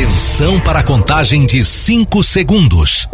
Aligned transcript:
Atenção 0.00 0.58
para 0.60 0.78
a 0.78 0.82
contagem 0.82 1.44
de 1.44 1.62
5 1.62 2.24
segundos. 2.24 3.06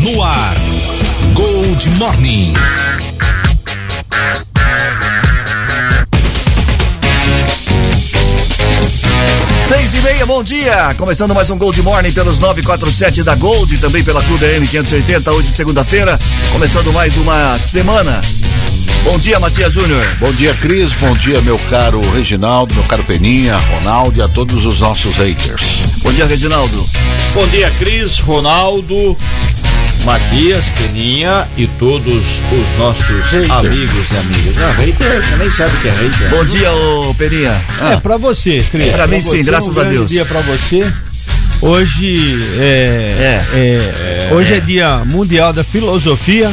No 0.00 0.20
ar, 0.20 0.56
Gold 1.34 1.90
Morning. 1.90 2.52
Seis 9.68 9.94
e 9.94 10.00
meia, 10.00 10.26
bom 10.26 10.42
dia! 10.42 10.96
Começando 10.98 11.32
mais 11.32 11.48
um 11.48 11.56
Gold 11.56 11.80
Morning 11.80 12.10
pelos 12.10 12.40
947 12.40 13.22
da 13.22 13.36
Gold 13.36 13.72
e 13.72 13.78
também 13.78 14.02
pela 14.02 14.20
Clube 14.24 14.44
AM 14.44 14.66
580, 14.66 15.30
hoje 15.30 15.52
segunda-feira, 15.52 16.18
começando 16.50 16.92
mais 16.92 17.16
uma 17.16 17.56
semana. 17.56 18.20
Bom 19.08 19.18
dia, 19.18 19.40
Matias 19.40 19.72
Júnior. 19.72 20.04
Bom 20.20 20.34
dia, 20.34 20.52
Cris. 20.52 20.92
Bom 20.92 21.16
dia, 21.16 21.40
meu 21.40 21.58
caro 21.70 21.98
Reginaldo, 22.12 22.74
meu 22.74 22.84
caro 22.84 23.02
Peninha, 23.04 23.56
Ronaldo 23.56 24.18
e 24.18 24.22
a 24.22 24.28
todos 24.28 24.66
os 24.66 24.80
nossos 24.80 25.16
haters. 25.16 25.80
Bom 26.02 26.12
dia, 26.12 26.26
Reginaldo. 26.26 26.86
Bom 27.32 27.48
dia, 27.48 27.70
Cris, 27.78 28.18
Ronaldo, 28.18 29.16
Matias, 30.04 30.68
Peninha 30.68 31.48
e 31.56 31.66
todos 31.66 32.42
os 32.52 32.78
nossos 32.78 33.24
Hater. 33.30 33.50
amigos 33.50 34.10
e 34.12 34.16
amigas. 34.18 34.56
Ah, 34.62 34.72
hater, 34.72 35.22
você 35.22 35.36
nem 35.36 35.50
sabe 35.50 35.74
o 35.74 35.80
que 35.80 35.88
é 35.88 35.92
hater. 35.92 36.28
Bom 36.28 36.44
dia, 36.44 36.70
ô 36.70 37.14
Peninha. 37.14 37.64
É, 37.90 37.96
pra 37.96 38.18
você, 38.18 38.62
Cris. 38.70 38.92
Pra 38.92 39.06
mim 39.06 39.22
você, 39.22 39.38
sim, 39.38 39.44
graças 39.44 39.74
um 39.74 39.80
a 39.80 39.84
Deus. 39.84 40.10
dia 40.10 40.26
pra 40.26 40.42
você. 40.42 40.86
Hoje 41.62 42.38
é, 42.60 43.42
é, 43.54 44.28
hoje 44.32 44.54
é 44.54 44.60
dia 44.60 45.02
mundial 45.06 45.52
da 45.52 45.64
filosofia, 45.64 46.52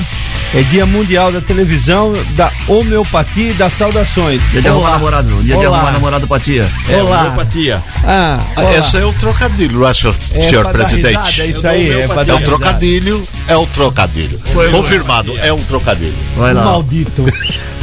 é 0.55 0.63
dia 0.63 0.85
mundial 0.85 1.31
da 1.33 1.41
televisão, 1.41 2.13
da 2.31 2.49
homeopatia 2.67 3.51
e 3.51 3.53
das 3.53 3.73
saudações. 3.73 4.41
Dia 4.51 4.61
de 4.61 4.69
arrumar 4.69 4.91
namorado, 4.91 5.29
dia 5.43 5.57
de 5.57 5.65
Olá. 5.65 5.77
arrumar 5.77 5.91
namorado 5.91 6.27
pra 6.27 6.39
tia. 6.39 6.65
É, 6.87 7.03
Olá. 7.03 7.19
homeopatia. 7.23 7.83
Ah, 8.05 8.39
olá. 8.55 8.73
Essa 8.73 8.99
é 8.99 9.05
o 9.05 9.11
trocadilho, 9.13 9.79
não 9.79 9.87
é, 9.87 9.93
senhor, 9.93 10.65
É 10.65 10.71
presidente? 10.71 11.17
risada, 11.17 11.43
é 11.43 11.47
isso 11.47 11.61
dou 11.61 11.71
aí, 11.71 11.89
é 11.89 11.99
É 12.01 12.07
dar 12.07 12.21
risada. 12.23 12.45
trocadilho, 12.45 13.23
é 13.49 13.57
um 13.57 13.65
trocadilho. 13.65 14.39
Confirmado, 14.71 15.33
é 15.39 15.51
um 15.51 15.63
trocadilho. 15.63 16.15
Vai 16.37 16.53
lá. 16.53 16.63
Maldito. 16.63 17.25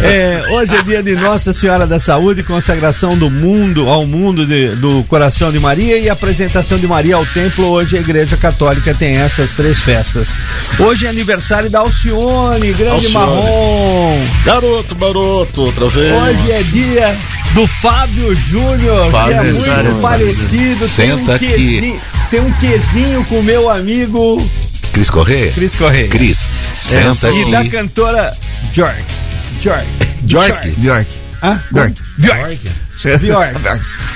É, 0.04 0.42
hoje 0.50 0.74
é 0.74 0.82
dia 0.82 1.02
de 1.02 1.14
Nossa 1.14 1.52
Senhora 1.52 1.86
da 1.86 1.98
Saúde, 1.98 2.42
consagração 2.42 3.16
do 3.16 3.30
mundo 3.30 3.88
ao 3.88 4.04
mundo 4.04 4.44
de- 4.44 4.74
do 4.76 5.04
coração 5.04 5.52
de 5.52 5.60
Maria 5.60 5.96
e 5.96 6.10
apresentação 6.10 6.76
de 6.76 6.88
Maria 6.88 7.14
ao 7.14 7.24
templo. 7.24 7.66
Hoje 7.68 7.96
a 7.96 8.00
Igreja 8.00 8.36
Católica 8.36 8.92
tem 8.94 9.16
essas 9.18 9.52
três 9.54 9.78
festas. 9.80 10.30
Hoje 10.78 11.06
é 11.06 11.08
aniversário 11.08 11.70
da 11.70 11.78
Alcione, 11.80 12.72
grande 12.72 12.90
Alcione. 13.06 13.14
marrom. 13.14 14.20
Garoto, 14.44 14.94
garoto, 14.96 15.60
outra 15.62 15.88
vez. 15.88 16.12
Hoje 16.12 16.50
é 16.52 16.62
dia 16.64 17.16
do 17.54 17.64
Fábio 17.66 18.34
Júnior, 18.34 19.08
que 19.10 19.32
é 19.32 19.42
muito 19.42 19.54
Júnior. 19.64 20.00
parecido. 20.02 20.86
Senta 20.88 21.14
tem 21.14 21.14
um 21.14 21.32
aqui. 21.32 21.46
quesinho, 21.46 22.00
tem 22.30 22.40
um 22.40 22.52
quesinho 22.54 23.24
com 23.26 23.38
o 23.38 23.42
meu 23.42 23.70
amigo 23.70 24.44
Cris 24.92 25.08
Correia? 25.08 25.52
Cris 25.52 25.76
Correia. 25.76 26.08
Cris, 26.08 26.48
senta 26.74 27.30
E 27.30 27.50
da 27.52 27.60
aqui. 27.60 27.70
cantora 27.70 28.36
Bjork. 28.72 29.21
Bjork. 29.62 29.86
Bjork. 30.22 30.68
Bjork. 30.76 31.06
Hã? 31.42 31.60
Bjork. 31.70 31.94
Bjork. 32.18 32.58
Bjork. 33.00 33.18
Bjork. 33.20 33.54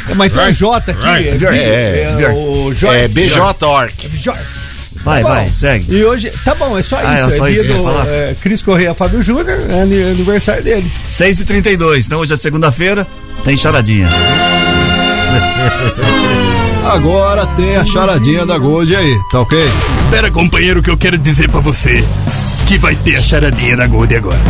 É, 0.08 0.14
Mas 0.14 0.32
tem 0.32 0.42
um 0.42 0.52
J 0.52 0.76
aqui. 0.90 1.06
É, 1.06 1.34
Bjork. 1.36 1.56
é, 1.58 2.14
Bjork. 2.16 2.34
o 2.36 2.74
J. 2.74 2.94
É 2.96 3.08
BJ 3.08 3.40
Orc. 3.64 4.08
Bjork. 4.08 4.40
Vai, 5.04 5.22
Tá 5.22 5.28
bom. 5.28 5.34
vai, 5.36 5.50
segue. 5.54 5.94
E 5.96 6.04
hoje, 6.04 6.32
tá 6.44 6.52
bom, 6.56 6.76
é 6.76 6.82
só 6.82 6.96
isso. 6.96 7.06
Ah, 7.06 7.18
é 7.18 7.30
só 7.30 7.44
dia 7.46 7.54
isso 7.54 7.64
que 7.64 7.70
eu 7.70 7.76
ia 7.76 7.82
falar? 7.84 8.06
é, 8.08 8.34
Cris 8.40 8.60
Correia 8.60 8.92
Fábio 8.92 9.22
Júnior, 9.22 9.56
é 9.70 9.82
ani- 9.82 10.02
aniversário 10.02 10.64
dele. 10.64 10.90
6 11.08 11.38
e 11.40 11.44
32 11.44 12.06
então 12.06 12.18
hoje 12.18 12.32
é 12.32 12.36
segunda-feira, 12.36 13.06
tem 13.44 13.56
charadinha. 13.56 14.08
Agora 16.84 17.46
tem 17.48 17.76
a 17.76 17.84
charadinha 17.84 18.46
da 18.46 18.56
Gold 18.58 18.94
aí, 18.94 19.18
tá 19.30 19.40
ok? 19.40 19.58
Pera, 20.10 20.30
companheiro, 20.30 20.82
que 20.82 20.90
eu 20.90 20.96
quero 20.96 21.18
dizer 21.18 21.50
pra 21.50 21.60
você 21.60 22.04
que 22.66 22.78
vai 22.78 22.94
ter 22.96 23.16
a 23.16 23.22
charadinha 23.22 23.76
da 23.76 23.86
Gold 23.86 24.14
agora. 24.16 24.40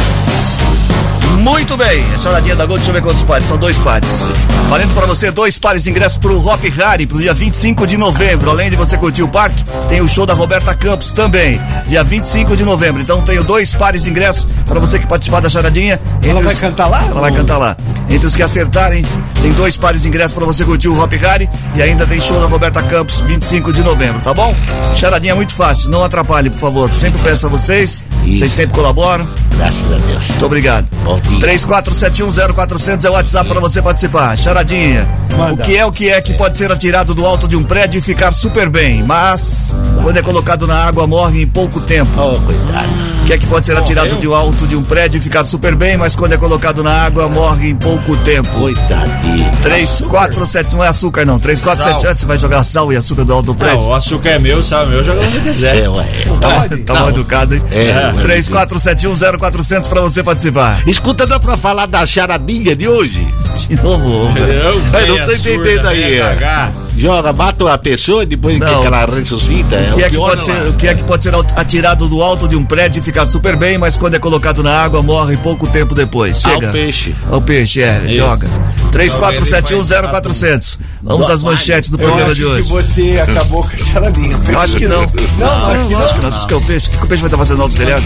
Muito 1.46 1.76
bem, 1.76 2.04
a 2.12 2.18
charadinha 2.18 2.56
da 2.56 2.66
Gold, 2.66 2.80
deixa 2.80 2.90
eu 2.90 2.94
ver 2.94 3.02
quantos 3.08 3.22
pares, 3.22 3.46
são 3.46 3.56
dois 3.56 3.78
pares. 3.78 4.24
Valendo 4.68 4.92
pra 4.94 5.06
você 5.06 5.30
dois 5.30 5.56
pares 5.60 5.84
de 5.84 5.90
ingressos 5.90 6.18
pro 6.18 6.36
Hop 6.44 6.60
Harry 6.64 7.06
pro 7.06 7.18
dia 7.18 7.32
25 7.32 7.86
de 7.86 7.96
novembro. 7.96 8.50
Além 8.50 8.68
de 8.68 8.74
você 8.74 8.96
curtir 8.98 9.22
o 9.22 9.28
parque, 9.28 9.64
tem 9.88 10.00
o 10.00 10.08
show 10.08 10.26
da 10.26 10.34
Roberta 10.34 10.74
Campos 10.74 11.12
também, 11.12 11.60
dia 11.86 12.02
25 12.02 12.56
de 12.56 12.64
novembro. 12.64 13.00
Então 13.00 13.22
tenho 13.22 13.44
dois 13.44 13.72
pares 13.72 14.02
de 14.02 14.10
ingressos 14.10 14.44
pra 14.64 14.80
você 14.80 14.98
que 14.98 15.06
participar 15.06 15.38
da 15.38 15.48
charadinha. 15.48 16.00
Ela 16.20 16.42
vai 16.42 16.52
os- 16.52 16.58
cantar 16.58 16.88
lá? 16.88 17.00
Ela 17.08 17.20
vai 17.20 17.30
cantar 17.32 17.58
lá. 17.58 17.76
Entre 18.10 18.26
os 18.26 18.34
que 18.34 18.42
acertarem, 18.42 19.06
tem 19.40 19.52
dois 19.52 19.76
pares 19.76 20.02
de 20.02 20.08
ingressos 20.08 20.34
pra 20.34 20.44
você 20.44 20.64
curtir 20.64 20.88
o 20.88 21.00
Hop 21.00 21.12
Harry 21.12 21.48
e 21.76 21.80
ainda 21.82 22.04
tem 22.08 22.20
show 22.20 22.40
da 22.40 22.46
Roberta 22.48 22.82
Campos 22.82 23.20
25 23.20 23.72
de 23.72 23.82
novembro, 23.84 24.20
tá 24.20 24.34
bom? 24.34 24.52
Charadinha 24.96 25.36
muito 25.36 25.52
fácil, 25.52 25.90
não 25.90 26.02
atrapalhe, 26.02 26.50
por 26.50 26.58
favor. 26.58 26.92
Sempre 26.92 27.20
peço 27.22 27.46
a 27.46 27.48
vocês, 27.48 28.02
vocês 28.26 28.50
sempre 28.50 28.74
colaboram. 28.74 29.24
Graças 29.56 29.84
a 29.90 29.96
Deus. 29.96 30.28
Muito 30.28 30.44
obrigado. 30.44 30.86
Bom 31.02 31.18
dia. 31.20 31.35
34710400 31.38 33.04
é 33.04 33.10
o 33.10 33.12
WhatsApp 33.12 33.48
para 33.48 33.60
você 33.60 33.82
participar. 33.82 34.36
Charadinha. 34.36 35.08
Manda. 35.36 35.52
O 35.52 35.56
que 35.58 35.76
é 35.76 35.84
o 35.84 35.92
que 35.92 36.08
é 36.08 36.20
que 36.20 36.34
pode 36.34 36.56
ser 36.56 36.72
atirado 36.72 37.14
do 37.14 37.26
alto 37.26 37.46
de 37.46 37.56
um 37.56 37.62
prédio 37.62 37.98
e 37.98 38.02
ficar 38.02 38.32
super 38.32 38.68
bem, 38.70 39.02
mas 39.02 39.74
quando 40.02 40.16
é 40.16 40.22
colocado 40.22 40.66
na 40.66 40.84
água 40.84 41.06
morre 41.06 41.42
em 41.42 41.46
pouco 41.46 41.80
tempo. 41.80 42.10
Oh, 42.18 42.40
cuidado. 42.40 43.16
O 43.22 43.26
que 43.26 43.32
é 43.32 43.38
que 43.38 43.46
pode 43.46 43.66
ser 43.66 43.76
atirado 43.76 44.16
do 44.18 44.34
alto 44.34 44.68
de 44.68 44.76
um 44.76 44.84
prédio 44.84 45.18
e 45.18 45.20
ficar 45.20 45.42
super 45.42 45.74
bem, 45.74 45.96
mas 45.96 46.14
quando 46.14 46.32
é 46.32 46.36
colocado 46.36 46.80
na 46.84 46.92
água 46.92 47.28
morre 47.28 47.70
em 47.70 47.74
pouco 47.74 48.16
tempo? 48.18 48.48
Coitadinho. 48.50 49.50
3471 49.62 50.78
não 50.78 50.84
é 50.84 50.88
açúcar 50.88 51.24
não. 51.26 51.38
3471 51.40 52.16
você 52.16 52.24
vai 52.24 52.38
jogar 52.38 52.62
sal 52.62 52.92
e 52.92 52.96
açúcar 52.96 53.24
do 53.24 53.32
alto 53.32 53.46
do 53.46 53.52
Não, 53.52 53.58
prédio. 53.58 53.80
o 53.80 53.92
açúcar 53.92 54.28
é 54.30 54.38
meu, 54.38 54.62
sabe? 54.62 54.92
Meu 54.92 55.02
joga 55.02 55.20
onde 55.22 55.40
quiser. 55.40 55.76
É, 55.84 55.88
ué. 55.88 56.04
Tá, 56.40 56.68
tá 56.86 56.94
mal 56.94 57.08
educado, 57.08 57.56
hein? 57.56 57.62
É, 57.72 58.12
ué. 58.14 58.22
34710400 58.22 59.88
para 59.88 60.00
você 60.00 60.22
participar. 60.22 60.86
Escuta, 60.86 61.25
dá 61.26 61.38
pra 61.40 61.56
falar 61.56 61.86
da 61.86 62.04
charadinha 62.06 62.74
de 62.76 62.88
hoje? 62.88 63.26
De 63.68 63.76
novo. 63.82 64.28
Eu, 64.38 65.00
Eu 65.00 65.18
não 65.18 65.26
tô 65.26 65.32
entendendo 65.32 65.86
aí. 65.88 66.18
é. 66.18 66.70
Joga, 66.98 67.30
mata 67.32 67.64
uma 67.64 67.76
pessoa 67.76 68.22
e 68.22 68.26
depois 68.26 68.58
Não. 68.58 68.80
que 68.80 68.86
ela 68.86 69.04
ressuscita. 69.04 69.76
O 69.92 69.94
que, 69.96 70.02
é 70.02 70.08
que 70.10 70.16
pode 70.16 70.44
ser, 70.44 70.66
o 70.66 70.72
que 70.72 70.88
é 70.88 70.94
que 70.94 71.02
pode 71.04 71.24
ser 71.24 71.34
atirado 71.54 72.08
do 72.08 72.22
alto 72.22 72.48
de 72.48 72.56
um 72.56 72.64
prédio 72.64 73.00
e 73.00 73.02
ficar 73.02 73.26
super 73.26 73.54
bem, 73.56 73.76
mas 73.76 73.96
quando 73.98 74.14
é 74.14 74.18
colocado 74.18 74.62
na 74.62 74.72
água 74.82 75.02
morre 75.02 75.36
pouco 75.36 75.66
tempo 75.66 75.94
depois? 75.94 76.42
Ah, 76.46 76.50
Chega. 76.50 76.68
o 76.68 76.72
peixe. 76.72 77.14
Ao 77.30 77.42
peixe, 77.42 77.82
é, 77.82 78.02
joga. 78.08 78.48
34710400. 78.96 80.78
Vamos 81.02 81.30
às 81.30 81.42
manchetes 81.42 81.90
do 81.90 81.96
Eu 81.96 82.06
programa 82.06 82.32
acho 82.32 82.34
de 82.34 82.40
que 82.42 82.46
hoje. 82.48 82.68
você 82.68 83.20
acabou 83.20 83.62
com 83.62 83.68
a 83.74 83.78
charadinha. 83.84 84.36
Eu 84.48 84.60
acho 84.60 84.76
que 84.76 84.88
não. 84.88 85.00
Não, 85.38 85.66
acho 85.66 85.86
que 85.86 85.92
não. 85.92 86.00
Acho 86.02 86.14
que 86.14 86.20
não. 86.20 86.28
Acho 86.28 86.46
que 86.46 86.54
é 86.54 86.56
o 86.56 86.60
peixe. 86.60 86.88
O 86.88 86.90
que 86.90 86.98
que 86.98 87.04
o 87.04 87.08
peixe 87.08 87.20
vai 87.22 87.28
estar 87.28 87.36
fazendo 87.38 87.56
no 87.58 87.62
alto 87.64 87.74
do 87.74 87.78
telhado? 87.78 88.02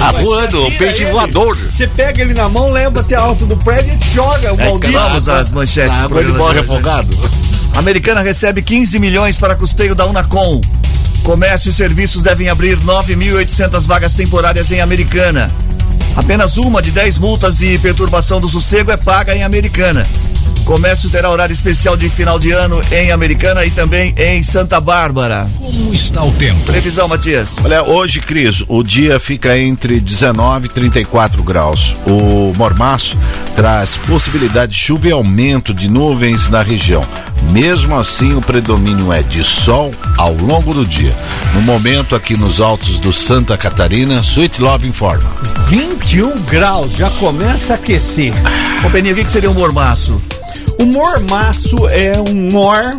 Ah, 0.00 0.12
voando, 0.12 0.66
o 0.66 0.72
peixe 0.72 1.04
voador. 1.06 1.56
Você 1.56 1.86
pega 1.88 2.22
ele 2.22 2.34
na 2.34 2.48
mão, 2.48 2.70
leva 2.70 3.00
até 3.00 3.14
alto 3.14 3.46
do 3.46 3.56
prédio 3.56 3.92
e 3.98 4.14
joga, 4.14 4.52
o 4.52 4.58
maldito. 4.58 4.92
Vamos 4.92 5.28
às 5.28 5.50
manchetes 5.50 5.96
do 5.98 6.08
programa 6.08 6.38
morre 6.38 6.54
de 6.54 6.60
hoje. 6.60 6.70
afogado. 6.70 7.08
Americana 7.76 8.20
recebe 8.20 8.62
15 8.62 8.98
milhões 8.98 9.38
para 9.38 9.56
custeio 9.56 9.94
da 9.94 10.06
Unacom. 10.06 10.60
Comércio 11.24 11.70
e 11.70 11.72
serviços 11.72 12.22
devem 12.22 12.48
abrir 12.48 12.78
9.800 12.78 13.80
vagas 13.86 14.14
temporárias 14.14 14.70
em 14.70 14.80
Americana. 14.80 15.50
Apenas 16.16 16.56
uma 16.58 16.80
de 16.80 16.90
10 16.92 17.18
multas 17.18 17.56
de 17.56 17.76
perturbação 17.78 18.40
do 18.40 18.48
sossego 18.48 18.90
é 18.92 18.96
paga 18.96 19.34
em 19.34 19.42
Americana. 19.42 20.06
Comércio 20.64 21.10
terá 21.10 21.30
horário 21.30 21.52
especial 21.52 21.94
de 21.94 22.08
final 22.08 22.38
de 22.38 22.50
ano 22.50 22.80
em 22.90 23.12
Americana 23.12 23.66
e 23.66 23.70
também 23.70 24.14
em 24.16 24.42
Santa 24.42 24.80
Bárbara. 24.80 25.46
Como 25.58 25.92
está 25.92 26.24
o 26.24 26.32
tempo? 26.32 26.60
Previsão, 26.62 27.06
Matias. 27.06 27.56
Olha, 27.62 27.82
hoje, 27.82 28.18
Cris, 28.20 28.64
o 28.66 28.82
dia 28.82 29.20
fica 29.20 29.58
entre 29.58 30.00
19 30.00 30.66
e 30.66 30.68
34 30.70 31.42
graus. 31.42 31.94
O 32.06 32.54
mormaço 32.56 33.16
traz 33.54 33.98
possibilidade 33.98 34.72
de 34.72 34.78
chuva 34.78 35.08
e 35.08 35.12
aumento 35.12 35.74
de 35.74 35.88
nuvens 35.88 36.48
na 36.48 36.62
região. 36.62 37.06
Mesmo 37.52 37.94
assim, 37.98 38.34
o 38.34 38.40
predomínio 38.40 39.12
é 39.12 39.22
de 39.22 39.44
sol 39.44 39.90
ao 40.16 40.34
longo 40.34 40.72
do 40.72 40.86
dia. 40.86 41.14
No 41.52 41.60
momento, 41.60 42.16
aqui 42.16 42.38
nos 42.38 42.60
altos 42.60 42.98
do 42.98 43.12
Santa 43.12 43.56
Catarina, 43.58 44.20
Sweet 44.20 44.62
Love 44.62 44.88
informa. 44.88 45.30
21 45.68 46.40
graus, 46.44 46.96
já 46.96 47.10
começa 47.10 47.74
a 47.74 47.76
aquecer. 47.76 48.32
Ô, 48.84 48.88
Peninho, 48.88 49.14
o 49.14 49.18
que, 49.18 49.24
que 49.24 49.32
seria 49.32 49.50
um 49.50 49.54
mormaço? 49.54 50.22
O 50.80 50.84
mormaço 50.86 51.88
é 51.88 52.12
um 52.28 52.50
mor. 52.52 52.96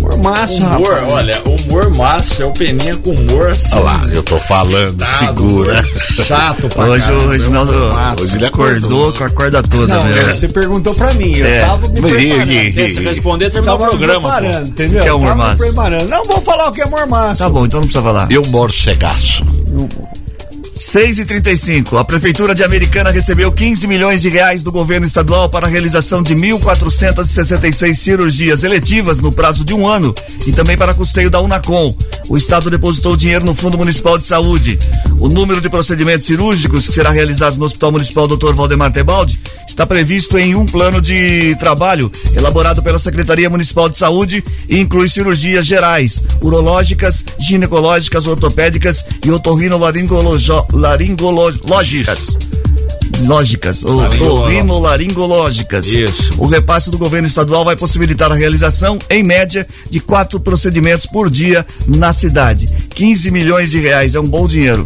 Mormaço, 0.00 0.56
Humor, 0.58 0.94
rapaz. 0.94 1.12
olha, 1.12 1.42
humor 1.44 1.90
massa, 1.90 2.42
é 2.42 2.46
o 2.46 2.52
Peninha 2.52 2.96
com 2.96 3.10
humor 3.10 3.50
assim. 3.50 3.74
Olha 3.76 3.84
lá, 3.84 4.00
eu 4.12 4.22
tô 4.22 4.38
falando, 4.38 5.04
segura. 5.18 5.84
Chato 6.24 6.68
pra 6.68 6.86
Hoje 6.86 7.02
caramba, 7.02 7.32
Reginaldo 7.32 7.72
é. 7.74 8.22
Hoje 8.22 8.36
ele 8.36 8.46
acordou 8.46 9.12
com 9.12 9.24
a 9.24 9.30
corda 9.30 9.62
toda, 9.62 9.96
Não, 9.96 10.04
né? 10.04 10.32
você 10.32 10.48
perguntou 10.48 10.94
pra 10.94 11.12
mim, 11.14 11.36
eu 11.36 11.46
É. 11.46 11.60
tava 11.60 11.88
me 11.88 12.00
Mas 12.00 12.12
e- 12.12 12.14
preparando. 12.28 12.50
e- 12.52 12.80
e- 12.80 12.94
Se 12.94 13.00
responder, 13.00 13.50
terminou 13.50 13.76
o 13.76 13.78
programa. 13.78 14.30
pô. 14.40 14.48
entendeu? 14.66 15.02
Que 15.02 15.08
é 15.08 15.12
o 15.12 15.18
mormaço? 15.18 15.62
Não 16.08 16.24
vou 16.24 16.40
falar 16.42 16.68
o 16.68 16.72
que 16.72 16.80
é 16.80 16.86
mormaço. 16.86 17.38
Tá 17.38 17.48
bom, 17.48 17.66
então 17.66 17.80
não 17.80 17.86
precisa 17.88 18.02
falar. 18.04 18.28
E 18.30 18.38
o 18.38 18.46
morcegaço. 18.48 19.42
6 20.78 21.18
e 21.18 21.24
35 21.24 21.98
A 21.98 22.04
Prefeitura 22.04 22.54
de 22.54 22.62
Americana 22.62 23.10
recebeu 23.10 23.50
15 23.50 23.88
milhões 23.88 24.22
de 24.22 24.28
reais 24.28 24.62
do 24.62 24.70
governo 24.70 25.04
estadual 25.04 25.48
para 25.48 25.66
a 25.66 25.68
realização 25.68 26.22
de 26.22 26.36
1.466 26.36 27.94
cirurgias 27.94 28.62
eletivas 28.62 29.18
no 29.18 29.32
prazo 29.32 29.64
de 29.64 29.74
um 29.74 29.88
ano 29.88 30.14
e 30.46 30.52
também 30.52 30.76
para 30.76 30.94
custeio 30.94 31.28
da 31.28 31.40
Unacom. 31.40 31.92
O 32.28 32.36
Estado 32.36 32.70
depositou 32.70 33.16
dinheiro 33.16 33.44
no 33.44 33.56
Fundo 33.56 33.76
Municipal 33.76 34.18
de 34.18 34.26
Saúde. 34.28 34.78
O 35.18 35.28
número 35.28 35.60
de 35.60 35.68
procedimentos 35.68 36.28
cirúrgicos 36.28 36.86
que 36.86 36.94
será 36.94 37.10
realizado 37.10 37.56
no 37.56 37.64
Hospital 37.64 37.90
Municipal 37.90 38.28
Dr. 38.28 38.54
Valdemar 38.54 38.92
Tebaldi 38.92 39.40
está 39.66 39.84
previsto 39.84 40.38
em 40.38 40.54
um 40.54 40.64
plano 40.64 41.00
de 41.00 41.56
trabalho 41.56 42.10
elaborado 42.36 42.84
pela 42.84 42.98
Secretaria 43.00 43.50
Municipal 43.50 43.88
de 43.88 43.96
Saúde 43.96 44.44
e 44.68 44.78
inclui 44.78 45.08
cirurgias 45.08 45.66
gerais, 45.66 46.22
urológicas, 46.40 47.24
ginecológicas, 47.38 48.28
ortopédicas 48.28 49.04
e 49.24 49.30
otorrinolaringológicas. 50.72 52.38
Lógicas, 53.26 53.84
otorrinolaringológicas. 53.84 55.86
Isso. 55.86 56.34
O 56.38 56.46
repasse 56.46 56.90
do 56.90 56.98
governo 56.98 57.26
estadual 57.26 57.64
vai 57.64 57.74
possibilitar 57.74 58.30
a 58.30 58.34
realização, 58.34 58.98
em 59.10 59.24
média, 59.24 59.66
de 59.90 59.98
quatro 59.98 60.38
procedimentos 60.38 61.06
por 61.06 61.28
dia 61.28 61.66
na 61.86 62.12
cidade. 62.12 62.68
15 62.90 63.30
milhões 63.30 63.70
de 63.70 63.80
reais, 63.80 64.14
é 64.14 64.20
um 64.20 64.26
bom 64.26 64.46
dinheiro. 64.46 64.84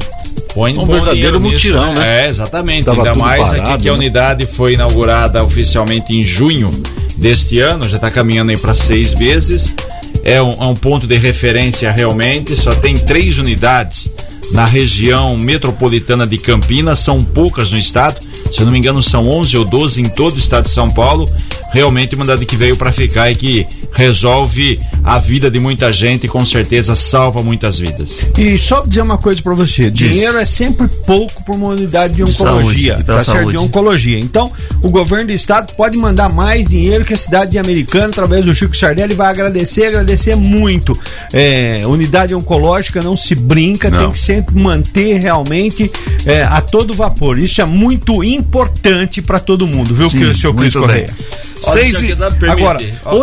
Põe 0.54 0.72
Um 0.72 0.86
bom 0.86 0.88
verdadeiro 0.94 1.14
dinheiro 1.14 1.40
nisso, 1.40 1.52
mutirão, 1.52 1.94
né? 1.94 2.24
É, 2.24 2.28
exatamente. 2.28 2.84
Tava 2.84 2.98
Ainda 2.98 3.14
mais 3.14 3.50
parado, 3.50 3.70
aqui 3.70 3.82
que 3.82 3.88
a 3.88 3.92
né? 3.92 3.98
unidade 3.98 4.46
foi 4.46 4.74
inaugurada 4.74 5.44
oficialmente 5.44 6.16
em 6.16 6.24
junho 6.24 6.70
deste 7.16 7.58
ano, 7.58 7.88
já 7.88 7.96
está 7.96 8.10
caminhando 8.10 8.50
aí 8.50 8.56
para 8.56 8.74
seis 8.74 9.14
meses. 9.14 9.74
É 10.22 10.42
um, 10.42 10.52
é 10.52 10.66
um 10.66 10.74
ponto 10.74 11.06
de 11.06 11.16
referência 11.16 11.90
realmente. 11.90 12.54
Só 12.56 12.74
tem 12.74 12.96
três 12.96 13.38
unidades 13.38 14.12
na 14.52 14.64
região 14.64 15.36
metropolitana 15.36 16.26
de 16.26 16.38
Campinas, 16.38 16.98
são 16.98 17.24
poucas 17.24 17.72
no 17.72 17.78
estado. 17.78 18.20
Se 18.52 18.60
eu 18.60 18.66
não 18.66 18.72
me 18.72 18.78
engano, 18.78 19.02
são 19.02 19.28
11 19.28 19.56
ou 19.56 19.64
12 19.64 20.02
em 20.02 20.08
todo 20.08 20.34
o 20.34 20.38
estado 20.38 20.64
de 20.64 20.70
São 20.70 20.90
Paulo. 20.90 21.28
Realmente 21.72 22.14
uma 22.14 22.24
unidade 22.24 22.44
que 22.44 22.56
veio 22.56 22.76
para 22.76 22.92
ficar 22.92 23.30
e 23.30 23.34
que 23.34 23.66
resolve 23.92 24.80
a 25.04 25.18
vida 25.18 25.50
de 25.50 25.58
muita 25.58 25.90
gente 25.92 26.24
e 26.24 26.28
com 26.28 26.44
certeza 26.44 26.94
salva 26.94 27.42
muitas 27.42 27.78
vidas. 27.78 28.24
E 28.38 28.56
só 28.56 28.84
dizer 28.84 29.02
uma 29.02 29.18
coisa 29.18 29.42
pra 29.42 29.54
você: 29.54 29.90
dinheiro 29.90 30.38
é 30.38 30.44
sempre 30.44 30.88
pouco 30.88 31.44
por 31.44 31.54
uma 31.54 31.68
unidade 31.68 32.14
de 32.14 32.22
oncologia, 32.22 32.96
certo? 32.96 33.22
saúde. 33.24 33.50
De 33.50 33.58
oncologia. 33.58 34.18
Então, 34.18 34.50
o 34.82 34.90
governo 34.90 35.26
do 35.26 35.32
estado 35.32 35.72
pode 35.74 35.96
mandar 35.96 36.28
mais 36.28 36.68
dinheiro 36.68 37.04
que 37.04 37.14
a 37.14 37.18
cidade 37.18 37.52
de 37.52 37.58
Americana, 37.58 38.06
através 38.06 38.44
do 38.44 38.54
Chico 38.54 38.76
Sardelli, 38.76 39.14
vai 39.14 39.28
agradecer, 39.28 39.86
agradecer 39.86 40.36
muito. 40.36 40.98
É, 41.32 41.82
unidade 41.86 42.34
oncológica 42.34 43.02
não 43.02 43.16
se 43.16 43.34
brinca, 43.34 43.90
Não. 43.90 43.98
tem 43.98 44.10
que 44.12 44.18
sempre 44.18 44.58
manter 44.58 45.20
realmente 45.20 45.90
é, 46.24 46.42
a 46.42 46.60
todo 46.60 46.94
vapor. 46.94 47.38
Isso 47.38 47.60
é 47.60 47.64
muito 47.64 48.22
importante 48.24 49.20
pra 49.20 49.38
todo 49.38 49.66
mundo, 49.66 49.94
viu, 49.94 50.08
Sim, 50.08 50.18
que 50.18 50.24
o 50.24 50.34
senhor 50.34 50.54
Cris. 50.54 50.74
Correia? 50.74 51.06
Seis 51.62 52.02
isso 52.02 52.04
e... 52.04 52.16
permite. 52.16 52.50
Agora, 52.50 52.80
Ó. 53.04 53.16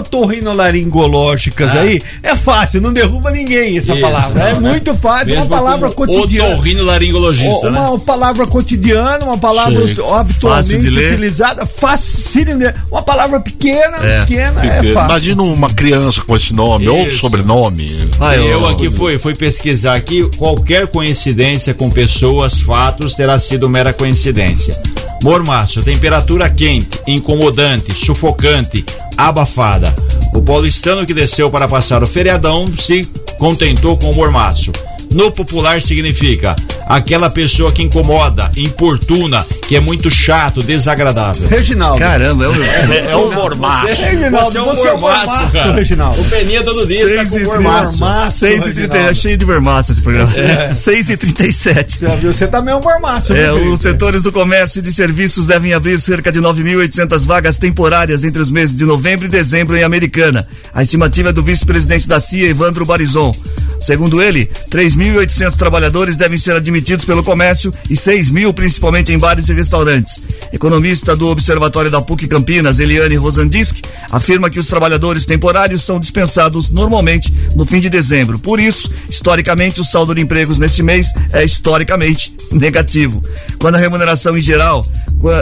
otorrinolaringológicas 0.59 1.75
Ah. 1.75 1.81
aí 1.81 2.01
é 2.23 2.35
fácil, 2.35 2.81
não 2.81 2.94
derruba 2.94 3.31
ninguém 3.31 3.77
essa 3.77 3.94
Isso, 3.94 4.01
palavra. 4.01 4.44
É 4.44 4.53
não, 4.53 4.61
muito 4.61 4.94
fácil, 4.95 5.27
Mesmo 5.27 5.44
uma 5.45 5.57
palavra 5.57 5.91
cotidiana. 5.91 6.53
Otorrinolaringologista, 6.56 7.69
uma 7.69 7.91
né? 7.91 8.01
palavra 8.06 8.47
cotidiana, 8.47 9.25
uma 9.25 9.38
palavra 9.38 9.79
habitualmente 10.19 10.88
utilizada, 10.88 11.65
fácil 11.65 12.45
de 12.45 12.53
ler. 12.53 12.75
Uma 12.91 13.01
palavra 13.01 13.39
pequena, 13.39 13.97
É, 14.03 14.21
pequena, 14.25 14.65
é 14.65 14.83
fácil. 14.94 15.09
Imagina 15.09 15.44
uma 15.44 15.69
criança 15.69 16.21
com 16.21 16.35
esse 16.35 16.53
nome 16.53 16.88
ou 16.88 17.07
Isso. 17.07 17.19
sobrenome. 17.19 18.09
Ah, 18.19 18.35
eu 18.35 18.67
aqui 18.67 18.89
fui, 18.89 19.17
fui 19.17 19.35
pesquisar 19.35 19.95
aqui, 19.95 20.29
qualquer 20.38 20.88
coincidência 20.88 21.73
com 21.73 21.89
pessoas, 21.89 22.59
fatos, 22.59 23.15
terá 23.15 23.39
sido 23.39 23.69
mera 23.69 23.94
coincidência. 23.94 24.79
Mormaço, 25.23 25.81
temperatura 25.81 26.50
quente, 26.50 26.97
incomodante, 27.06 27.94
sufocante, 27.94 28.85
abafada. 29.17 29.94
O 30.39 30.41
paulistano 30.41 31.06
que 31.06 31.13
desceu 31.13 31.51
para 31.51 31.68
passar 31.68 32.01
o 32.01 32.07
feriadão 32.07 32.65
se 32.77 33.03
contentou 33.38 33.97
com 33.97 34.09
o 34.09 34.15
mormaço. 34.15 34.71
No 35.11 35.31
popular 35.31 35.81
significa 35.81 36.56
aquela 36.85 37.29
pessoa 37.29 37.71
que 37.71 37.81
incomoda, 37.83 38.51
importuna, 38.56 39.45
que 39.67 39.75
é 39.75 39.79
muito 39.79 40.09
chato, 40.09 40.61
desagradável. 40.61 41.47
Reginaldo. 41.47 42.00
Caramba, 42.00 42.45
é 42.45 42.50
um... 42.50 42.63
É 43.09 43.15
o 43.15 43.31
mormaço. 43.31 43.88
Você, 43.88 44.03
Reginaldo, 44.03 44.51
Você 44.51 44.57
é 44.57 44.61
um 44.61 44.65
você 44.65 44.88
é 44.88 44.94
um 44.94 45.00
mormaço, 45.00 45.25
mormaço, 45.25 45.51
cara. 45.53 45.73
Reginaldo. 45.73 46.21
O 46.21 46.25
Peninha 46.25 46.63
todo 46.63 46.88
dia 46.88 47.06
está 47.06 47.25
com 47.25 47.39
e 47.39 47.44
mormaço. 47.44 48.00
Mormaço, 48.00 48.38
6 48.39 48.67
e 48.67 48.73
30, 48.73 48.97
é 48.97 49.13
cheio 49.13 49.38
de 49.38 49.45
vermaço 49.45 49.91
esse 49.91 50.01
programa. 50.01 50.31
6 50.73 51.09
e 51.09 51.17
37 51.17 52.00
Já 52.01 52.15
viu? 52.15 52.33
Você 52.33 52.47
também 52.47 52.73
é 52.73 52.77
um 52.77 52.81
mormaço. 52.81 53.33
É, 53.33 53.47
Felipe? 53.51 53.67
os 53.67 53.79
setores 53.79 54.23
do 54.23 54.31
comércio 54.31 54.79
e 54.79 54.81
de 54.81 54.94
serviços 54.94 55.45
devem 55.45 55.73
abrir 55.73 56.00
cerca 56.00 56.31
de 56.31 56.39
9.800 56.39 57.25
vagas 57.25 57.57
temporárias 57.57 58.23
entre 58.23 58.41
os 58.41 58.51
meses 58.51 58.75
de 58.75 58.85
novembro 58.85 59.25
e 59.25 59.29
dezembro 59.29 59.75
em 59.75 59.83
Americana. 59.83 60.47
A 60.73 60.83
estimativa 60.83 61.29
é 61.29 61.33
do 61.33 61.44
vice-presidente 61.44 62.07
da 62.07 62.19
CIA, 62.19 62.50
Evandro 62.50 62.85
Barizon. 62.85 63.33
Segundo 63.79 64.21
ele, 64.21 64.50
3.800 64.99 65.55
trabalhadores 65.55 66.17
devem 66.17 66.37
ser 66.37 66.57
admitidos 66.57 67.05
pelo 67.05 67.23
comércio 67.23 67.73
e 67.89 67.95
6 67.95 68.31
mil 68.31 68.53
principalmente 68.53 69.13
em 69.13 69.17
bares 69.17 69.47
e 69.47 69.53
restaurantes. 69.53 70.21
Economista 70.51 71.15
do 71.15 71.27
Observatório 71.27 71.89
da 71.89 72.01
PUC 72.01 72.27
Campinas, 72.27 72.81
Eliane 72.81 73.15
Rosandisk, 73.15 73.77
afirma 74.11 74.49
que 74.49 74.59
os 74.59 74.67
trabalhadores 74.67 75.25
temporários 75.25 75.83
são 75.83 76.01
dispensados 76.01 76.69
normalmente 76.69 77.33
no 77.55 77.65
fim 77.65 77.79
de 77.79 77.89
dezembro. 77.89 78.37
Por 78.37 78.59
isso, 78.59 78.91
historicamente, 79.09 79.79
o 79.79 79.85
saldo 79.85 80.13
de 80.13 80.19
empregos 80.19 80.57
neste 80.57 80.83
mês 80.83 81.13
é 81.31 81.45
historicamente 81.45 82.35
negativo. 82.51 83.23
Quando 83.57 83.75
a 83.75 83.79
remuneração 83.79 84.37
em 84.37 84.41
geral, 84.41 84.85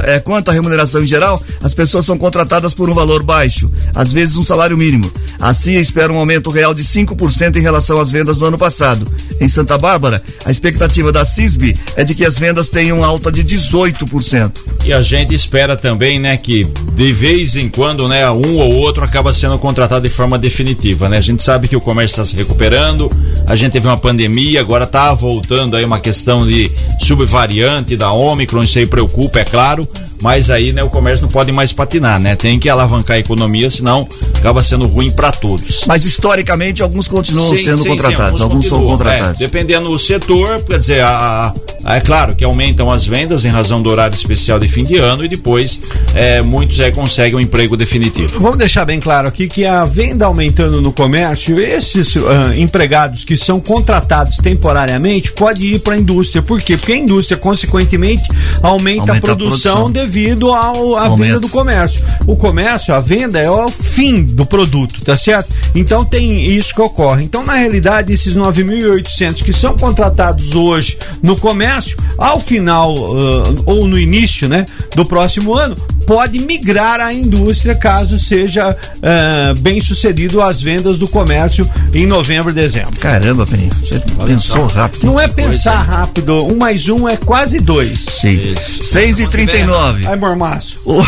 é, 0.04 0.20
quanto 0.20 0.50
à 0.50 0.54
remuneração 0.54 1.02
em 1.02 1.08
geral, 1.08 1.42
as 1.64 1.74
pessoas 1.74 2.06
são 2.06 2.18
contratadas 2.18 2.74
por 2.74 2.90
um 2.90 2.94
valor 2.94 3.24
baixo, 3.24 3.72
às 3.96 4.12
vezes 4.12 4.38
um 4.38 4.44
salário 4.44 4.78
mínimo. 4.78 5.12
A 5.40 5.54
CIA 5.54 5.80
espera 5.80 6.12
um 6.12 6.18
aumento 6.18 6.50
real 6.50 6.74
de 6.74 6.84
5% 6.84 7.56
em 7.56 7.62
relação 7.62 8.00
às 8.00 8.12
vendas 8.12 8.38
do 8.38 8.46
ano 8.46 8.58
passado. 8.58 9.08
Em 9.40 9.47
Santa 9.50 9.78
Bárbara, 9.78 10.22
a 10.46 10.52
expectativa 10.52 11.12
da 11.12 11.24
CISB 11.26 11.76
é 11.96 12.04
de 12.04 12.16
que 12.16 12.26
as 12.26 12.40
vendas 12.40 12.70
tenham 12.70 13.04
alta 13.04 13.32
de 13.32 13.44
18%. 13.44 14.52
E 14.86 14.94
a 14.94 15.02
gente 15.02 15.34
espera 15.34 15.76
também, 15.76 16.20
né, 16.20 16.38
que 16.38 16.66
de 16.94 17.12
vez 17.12 17.56
em 17.56 17.70
quando, 17.70 18.08
né, 18.08 18.30
um 18.30 18.58
ou 18.58 18.76
outro 18.76 19.04
acaba 19.04 19.34
sendo 19.34 19.58
contratado 19.60 20.08
de 20.08 20.14
forma 20.14 20.38
definitiva, 20.38 21.10
né? 21.10 21.18
A 21.18 21.22
gente 21.22 21.44
sabe 21.44 21.68
que 21.68 21.76
o 21.76 21.82
comércio 21.82 22.22
está 22.22 22.26
se 22.26 22.36
recuperando, 22.36 23.12
a 23.46 23.56
gente 23.56 23.74
teve 23.74 23.88
uma 23.88 23.98
pandemia, 23.98 24.60
agora 24.60 24.86
está 24.86 25.14
voltando 25.14 25.76
aí 25.76 25.84
uma 25.84 26.00
questão 26.00 26.46
de 26.46 26.72
subvariante 27.00 27.96
da 27.96 28.12
Omicron, 28.12 28.64
isso 28.64 28.80
aí 28.80 28.86
preocupa, 28.86 29.40
é 29.40 29.46
claro, 29.46 29.88
mas 30.22 30.50
aí, 30.50 30.74
né, 30.74 30.84
o 30.84 30.90
comércio 30.90 31.24
não 31.24 31.32
pode 31.32 31.52
mais 31.52 31.72
patinar, 31.74 32.20
né? 32.20 32.36
Tem 32.36 32.58
que 32.60 32.70
alavancar 32.70 33.18
a 33.18 33.20
economia, 33.20 33.70
senão 33.70 34.08
acaba 34.38 34.64
sendo 34.64 34.86
ruim 34.88 35.10
para 35.12 35.32
todos. 35.32 35.84
Mas 35.88 36.06
historicamente, 36.06 36.82
alguns 36.82 37.08
continuam 37.08 37.56
Sim, 37.56 37.64
sendo 37.64 37.84
sim, 37.84 37.90
contratados, 37.90 38.38
sim, 38.40 38.44
alguns 38.44 38.66
são 38.66 38.78
continuam, 38.80 38.98
contratados. 38.98 39.36
é, 39.42 39.46
dependendo 39.46 39.90
do 39.90 40.00
setor, 40.00 40.62
quer 40.64 40.80
dizer, 40.80 41.02
a, 41.02 41.54
a- 41.86 41.96
é 41.96 42.02
claro 42.02 42.36
que 42.36 42.44
aumentam 42.44 42.92
as 42.92 43.06
vendas 43.06 43.46
em 43.46 43.50
razão 43.50 43.82
do 43.82 43.90
horário 43.90 44.14
especial 44.16 44.60
de 44.60 44.68
fim 44.68 44.84
de 44.84 44.98
ano 44.98 45.24
e 45.24 45.30
depois 45.30 45.80
é, 46.14 46.42
muitos 46.42 46.80
é, 46.82 46.92
conseguem 46.92 47.38
um 47.38 47.40
emprego 47.40 47.78
definitivo. 47.78 48.40
Vamos 48.42 48.58
deixar 48.58 48.84
bem 48.84 49.00
claro 49.00 49.28
aqui 49.28 49.48
que 49.48 49.64
a 49.66 49.86
venda 49.86 50.26
aumentando 50.26 50.82
no 50.82 50.92
comércio, 50.92 51.60
esses 51.60 52.18
ah, 52.18 52.54
empregados 52.58 53.24
que 53.24 53.38
são 53.38 53.60
contratados 53.60 54.38
temporariamente 54.38 55.32
pode 55.32 55.66
ir 55.76 55.80
para 55.80 55.94
a 55.94 55.98
indústria. 55.98 56.42
Por 56.42 56.62
quê? 56.62 56.76
Porque 56.76 56.92
a 56.92 56.98
indústria, 56.98 57.38
consequentemente, 57.38 58.24
aumenta, 58.62 59.02
Aumenta 59.02 59.14
a 59.14 59.16
a 59.18 59.22
produção, 59.22 59.72
produção. 59.84 59.92
Devido 60.08 60.50
ao, 60.50 60.96
à 60.96 61.10
venda 61.10 61.40
do 61.40 61.50
comércio. 61.50 62.02
O 62.26 62.36
comércio, 62.36 62.94
a 62.94 63.00
venda 63.00 63.40
é 63.40 63.50
o 63.50 63.70
fim 63.70 64.24
do 64.24 64.46
produto, 64.46 65.02
tá 65.02 65.18
certo? 65.18 65.54
Então 65.76 66.04
tem 66.04 66.46
isso 66.46 66.74
que 66.74 66.82
ocorre. 66.82 67.24
Então, 67.24 67.44
na 67.44 67.54
realidade, 67.54 68.14
esses 68.14 68.36
9.800 68.36 69.44
que 69.44 69.54
são 69.54 69.78
contratados 69.78 70.56
hoje 70.56 70.98
no 71.22 71.36
comércio, 71.36 71.98
ao 72.18 72.40
final 72.40 72.96
ah, 72.96 73.64
ou 73.66 73.86
no 73.86 74.00
início 74.00 74.48
né, 74.48 74.66
do 74.96 75.06
próximo 75.06 75.54
ano, 75.54 75.76
pode 76.08 76.40
migrar 76.40 77.02
à 77.02 77.14
indústria 77.14 77.76
caso 77.76 78.18
seja 78.18 78.76
ah, 79.04 79.54
bem 79.60 79.82
sucedido 79.82 80.42
as 80.42 80.62
vendas 80.62 80.98
do 80.98 81.08
comércio 81.08 81.70
em 81.94 82.06
novembro 82.06 82.50
e 82.52 82.56
dezembro. 82.56 82.98
Caramba, 82.98 83.46
Peninho, 83.46 83.74
você 83.74 84.02
pensou 84.26 84.66
rápido. 84.66 85.06
Não 85.06 85.20
é 85.20 85.28
pensar 85.28 85.82
rápido, 85.82 86.38
um 86.46 86.56
mais 86.56 86.88
um 86.88 87.08
é 87.08 87.18
quase 87.18 87.60
dois. 87.60 88.00
Sim. 88.00 88.56
6 88.82 89.20
e 89.20 89.28
39 89.28 90.08
Ai, 90.08 90.16
mormaço. 90.16 90.80
O, 90.86 91.02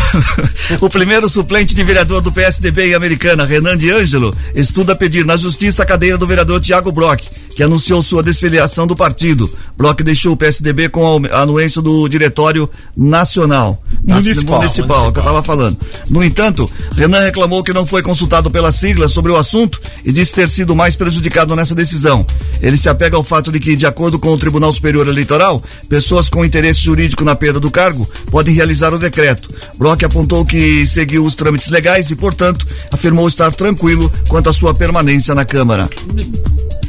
o 0.85 0.89
primeiro 0.89 1.29
suplente 1.29 1.73
de 1.73 1.83
vereador 1.83 2.21
do 2.21 2.31
PSDB 2.31 2.91
em 2.91 2.93
Americana, 2.93 3.45
Renan 3.45 3.77
de 3.77 3.89
Ângelo, 3.89 4.35
estuda 4.53 4.95
pedir 4.95 5.25
na 5.25 5.37
justiça 5.37 5.83
a 5.83 5.85
cadeira 5.85 6.17
do 6.17 6.27
vereador 6.27 6.59
Tiago 6.59 6.91
Brock, 6.91 7.21
que 7.55 7.63
anunciou 7.63 8.01
sua 8.01 8.21
desfiliação 8.21 8.85
do 8.85 8.95
partido. 8.95 9.49
Brock 9.77 10.01
deixou 10.01 10.33
o 10.33 10.37
PSDB 10.37 10.89
com 10.89 11.21
a 11.31 11.41
anuência 11.41 11.81
do 11.81 12.07
Diretório 12.09 12.69
Nacional. 12.95 13.81
Municipal. 14.05 14.57
Municipal, 14.57 14.88
é 14.95 15.07
o 15.07 15.11
que 15.11 15.19
eu 15.19 15.23
estava 15.23 15.43
falando. 15.43 15.77
No 16.09 16.23
entanto, 16.23 16.69
Renan 16.95 17.21
reclamou 17.21 17.63
que 17.63 17.73
não 17.73 17.85
foi 17.85 18.01
consultado 18.01 18.49
pela 18.49 18.71
sigla 18.71 19.07
sobre 19.07 19.31
o 19.31 19.35
assunto 19.35 19.81
e 20.03 20.11
disse 20.11 20.33
ter 20.33 20.49
sido 20.49 20.75
mais 20.75 20.95
prejudicado 20.95 21.55
nessa 21.55 21.75
decisão. 21.75 22.25
Ele 22.61 22.77
se 22.77 22.89
apega 22.89 23.15
ao 23.15 23.23
fato 23.23 23.51
de 23.51 23.59
que, 23.59 23.75
de 23.75 23.85
acordo 23.85 24.19
com 24.19 24.29
o 24.29 24.37
Tribunal 24.37 24.71
Superior 24.71 25.07
Eleitoral, 25.07 25.63
pessoas 25.87 26.29
com 26.29 26.43
interesse 26.43 26.81
jurídico 26.81 27.23
na 27.23 27.35
perda 27.35 27.59
do 27.59 27.71
cargo 27.71 28.09
podem 28.29 28.53
realizar 28.53 28.93
o 28.93 28.99
decreto. 28.99 29.49
Brock 29.77 30.03
apontou 30.03 30.45
que 30.45 30.85
seguiu 30.85 31.23
os 31.23 31.35
trâmites 31.35 31.69
legais 31.69 32.11
e, 32.11 32.15
portanto, 32.15 32.65
afirmou 32.91 33.27
estar 33.27 33.53
tranquilo 33.53 34.11
quanto 34.27 34.49
à 34.49 34.53
sua 34.53 34.73
permanência 34.73 35.33
na 35.33 35.45
Câmara. 35.45 35.89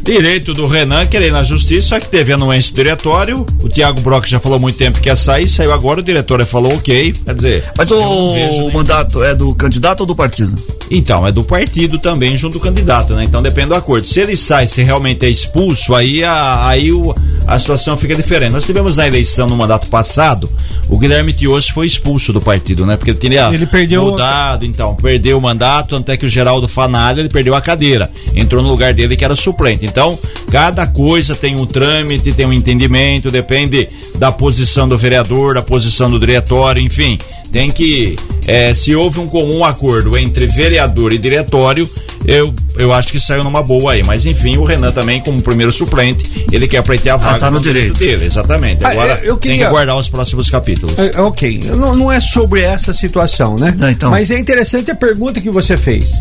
Direito 0.03 0.55
do 0.55 0.67
Renan 0.67 1.07
querer 1.07 1.29
ir 1.29 1.33
na 1.33 1.43
justiça, 1.43 2.01
que 2.01 2.09
teve 2.09 2.33
anuência 2.33 2.73
do 2.73 2.77
diretório. 2.77 3.47
O 3.63 3.69
Tiago 3.69 4.01
Brock 4.01 4.27
já 4.27 4.41
falou 4.41 4.57
há 4.57 4.61
muito 4.61 4.77
tempo 4.77 4.99
que 4.99 5.09
ia 5.09 5.17
sair, 5.17 5.49
saiu 5.49 5.73
agora, 5.73 6.01
o 6.01 6.03
diretório 6.03 6.47
falou 6.47 6.75
ok. 6.75 7.13
Quer 7.13 7.35
dizer. 7.35 7.73
Mas 7.77 7.90
o, 7.97 8.67
o 8.69 8.73
mandato 8.73 9.23
é 9.23 9.35
do 9.35 9.55
candidato 9.55 10.01
ou 10.01 10.07
do 10.07 10.15
partido? 10.15 10.55
Então, 10.93 11.25
é 11.25 11.31
do 11.31 11.45
partido 11.45 11.99
também, 12.01 12.37
junto 12.37 12.55
do 12.55 12.61
candidato, 12.61 13.15
né? 13.15 13.23
Então 13.23 13.41
depende 13.41 13.69
do 13.69 13.75
acordo. 13.77 14.07
Se 14.09 14.19
ele 14.21 14.35
sai, 14.35 14.67
se 14.67 14.83
realmente 14.83 15.25
é 15.25 15.31
expulso, 15.31 15.95
aí 15.95 16.25
a, 16.25 16.67
aí 16.67 16.91
o, 16.91 17.15
a 17.47 17.57
situação 17.61 17.97
fica 17.97 18.15
diferente. 18.17 18.51
Nós 18.51 18.67
tivemos 18.67 18.97
na 18.97 19.07
eleição 19.07 19.47
no 19.47 19.57
mandato 19.57 19.89
passado, 19.89 20.51
o 20.89 20.99
Guilherme 20.99 21.33
Tios 21.33 21.69
foi 21.69 21.87
expulso 21.87 22.33
do 22.33 22.41
partido, 22.41 22.85
né? 22.85 22.97
Porque 22.97 23.13
ele 23.13 23.19
teria 23.19 23.49
Ele 23.53 23.67
perdeu- 23.67 24.03
mudado, 24.03 24.65
então, 24.67 24.97
perdeu 24.97 25.39
o 25.39 25.41
mandato, 25.41 25.95
até 25.95 26.17
que 26.17 26.27
o 26.27 26.29
Geraldo 26.29 26.67
Fanalho, 26.67 27.21
ele 27.21 27.29
perdeu 27.29 27.55
a 27.55 27.61
cadeira. 27.61 28.11
Entrou 28.35 28.61
no 28.61 28.69
lugar 28.69 28.93
dele 28.93 29.15
que 29.17 29.25
era 29.25 29.37
suplente. 29.37 29.87
Então, 29.87 30.19
cada 30.51 30.89
coisa 30.89 31.37
tem 31.37 31.55
um 31.55 31.67
trâmite, 31.67 32.33
tem 32.33 32.47
um 32.47 32.53
entendimento, 32.53 33.31
depende 33.31 33.89
da 34.17 34.33
posição 34.33 34.89
do 34.89 34.99
vereador, 34.99 35.55
da 35.55 35.63
posição 35.63 36.11
do 36.11 36.19
diretório, 36.19 36.83
enfim. 36.83 37.17
Tem 37.53 37.71
que. 37.71 38.17
eh, 38.47 38.75
se 38.75 38.95
houve 38.95 39.19
um 39.21 39.27
comum 39.27 39.65
acordo 39.65 40.17
entre 40.17 40.47
vereador 40.47 41.13
e 41.13 41.19
diretório, 41.19 41.89
eu, 42.25 42.55
eu 42.77 42.93
acho 42.93 43.09
que 43.09 43.19
saiu 43.19 43.43
numa 43.43 43.63
boa 43.63 43.93
aí. 43.93 44.03
Mas 44.05 44.25
enfim, 44.27 44.57
o 44.57 44.65
Renan 44.65 44.93
também, 44.93 45.21
como 45.21 45.41
primeiro 45.43 45.73
suplente, 45.73 46.47
ele 46.53 46.69
quer 46.69 46.83
pleitear 46.83 47.15
a 47.15 47.19
vaga. 47.19 47.39
tá 47.41 47.51
no 47.51 47.57
com 47.57 47.61
o 47.61 47.63
direito. 47.63 47.99
dele, 47.99 48.27
exatamente. 48.27 48.85
Ah, 48.85 48.91
Agora 48.91 49.21
eu 49.25 49.37
tem 49.37 49.51
queria- 49.53 49.65
que 49.67 49.71
guardar 49.71 49.97
os 49.97 50.09
próximos 50.09 50.49
capítulos. 50.51 50.97
É, 50.99 51.21
ok, 51.21 51.61
não, 51.77 51.95
não 51.97 52.13
é 52.13 52.21
sobre 52.21 52.61
essa 52.63 52.93
situação, 52.93 53.57
né? 53.57 53.75
então. 53.91 54.11
Mas 54.11 54.31
é 54.31 54.39
interessante 54.39 54.91
a 54.91 54.95
pergunta 54.95 55.41
que 55.41 55.51
você 55.51 55.77
fez, 55.77 56.13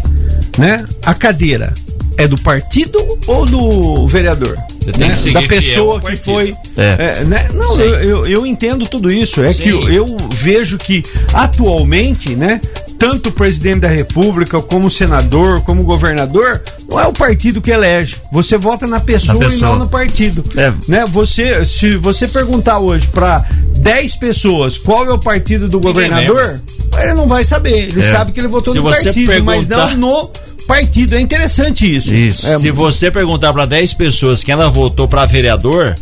né? 0.57 0.85
A 1.05 1.13
cadeira 1.13 1.73
é 2.17 2.27
do 2.27 2.37
partido 2.41 2.97
ou 3.27 3.45
do 3.45 4.07
vereador? 4.07 4.57
Né? 4.97 5.31
da 5.33 5.41
pessoa 5.43 5.99
que 5.99 6.05
partido. 6.07 6.23
foi. 6.23 6.55
É. 6.77 7.19
é, 7.19 7.23
né? 7.25 7.47
Não, 7.53 7.79
eu, 7.79 7.95
eu, 7.95 8.27
eu 8.27 8.45
entendo 8.45 8.85
tudo 8.87 9.11
isso. 9.11 9.43
É 9.43 9.53
Sim. 9.53 9.63
que 9.63 9.69
eu, 9.69 9.89
eu 9.89 10.17
vejo 10.33 10.77
que 10.77 11.03
atualmente, 11.33 12.35
né? 12.35 12.61
Tanto 12.97 13.29
o 13.29 13.31
presidente 13.31 13.79
da 13.79 13.87
república, 13.87 14.61
como 14.61 14.87
o 14.87 14.89
senador, 14.89 15.61
como 15.61 15.81
o 15.81 15.85
governador, 15.85 16.61
não 16.89 16.99
é 16.99 17.07
o 17.07 17.13
partido 17.13 17.61
que 17.61 17.71
elege. 17.71 18.17
Você 18.29 18.57
vota 18.57 18.85
na 18.85 18.99
pessoa, 18.99 19.39
Na 19.39 19.45
e 19.45 19.49
pessoa. 19.49 19.71
não 19.71 19.79
no 19.79 19.87
partido. 19.89 20.43
É. 20.57 20.73
Né? 20.85 21.05
Você, 21.09 21.65
se 21.65 21.95
você 21.95 22.27
perguntar 22.27 22.79
hoje 22.79 23.07
para 23.07 23.45
10 23.77 24.15
pessoas 24.17 24.77
qual 24.77 25.05
é 25.05 25.13
o 25.13 25.17
partido 25.17 25.69
do 25.69 25.79
governador, 25.79 26.59
ele 27.01 27.13
não 27.13 27.25
vai 27.25 27.45
saber. 27.45 27.87
Ele 27.87 27.99
É. 28.01 28.03
sabe 28.03 28.33
que 28.33 28.39
ele 28.41 28.49
votou 28.49 28.73
Se 28.73 28.79
no 28.79 28.85
você 28.85 29.05
Tarcísio, 29.05 29.43
mas 29.45 29.65
perguntar- 29.65 29.95
não 29.95 30.13
no 30.23 30.31
partido. 30.69 31.15
É 31.15 31.19
interessante 31.19 31.95
isso. 31.95 32.13
Isso. 32.13 32.47
É, 32.47 32.57
Se 32.59 32.69
você 32.69 33.09
perguntar 33.09 33.51
para 33.51 33.65
10 33.65 33.93
pessoas 33.95 34.43
quem 34.43 34.53
ela 34.53 34.69
votou 34.69 35.07
para 35.07 35.25
vereador, 35.25 35.95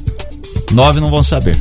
nove 0.72 1.00
não 1.00 1.10
vão 1.10 1.24
saber. 1.24 1.58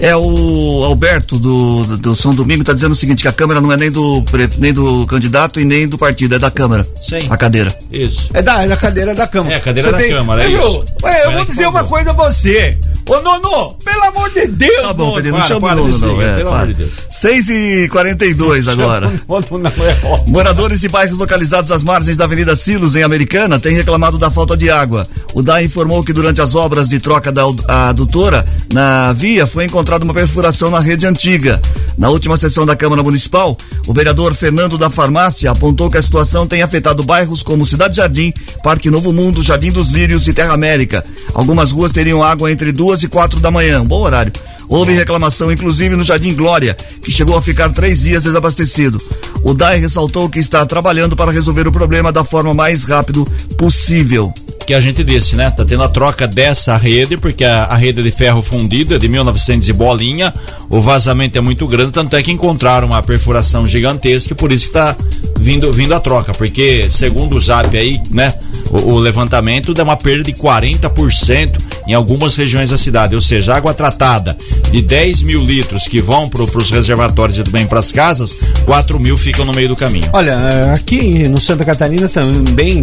É 0.00 0.16
o 0.16 0.82
Alberto 0.84 1.38
do, 1.38 1.84
do, 1.84 1.96
do 1.98 2.16
São 2.16 2.34
Domingo 2.34 2.64
tá 2.64 2.72
dizendo 2.72 2.92
o 2.92 2.94
seguinte: 2.94 3.22
que 3.22 3.28
a 3.28 3.32
Câmara 3.32 3.60
não 3.60 3.70
é 3.70 3.76
nem 3.76 3.90
do, 3.90 4.24
nem 4.58 4.72
do 4.72 5.06
candidato 5.06 5.60
e 5.60 5.64
nem 5.64 5.86
do 5.86 5.98
partido, 5.98 6.34
é 6.34 6.38
da 6.38 6.50
Câmara. 6.50 6.88
Sim. 7.02 7.26
A 7.28 7.36
cadeira. 7.36 7.72
Isso. 7.92 8.30
É 8.32 8.40
da, 8.40 8.64
é 8.64 8.68
da 8.68 8.76
cadeira 8.76 9.14
da 9.14 9.26
Câmara. 9.28 9.54
É, 9.54 9.58
a 9.58 9.60
cadeira 9.60 9.90
Você 9.90 10.08
da 10.08 10.16
Câmara, 10.16 10.44
é 10.44 10.48
Viu? 10.48 10.58
isso. 10.58 10.70
Ué, 10.70 10.80
eu 10.80 10.86
Peraí, 11.02 11.34
vou 11.34 11.44
dizer 11.44 11.66
uma 11.68 11.84
coisa 11.84 12.10
a 12.10 12.14
você. 12.14 12.78
Ô, 13.06 13.20
Nono, 13.20 13.74
pelo 13.84 14.04
amor 14.04 14.30
de 14.30 14.46
Deus, 14.46 14.82
Tá 14.82 14.92
bom, 14.92 15.06
Nono. 15.16 15.22
Não 15.22 15.32
para, 15.32 15.46
chama 15.46 15.68
para 15.68 15.82
o 15.82 15.86
desse 15.88 16.00
não. 16.00 16.22
É, 16.22 16.36
pelo 16.36 16.50
para. 16.50 16.62
amor 16.62 16.66
de 16.68 16.74
Deus. 16.74 17.06
6 17.10 17.50
e 17.50 17.88
42 17.90 18.68
agora. 18.68 19.12
Nono 19.28 19.46
não 19.58 19.86
é 19.86 19.98
óbvio. 20.04 20.28
Moradores 20.32 20.80
de 20.80 20.88
bairros 20.88 21.18
localizados 21.18 21.72
às 21.72 21.82
margens 21.82 22.16
da 22.16 22.24
Avenida 22.24 22.54
Silos, 22.54 22.94
em 22.96 23.02
Americana, 23.02 23.58
têm 23.58 23.74
reclamado 23.74 24.16
da 24.18 24.30
falta 24.30 24.56
de 24.56 24.70
água. 24.70 25.06
O 25.34 25.42
DAI 25.42 25.64
informou 25.64 26.02
que 26.04 26.12
durante 26.12 26.40
as 26.40 26.54
obras 26.54 26.88
de 26.88 26.98
troca 27.00 27.32
da 27.32 27.42
adutora 27.88 28.44
na 28.72 29.12
via 29.12 29.46
foi 29.46 29.64
encontrada 29.64 30.04
uma 30.04 30.14
perfuração 30.14 30.70
na 30.70 30.80
rede 30.80 31.06
antiga. 31.06 31.60
Na 31.98 32.08
última 32.08 32.36
sessão 32.38 32.64
da 32.64 32.74
Câmara 32.76 33.02
Municipal, 33.02 33.56
o 33.86 33.92
vereador 33.92 34.32
Fernando 34.34 34.78
da 34.78 34.88
Farmácia 34.88 35.50
apontou 35.50 35.90
que 35.90 35.98
a 35.98 36.02
situação 36.02 36.46
tem 36.46 36.62
afetado 36.62 37.02
bairros 37.02 37.42
como 37.42 37.66
Cidade 37.66 37.96
Jardim, 37.96 38.32
Parque 38.62 38.90
Novo 38.90 39.12
Mundo, 39.12 39.42
Jardim 39.42 39.70
dos 39.70 39.90
Lírios 39.90 40.26
e 40.26 40.32
Terra 40.32 40.54
América. 40.54 41.04
Algumas 41.34 41.70
ruas 41.72 41.92
teriam 41.92 42.22
água 42.22 42.50
entre 42.50 42.72
duas 42.72 42.89
e 43.02 43.08
quatro 43.08 43.40
da 43.40 43.50
manhã. 43.50 43.84
Bom 43.84 44.00
horário. 44.00 44.32
Houve 44.70 44.92
reclamação, 44.92 45.50
inclusive, 45.50 45.96
no 45.96 46.04
Jardim 46.04 46.32
Glória, 46.32 46.76
que 47.02 47.10
chegou 47.10 47.36
a 47.36 47.42
ficar 47.42 47.72
três 47.72 48.02
dias 48.02 48.22
desabastecido. 48.22 49.02
O 49.42 49.52
DAI 49.52 49.80
ressaltou 49.80 50.28
que 50.28 50.38
está 50.38 50.64
trabalhando 50.64 51.16
para 51.16 51.32
resolver 51.32 51.66
o 51.66 51.72
problema 51.72 52.12
da 52.12 52.22
forma 52.22 52.54
mais 52.54 52.84
rápido 52.84 53.26
possível. 53.58 54.32
Que 54.64 54.72
a 54.72 54.80
gente 54.80 55.02
disse, 55.02 55.34
né? 55.34 55.50
Tá 55.50 55.64
tendo 55.64 55.82
a 55.82 55.88
troca 55.88 56.28
dessa 56.28 56.76
rede, 56.76 57.16
porque 57.16 57.44
a, 57.44 57.64
a 57.64 57.74
rede 57.74 58.00
de 58.00 58.12
ferro 58.12 58.42
fundido 58.42 58.94
é 58.94 58.98
de 58.98 59.08
1900 59.08 59.68
e 59.68 59.72
bolinha, 59.72 60.32
o 60.68 60.80
vazamento 60.80 61.36
é 61.36 61.40
muito 61.40 61.66
grande, 61.66 61.90
tanto 61.90 62.14
é 62.14 62.22
que 62.22 62.30
encontraram 62.30 62.86
uma 62.86 63.02
perfuração 63.02 63.66
gigantesca 63.66 64.36
por 64.36 64.52
isso 64.52 64.68
que 64.68 64.74
tá 64.74 64.94
vindo, 65.40 65.72
vindo 65.72 65.92
a 65.92 65.98
troca, 65.98 66.32
porque 66.32 66.86
segundo 66.90 67.36
o 67.36 67.40
ZAP 67.40 67.76
aí, 67.76 68.00
né? 68.10 68.32
O, 68.70 68.92
o 68.92 68.98
levantamento 68.98 69.74
dá 69.74 69.82
uma 69.82 69.96
perda 69.96 70.22
de 70.24 70.32
40% 70.32 71.58
em 71.86 71.94
algumas 71.94 72.36
regiões 72.36 72.70
da 72.70 72.78
cidade, 72.78 73.14
ou 73.14 73.22
seja, 73.22 73.54
água 73.54 73.74
tratada 73.74 74.36
de 74.70 74.80
10 74.80 75.22
mil 75.22 75.40
litros 75.44 75.88
que 75.88 76.00
vão 76.00 76.28
para 76.28 76.42
os 76.42 76.70
reservatórios 76.70 77.38
e 77.38 77.42
também 77.42 77.66
para 77.66 77.80
as 77.80 77.90
casas, 77.90 78.36
4 78.64 78.98
mil 79.00 79.18
ficam 79.18 79.44
no 79.44 79.52
meio 79.52 79.68
do 79.68 79.76
caminho. 79.76 80.08
Olha, 80.12 80.72
aqui 80.72 81.26
no 81.28 81.40
Santa 81.40 81.64
Catarina 81.64 82.08
também 82.08 82.82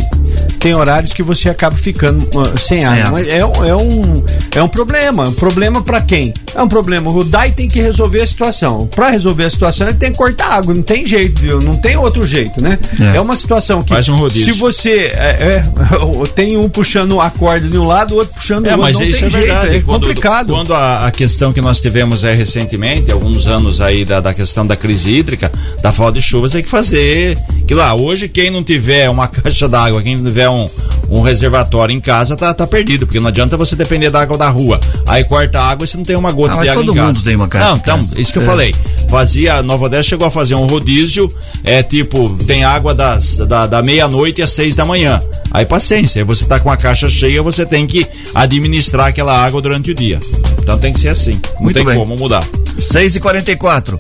tem 0.59 0.73
horários 0.73 1.13
que 1.13 1.23
você 1.23 1.49
acaba 1.49 1.77
ficando 1.77 2.27
ah, 2.37 2.57
sem 2.57 2.83
água. 2.83 2.97
É. 3.07 3.11
Mas 3.11 3.27
é, 3.29 3.45
um- 3.45 3.65
é 3.65 3.75
um, 3.75 4.23
é 4.55 4.63
um 4.63 4.67
problema. 4.67 5.29
Um 5.29 5.33
problema 5.33 5.81
pra 5.81 6.01
quem? 6.01 6.33
É 6.53 6.61
um 6.61 6.67
problema. 6.67 7.09
O 7.11 7.23
DAI 7.23 7.51
tem 7.51 7.67
que 7.69 7.79
resolver 7.79 8.21
a 8.21 8.27
situação. 8.27 8.87
Pra 8.87 9.09
resolver 9.11 9.45
a 9.45 9.49
situação, 9.49 9.87
ele 9.87 9.97
tem 9.97 10.11
que 10.11 10.17
cortar 10.17 10.47
água. 10.53 10.73
Não 10.73 10.81
tem 10.81 11.05
jeito, 11.05 11.39
viu? 11.39 11.61
Não 11.61 11.77
tem 11.77 11.95
outro 11.95 12.25
jeito, 12.25 12.61
né? 12.61 12.77
É. 13.13 13.17
É, 13.17 13.21
uma 13.21 13.35
situação 13.35 13.81
que. 13.81 13.89
Faz 13.93 14.09
um 14.09 14.15
rodízio. 14.17 14.45
Se 14.53 14.59
você. 14.59 15.11
É, 15.13 15.63
é, 15.76 15.76
tem 16.35 16.57
um 16.57 16.69
puxando 16.69 17.19
a 17.21 17.29
corda 17.29 17.67
de 17.67 17.77
um 17.77 17.85
lado, 17.85 18.13
o 18.13 18.17
outro 18.17 18.33
puxando 18.33 18.63
do 18.63 18.67
É, 18.69 18.71
outro. 18.71 18.83
mas 18.83 18.99
não 18.99 19.05
isso 19.05 19.19
tem 19.19 19.27
é 19.27 19.31
jeito. 19.31 19.45
verdade. 19.47 19.75
É 19.77 19.79
Quando- 19.81 20.01
complicado. 20.07 20.53
Quando 20.53 20.73
a, 20.73 21.07
a 21.07 21.11
questão 21.11 21.51
que 21.53 21.61
nós 21.61 21.79
tivemos 21.79 22.23
aí 22.25 22.35
recentemente, 22.35 23.11
alguns 23.11 23.47
anos 23.47 23.81
aí 23.81 24.03
da, 24.05 24.19
da 24.19 24.33
questão 24.33 24.65
da 24.65 24.75
crise 24.75 25.11
hídrica, 25.11 25.51
da 25.81 25.91
falta 25.91 26.13
de 26.13 26.21
chuvas, 26.21 26.51
tem 26.51 26.63
que 26.63 26.69
fazer. 26.69 27.37
Que 27.67 27.73
lá, 27.73 27.93
hoje, 27.93 28.27
quem 28.29 28.49
não 28.49 28.63
tiver 28.63 29.09
uma 29.09 29.27
caixa 29.29 29.67
d'água, 29.67 30.01
quem 30.01 30.15
não 30.15 30.23
tiver 30.23 30.49
um, 30.49 30.67
um 31.09 31.21
reservatório 31.21 31.93
em 31.93 31.99
casa, 32.01 32.35
tá, 32.35 32.53
tá 32.53 32.65
perdido, 32.65 33.05
porque 33.05 33.19
não 33.19 33.27
adianta 33.27 33.57
você 33.57 33.75
depender 33.75 34.09
da 34.09 34.21
água 34.21 34.37
da 34.37 34.49
rua. 34.49 34.79
Aí 35.05 35.23
corta 35.23 35.59
a 35.59 35.69
água 35.69 35.83
e 35.85 35.87
você 35.87 35.97
não 35.97 36.03
tem 36.05 36.15
uma 36.15 36.31
gota 36.31 36.53
Ah, 36.53 36.57
mas 36.57 36.63
de 36.65 36.69
água 36.69 36.81
todo 36.83 36.91
em 36.91 36.95
casa. 36.95 37.07
mundo 37.07 37.23
tem 37.23 37.35
uma 37.35 37.47
caixa 37.47 37.67
Não, 37.69 37.77
então, 37.77 38.09
isso 38.15 38.31
que 38.31 38.39
eu 38.39 38.43
É. 38.43 38.45
falei. 38.45 38.75
Fazia, 39.09 39.61
Nova 39.63 39.85
Odessa 39.85 40.09
chegou 40.09 40.27
a 40.27 40.31
fazer 40.31 40.55
um 40.55 40.67
rodízio, 40.67 41.33
é 41.63 41.81
tipo, 41.81 42.29
tem 42.45 42.63
água 42.63 42.93
das, 42.93 43.37
da, 43.37 43.65
da 43.65 43.81
meia-noite 43.81 44.41
às 44.41 44.49
seis 44.49 44.75
da 44.75 44.85
manhã. 44.85 45.21
Aí 45.51 45.65
paciência, 45.65 46.21
aí 46.21 46.25
você 46.25 46.45
tá 46.45 46.59
com 46.59 46.69
a 46.69 46.77
caixa 46.77 47.09
cheia, 47.09 47.41
você 47.41 47.65
tem 47.65 47.87
que 47.87 48.05
administrar 48.35 49.07
aquela 49.07 49.33
água 49.33 49.61
durante 49.61 49.91
o 49.91 49.95
dia. 49.95 50.19
Então 50.59 50.77
tem 50.77 50.91
que 50.91 50.99
ser 50.99 51.09
assim. 51.09 51.39
Não 51.55 51.63
Muito 51.63 51.75
tem 51.75 51.85
bem. 51.85 51.97
como 51.97 52.17
mudar. 52.17 52.43
6 52.79 53.15
e 53.15 53.19
44 53.19 53.99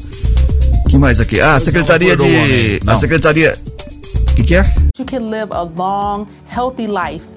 que 0.87 0.97
mais 0.97 1.19
aqui? 1.19 1.39
Ah, 1.39 1.55
a 1.55 1.59
Secretaria 1.59 2.15
de. 2.15 2.79
A 2.85 2.95
Secretaria. 2.95 3.55
O 4.31 4.35
que, 4.35 4.43
que 4.43 4.55
é? 4.55 4.65
You 4.97 5.05
can 5.05 5.29
live 5.29 5.51
a 5.51 5.63
long, 5.63 6.27
healthy 6.49 6.87
life 6.87 7.25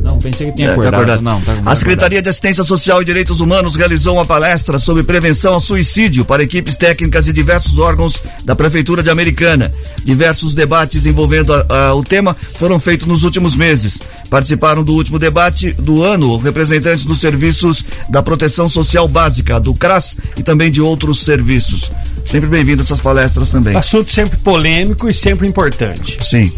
Não, 0.00 0.18
pensei 0.18 0.46
que 0.50 0.56
tinha 0.56 0.68
É, 0.68 0.70
tá 0.70 0.74
acordado. 0.74 0.94
acordado. 0.94 1.22
Não, 1.22 1.40
tá 1.42 1.52
A 1.66 1.74
Secretaria 1.74 2.22
de 2.22 2.28
Assistência 2.28 2.62
Social 2.64 3.02
e 3.02 3.04
Direitos 3.04 3.40
Humanos 3.40 3.74
realizou 3.74 4.14
uma 4.14 4.24
palestra 4.24 4.78
sobre 4.78 5.02
prevenção 5.02 5.52
ao 5.52 5.60
suicídio 5.60 6.24
para 6.24 6.42
equipes 6.42 6.76
técnicas 6.76 7.24
de 7.26 7.32
diversos 7.32 7.76
órgãos 7.78 8.22
da 8.44 8.54
Prefeitura 8.56 9.02
de 9.02 9.10
Americana. 9.10 9.70
Diversos 10.04 10.54
debates 10.54 11.04
envolvendo 11.06 11.52
a- 11.52 11.66
a- 11.88 11.94
o 11.94 12.02
tema 12.04 12.34
foram 12.54 12.78
feitos 12.78 13.06
nos 13.06 13.24
últimos 13.24 13.56
meses. 13.56 13.98
Participaram 14.30 14.82
do 14.84 14.92
último 14.94 15.18
debate 15.18 15.72
do 15.72 16.02
ano 16.02 16.36
representantes 16.38 17.04
dos 17.04 17.20
serviços 17.20 17.84
da 18.08 18.22
Proteção 18.22 18.68
Social 18.70 19.06
Básica, 19.08 19.58
do 19.60 19.74
CRAS 19.74 20.16
e 20.36 20.42
também 20.42 20.70
de 20.70 20.80
outros 20.80 21.18
serviços. 21.24 21.90
Sempre 22.24 22.48
bem-vindo 22.48 22.80
essas 22.80 23.00
palestras 23.00 23.50
também. 23.50 23.74
Assunto 23.76 24.12
sempre 24.12 24.38
polêmico 24.38 25.08
e 25.08 25.14
sempre 25.14 25.48
importante. 25.48 26.16
Sim. 26.24 26.50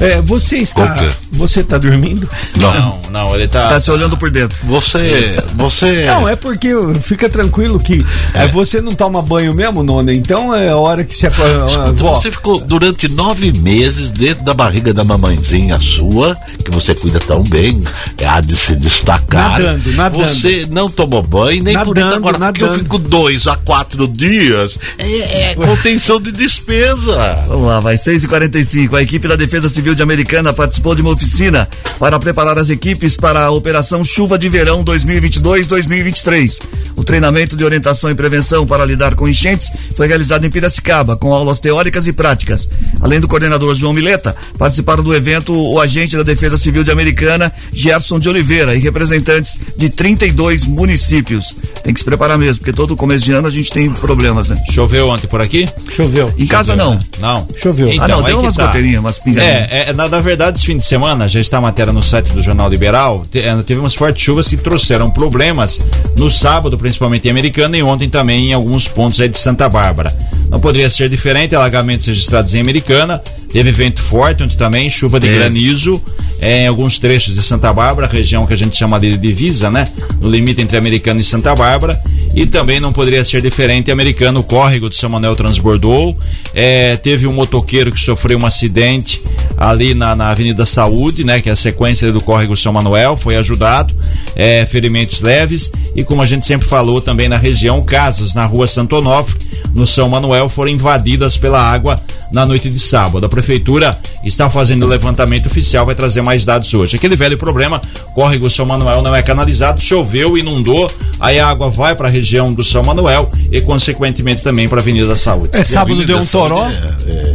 É, 0.00 0.20
você 0.20 0.56
está. 0.58 0.94
Quê? 0.94 1.08
Você 1.30 1.60
está 1.60 1.78
dormindo? 1.78 2.28
Não, 2.60 2.71
não, 3.10 3.34
ele 3.34 3.48
tá. 3.48 3.60
Está 3.60 3.80
se 3.80 3.90
olhando 3.90 4.16
por 4.16 4.30
dentro. 4.30 4.58
Você. 4.64 5.36
Você. 5.54 6.04
Não, 6.06 6.28
é 6.28 6.36
porque 6.36 6.70
fica 7.02 7.28
tranquilo 7.28 7.78
que 7.78 8.04
é. 8.34 8.46
você 8.48 8.80
não 8.80 8.94
toma 8.94 9.22
banho 9.22 9.54
mesmo, 9.54 9.82
Nona. 9.82 10.12
Então 10.12 10.54
é 10.54 10.68
a 10.70 10.76
hora 10.76 11.04
que 11.04 11.16
você. 11.16 11.28
Escuta, 11.28 11.92
você 11.92 12.30
ficou 12.30 12.60
durante 12.60 13.08
nove 13.08 13.52
meses 13.52 14.10
dentro 14.10 14.44
da 14.44 14.54
barriga 14.54 14.92
da 14.92 15.04
mamãezinha 15.04 15.78
sua, 15.80 16.36
que 16.64 16.70
você 16.70 16.94
cuida 16.94 17.18
tão 17.20 17.42
bem, 17.42 17.82
é, 18.18 18.26
há 18.26 18.40
de 18.40 18.56
se 18.56 18.74
destacar. 18.76 19.60
Nadando, 19.60 19.92
nadando. 19.92 20.28
Você 20.28 20.66
não 20.70 20.88
tomou 20.88 21.22
banho, 21.22 21.62
nem 21.62 21.74
por 21.84 21.96
isso 21.96 22.06
Nadando, 22.06 22.28
agora, 22.28 22.38
porque 22.38 22.62
eu 22.62 22.66
nadando. 22.66 22.82
fico 22.84 22.98
dois 22.98 23.46
a 23.46 23.56
quatro 23.56 24.08
dias. 24.08 24.78
É, 24.98 25.50
é 25.50 25.54
contenção 25.66 26.20
de 26.20 26.32
despesa. 26.32 27.44
Vamos 27.48 27.66
lá, 27.66 27.80
vai 27.80 27.96
6h45. 27.96 28.94
A 28.94 29.02
equipe 29.02 29.28
da 29.28 29.36
Defesa 29.36 29.68
Civil 29.68 29.94
de 29.94 30.02
Americana 30.02 30.52
participou 30.52 30.94
de 30.94 31.02
uma 31.02 31.10
oficina 31.12 31.68
para 31.98 32.18
preparar 32.18 32.58
as 32.62 32.70
equipes 32.70 33.16
para 33.16 33.44
a 33.44 33.50
Operação 33.50 34.04
Chuva 34.04 34.38
de 34.38 34.48
Verão 34.48 34.84
2022-2023. 34.84 36.60
O 36.94 37.02
treinamento 37.02 37.56
de 37.56 37.64
orientação 37.64 38.08
e 38.08 38.14
prevenção 38.14 38.64
para 38.64 38.84
lidar 38.84 39.16
com 39.16 39.28
enchentes 39.28 39.68
foi 39.96 40.06
realizado 40.06 40.46
em 40.46 40.50
Piracicaba, 40.50 41.16
com 41.16 41.34
aulas 41.34 41.58
teóricas 41.58 42.06
e 42.06 42.12
práticas. 42.12 42.70
Além 43.00 43.18
do 43.18 43.26
coordenador 43.26 43.74
João 43.74 43.92
Mileta, 43.92 44.36
participaram 44.56 45.02
do 45.02 45.12
evento 45.12 45.52
o 45.52 45.80
agente 45.80 46.16
da 46.16 46.22
Defesa 46.22 46.56
Civil 46.56 46.84
de 46.84 46.92
Americana, 46.92 47.52
Gerson 47.72 48.20
de 48.20 48.28
Oliveira, 48.28 48.76
e 48.76 48.78
representantes 48.78 49.58
de 49.76 49.88
32 49.88 50.68
municípios. 50.68 51.56
Tem 51.82 51.92
que 51.92 51.98
se 51.98 52.04
preparar 52.04 52.38
mesmo, 52.38 52.60
porque 52.60 52.72
todo 52.72 52.94
começo 52.94 53.24
de 53.24 53.32
ano 53.32 53.48
a 53.48 53.50
gente 53.50 53.72
tem 53.72 53.90
problemas, 53.90 54.50
né? 54.50 54.62
Choveu 54.70 55.08
ontem 55.08 55.26
por 55.26 55.42
aqui? 55.42 55.68
Choveu. 55.90 56.32
Em 56.38 56.46
casa 56.46 56.76
não. 56.76 56.94
né? 56.94 57.00
Não. 57.18 57.48
Choveu. 57.60 57.88
Ah, 57.98 58.06
não, 58.06 58.22
deu 58.22 58.36
que 58.36 58.44
umas 58.44 58.54
tá. 58.54 58.66
goteirinhas, 58.66 59.00
umas 59.00 59.18
pingadinhas. 59.18 59.72
É, 59.72 59.90
é, 59.90 59.92
na, 59.92 60.08
na 60.08 60.20
verdade, 60.20 60.58
esse 60.58 60.66
fim 60.66 60.78
de 60.78 60.84
semana, 60.84 61.26
já 61.26 61.40
está 61.40 61.58
a 61.58 61.60
matéria 61.60 61.92
no 61.92 62.02
site 62.02 62.30
do 62.32 62.40
Jornal 62.40 62.51
Liberal, 62.68 63.22
te, 63.30 63.40
é, 63.40 63.54
teve 63.62 63.80
umas 63.80 63.94
fortes 63.94 64.22
chuvas 64.22 64.48
que 64.48 64.56
trouxeram 64.56 65.10
problemas 65.10 65.80
no 66.16 66.30
sábado, 66.30 66.78
principalmente 66.78 67.26
em 67.26 67.30
Americana, 67.30 67.76
e 67.76 67.82
ontem 67.82 68.08
também 68.08 68.50
em 68.50 68.52
alguns 68.52 68.86
pontos 68.88 69.20
aí 69.20 69.28
de 69.28 69.38
Santa 69.38 69.68
Bárbara. 69.68 70.16
Não 70.48 70.60
poderia 70.60 70.90
ser 70.90 71.08
diferente, 71.08 71.54
alagamentos 71.54 72.06
registrados 72.06 72.54
em 72.54 72.60
Americana, 72.60 73.22
teve 73.52 73.70
vento 73.70 74.00
forte 74.02 74.42
ontem 74.42 74.56
também, 74.56 74.88
chuva 74.90 75.20
de 75.20 75.28
É. 75.28 75.34
granizo 75.34 76.00
é, 76.40 76.64
em 76.64 76.66
alguns 76.66 76.98
trechos 76.98 77.36
de 77.36 77.42
Santa 77.42 77.72
Bárbara, 77.72 78.08
região 78.08 78.44
que 78.46 78.52
a 78.52 78.56
gente 78.56 78.76
chama 78.76 78.98
de 78.98 79.16
divisa, 79.16 79.70
né? 79.70 79.86
No 80.20 80.28
limite 80.28 80.60
entre 80.60 80.76
Americana 80.76 81.20
e 81.20 81.24
Santa 81.24 81.54
Bárbara. 81.54 82.02
E 82.34 82.46
também 82.46 82.80
não 82.80 82.92
poderia 82.92 83.22
ser 83.22 83.42
diferente, 83.42 83.92
americano, 83.92 84.40
o 84.40 84.42
córrego 84.42 84.88
de 84.90 84.96
São 84.96 85.08
Manuel 85.10 85.36
transbordou. 85.36 86.18
É, 86.52 86.96
teve 86.96 87.26
um 87.26 87.32
motoqueiro 87.32 87.92
que 87.92 88.00
sofreu 88.00 88.38
um 88.38 88.46
acidente 88.46 89.20
ali 89.56 89.94
na, 89.94 90.16
na 90.16 90.30
Avenida 90.30 90.64
Saúde, 90.64 91.22
né? 91.24 91.40
Que 91.40 91.48
é 91.48 91.52
a 91.52 91.56
sequência 91.56 92.10
do 92.10 92.20
córrego 92.20 92.56
São 92.56 92.72
Manuel, 92.72 93.16
foi 93.16 93.36
ajudado. 93.36 93.94
É, 94.34 94.66
ferimentos 94.66 95.20
leves. 95.20 95.70
E 95.94 96.02
como 96.02 96.22
a 96.22 96.26
gente 96.26 96.44
sempre 96.44 96.66
falou 96.66 97.00
também 97.00 97.28
na 97.28 97.36
região, 97.36 97.82
casas 97.84 98.34
na 98.34 98.46
rua 98.46 98.66
Santo 98.66 98.96
Onofre, 98.96 99.36
no 99.74 99.86
São 99.86 100.08
Manuel, 100.08 100.48
foram 100.48 100.70
invadidas 100.70 101.36
pela 101.36 101.60
água 101.60 102.02
na 102.32 102.46
noite 102.46 102.70
de 102.70 102.78
sábado. 102.78 103.26
A 103.26 103.28
prefeitura 103.42 103.98
está 104.24 104.48
fazendo 104.48 104.84
o 104.84 104.88
levantamento 104.88 105.46
oficial, 105.46 105.84
vai 105.84 105.94
trazer 105.96 106.22
mais 106.22 106.44
dados 106.44 106.72
hoje. 106.72 106.96
Aquele 106.96 107.16
velho 107.16 107.36
problema, 107.36 107.80
córrego 108.14 108.48
São 108.48 108.64
Manuel 108.64 109.02
não 109.02 109.14
é 109.14 109.20
canalizado, 109.20 109.80
choveu, 109.80 110.38
inundou, 110.38 110.90
aí 111.18 111.40
a 111.40 111.48
água 111.48 111.68
vai 111.68 111.94
para 111.96 112.06
a 112.06 112.10
região 112.10 112.52
do 112.54 112.62
São 112.62 112.84
Manuel 112.84 113.30
e 113.50 113.60
consequentemente 113.60 114.42
também 114.42 114.68
para 114.68 114.78
a 114.78 114.80
Avenida 114.82 115.08
da 115.08 115.16
Saúde. 115.16 115.50
É 115.52 115.62
sábado 115.64 116.04
deu 116.06 116.18
um 116.18 116.24
toró. 116.26 116.68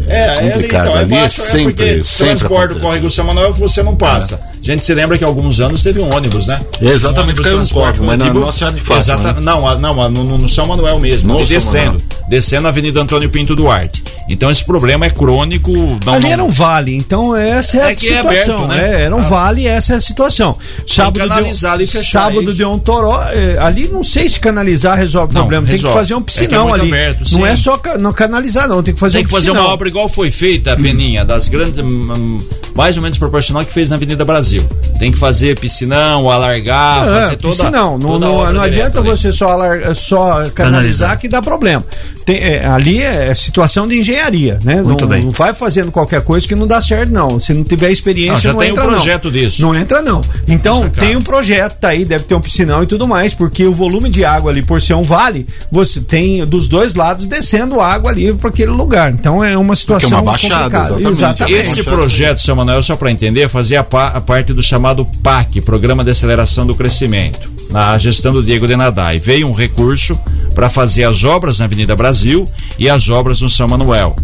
É, 0.08 0.50
complicado. 0.52 0.88
então, 0.88 0.96
ali 0.96 1.16
é 1.16 1.30
sempre, 1.30 1.64
porque 1.74 2.04
sempre 2.06 2.36
transborda 2.38 2.76
o 2.76 2.80
córrego 2.80 3.12
São 3.12 3.26
Manuel 3.26 3.54
que 3.54 3.60
você 3.60 3.84
não 3.84 3.96
passa. 3.96 4.40
A 4.58 4.64
gente 4.66 4.86
se 4.86 4.94
lembra 4.94 5.18
que 5.18 5.24
há 5.24 5.28
alguns 5.28 5.60
anos 5.60 5.84
teve 5.84 6.00
um 6.00 6.14
ônibus, 6.14 6.48
né? 6.48 6.62
É, 6.82 6.88
exatamente, 6.88 7.40
Um 7.40 7.44
ônibus 7.44 7.46
caiu 7.46 7.58
no 7.58 7.64
transporte 7.64 8.00
córrego, 8.00 8.06
mas 8.06 8.20
na. 8.20 8.34
Nossa 8.34 8.58
Senhora 8.58 8.76
de 8.76 8.82
Fátima, 8.82 9.00
Exata- 9.00 9.34
né? 9.34 9.42
Não, 9.42 9.80
não, 9.80 10.10
no, 10.12 10.38
no- 10.38 10.50
São 10.50 10.66
Manuel 10.68 11.00
mesmo, 11.00 11.38
ali 11.38 11.46
descendo. 11.46 11.86
Manuel. 11.86 12.02
Descendo 12.30 12.68
a 12.68 12.70
Avenida 12.70 13.02
Antônio 13.02 13.30
Pinto 13.30 13.56
Duarte. 13.56 14.04
Então 14.30 14.52
esse 14.52 14.64
problema 14.64 15.06
é 15.06 15.10
crônico. 15.10 15.72
Não, 16.06 16.14
Ali 16.14 16.24
não- 16.26 16.32
era 16.32 16.44
um 16.44 16.50
vale, 16.50 16.94
então 16.96 17.36
essa 17.36 17.78
é, 17.78 17.80
É 17.82 17.84
a 17.92 17.96
que 17.96 18.12
é 18.14 18.18
situação. 18.18 18.64
aberto, 18.64 18.68
né? 18.76 18.90
é, 19.00 19.02
era 19.04 19.16
um 19.16 19.22
vale 19.22 19.62
e 19.62 19.68
essa 19.68 19.94
é 19.94 19.96
a 19.98 20.02
situação. 20.02 20.58
Sábado 20.86 21.20
canalizar 21.28 21.78
deu, 21.78 21.86
e 21.86 21.88
fechar, 21.88 22.24
sábado 22.24 22.42
é 22.42 22.44
isso. 22.46 22.56
deu 22.58 22.72
um 22.72 22.80
toró. 22.80 23.22
é, 23.32 23.58
ali 23.60 23.88
não 23.88 24.04
sei 24.04 24.28
se 24.28 24.40
canalizar 24.40 24.98
resolve 24.98 25.32
o 25.32 25.34
Não, 25.34 25.42
problema. 25.42 25.66
Tem 25.66 25.76
que 25.78 25.82
resolve. 25.84 25.98
fazer 26.00 26.14
um 26.14 26.18
É 26.18 26.22
é 26.22 26.24
piscinão 26.24 26.68
muito 26.70 26.82
ali. 26.82 26.92
aberto, 26.92 27.20
não 27.20 27.26
sim. 27.26 27.44
é 27.46 27.56
só 27.56 27.78
ca- 27.78 27.98
não 27.98 28.12
canalizar, 28.14 28.68
não. 28.68 28.84
Tem 28.84 28.94
que 28.94 29.00
fazer 29.00 29.18
Tem 29.20 29.26
um 29.26 29.28
que 29.30 29.34
fazer 29.34 29.52
uma 29.52 29.68
obra 29.68 29.88
igual 29.88 30.10
foi 30.10 30.30
feita, 30.30 30.74
a 30.74 30.76
Peninha, 30.76 31.24
das 31.24 31.48
grandes. 31.48 31.80
hum, 31.80 31.88
hum, 31.88 32.38
mais 32.76 32.96
ou 32.98 33.02
menos 33.04 33.18
proporcional 33.18 33.66
que 33.66 33.72
fez 33.74 33.90
na 33.90 33.96
Avenida 33.96 34.24
Brasil. 34.26 34.64
Tem 35.00 35.12
que 35.12 35.18
fazer 35.18 35.58
piscinão, 35.60 36.30
alargar, 36.30 37.08
É, 37.08 37.22
fazer 37.22 37.36
toda. 37.38 37.54
piscinão. 37.56 37.98
Não, 37.98 38.10
toda 38.12 38.26
a 38.26 38.30
não, 38.30 38.36
obra 38.36 38.54
não 38.54 38.62
adianta 38.62 39.00
ali. 39.00 39.10
você 39.10 39.32
só, 39.32 39.50
alar- 39.50 39.96
só 39.96 40.26
canalizar, 40.28 40.54
Canalizar. 40.54 41.18
que 41.20 41.28
dá 41.28 41.42
problema. 41.42 41.84
Tem- 42.26 42.38
é, 42.38 42.66
ali 42.68 43.02
é 43.02 43.34
situação 43.34 43.88
de 43.88 43.98
engenharia, 44.00 44.17
né? 44.64 44.82
Muito 44.82 45.02
não, 45.02 45.08
bem. 45.08 45.24
não 45.24 45.32
vai 45.32 45.54
fazendo 45.54 45.92
qualquer 45.92 46.22
coisa 46.22 46.48
que 46.48 46.56
não 46.56 46.68
dá 46.68 46.82
certo, 46.82 47.12
não. 47.12 47.40
Se 47.40 47.54
não 47.54 47.64
tiver 47.64 47.92
experiência, 47.92 48.34
Não, 48.34 48.42
já 48.42 48.54
não 48.54 48.60
tem 48.60 48.70
entra 48.70 48.84
um 48.84 48.88
não. 48.88 48.94
projeto 48.96 49.32
disso. 49.32 49.62
Não 49.62 49.76
entra 49.76 50.02
não. 50.02 50.22
Então, 50.48 50.76
Isso 50.78 50.86
é 50.86 50.90
tem 50.90 51.16
um 51.16 51.22
projeto, 51.22 51.78
tá 51.80 51.90
aí, 51.90 52.04
deve 52.04 52.24
ter 52.26 52.36
um 52.36 52.42
piscinão 52.42 52.84
e 52.84 52.88
tudo 52.88 53.08
mais, 53.08 53.34
porque 53.34 53.66
o 53.66 53.74
volume 53.74 54.10
de 54.10 54.26
água 54.26 54.52
ali, 54.52 54.62
por 54.62 54.82
ser 54.82 54.94
um 54.96 55.04
vale, 55.04 55.48
você 55.72 56.02
tem 56.02 56.46
dos 56.46 56.68
dois 56.68 56.96
lados 56.96 57.26
descendo 57.26 57.80
água 57.80 58.12
ali 58.12 58.34
para 58.34 58.50
aquele 58.50 58.72
lugar. 58.72 59.12
Então, 59.12 59.44
é 59.44 59.58
uma 59.58 59.76
situação 59.76 60.10
uma 60.10 60.32
baixada, 60.32 60.80
complicada. 60.80 61.10
exatamente. 61.10 61.58
Esse 61.58 61.84
projeto, 61.84 62.42
seu 62.42 62.56
Manuel, 62.56 62.84
só 62.84 62.96
para 62.96 63.12
entender, 63.12 63.48
fazia 63.50 63.80
a 63.82 64.22
parte 64.22 64.54
do 64.54 64.64
chamado 64.64 65.06
PAC, 65.22 65.62
Programa 65.62 66.04
de 66.04 66.12
Aceleração 66.12 66.66
do 66.66 66.76
Crescimento, 66.76 67.50
na 67.70 67.98
gestão 67.98 68.34
do 68.34 68.44
Diego 68.44 68.68
Denadai. 68.68 69.20
Veio 69.20 69.48
um 69.48 69.52
recurso 69.54 70.20
para 70.58 70.70
fazer 70.70 71.04
as 71.04 71.24
obras 71.24 71.60
na 71.60 71.66
Avenida 71.66 71.96
Brasil 71.96 72.50
e 72.80 72.90
as 72.90 73.10
obras 73.10 73.42
no 73.42 73.48
São 73.48 73.68
Manuel. 73.68 74.16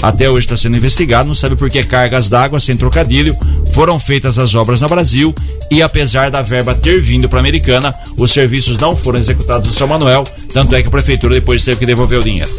Até 0.00 0.30
hoje 0.30 0.46
está 0.46 0.56
sendo 0.56 0.76
investigado, 0.76 1.26
não 1.26 1.34
sabe 1.34 1.56
por 1.56 1.68
que 1.68 1.82
cargas 1.82 2.28
d'água, 2.28 2.60
sem 2.60 2.76
trocadilho, 2.76 3.36
foram 3.72 3.98
feitas 4.00 4.38
as 4.38 4.54
obras 4.54 4.80
na 4.80 4.88
Brasil 4.88 5.34
e 5.70 5.82
apesar 5.82 6.30
da 6.30 6.42
verba 6.42 6.74
ter 6.74 7.00
vindo 7.00 7.28
para 7.28 7.38
a 7.38 7.40
Americana, 7.40 7.94
os 8.16 8.32
serviços 8.32 8.76
não 8.78 8.96
foram 8.96 9.18
executados 9.18 9.68
no 9.68 9.74
São 9.74 9.86
Manuel, 9.86 10.24
tanto 10.52 10.74
é 10.74 10.82
que 10.82 10.88
a 10.88 10.90
prefeitura 10.90 11.34
depois 11.34 11.64
teve 11.64 11.78
que 11.78 11.86
devolver 11.86 12.18
o 12.18 12.22
dinheiro. 12.24 12.50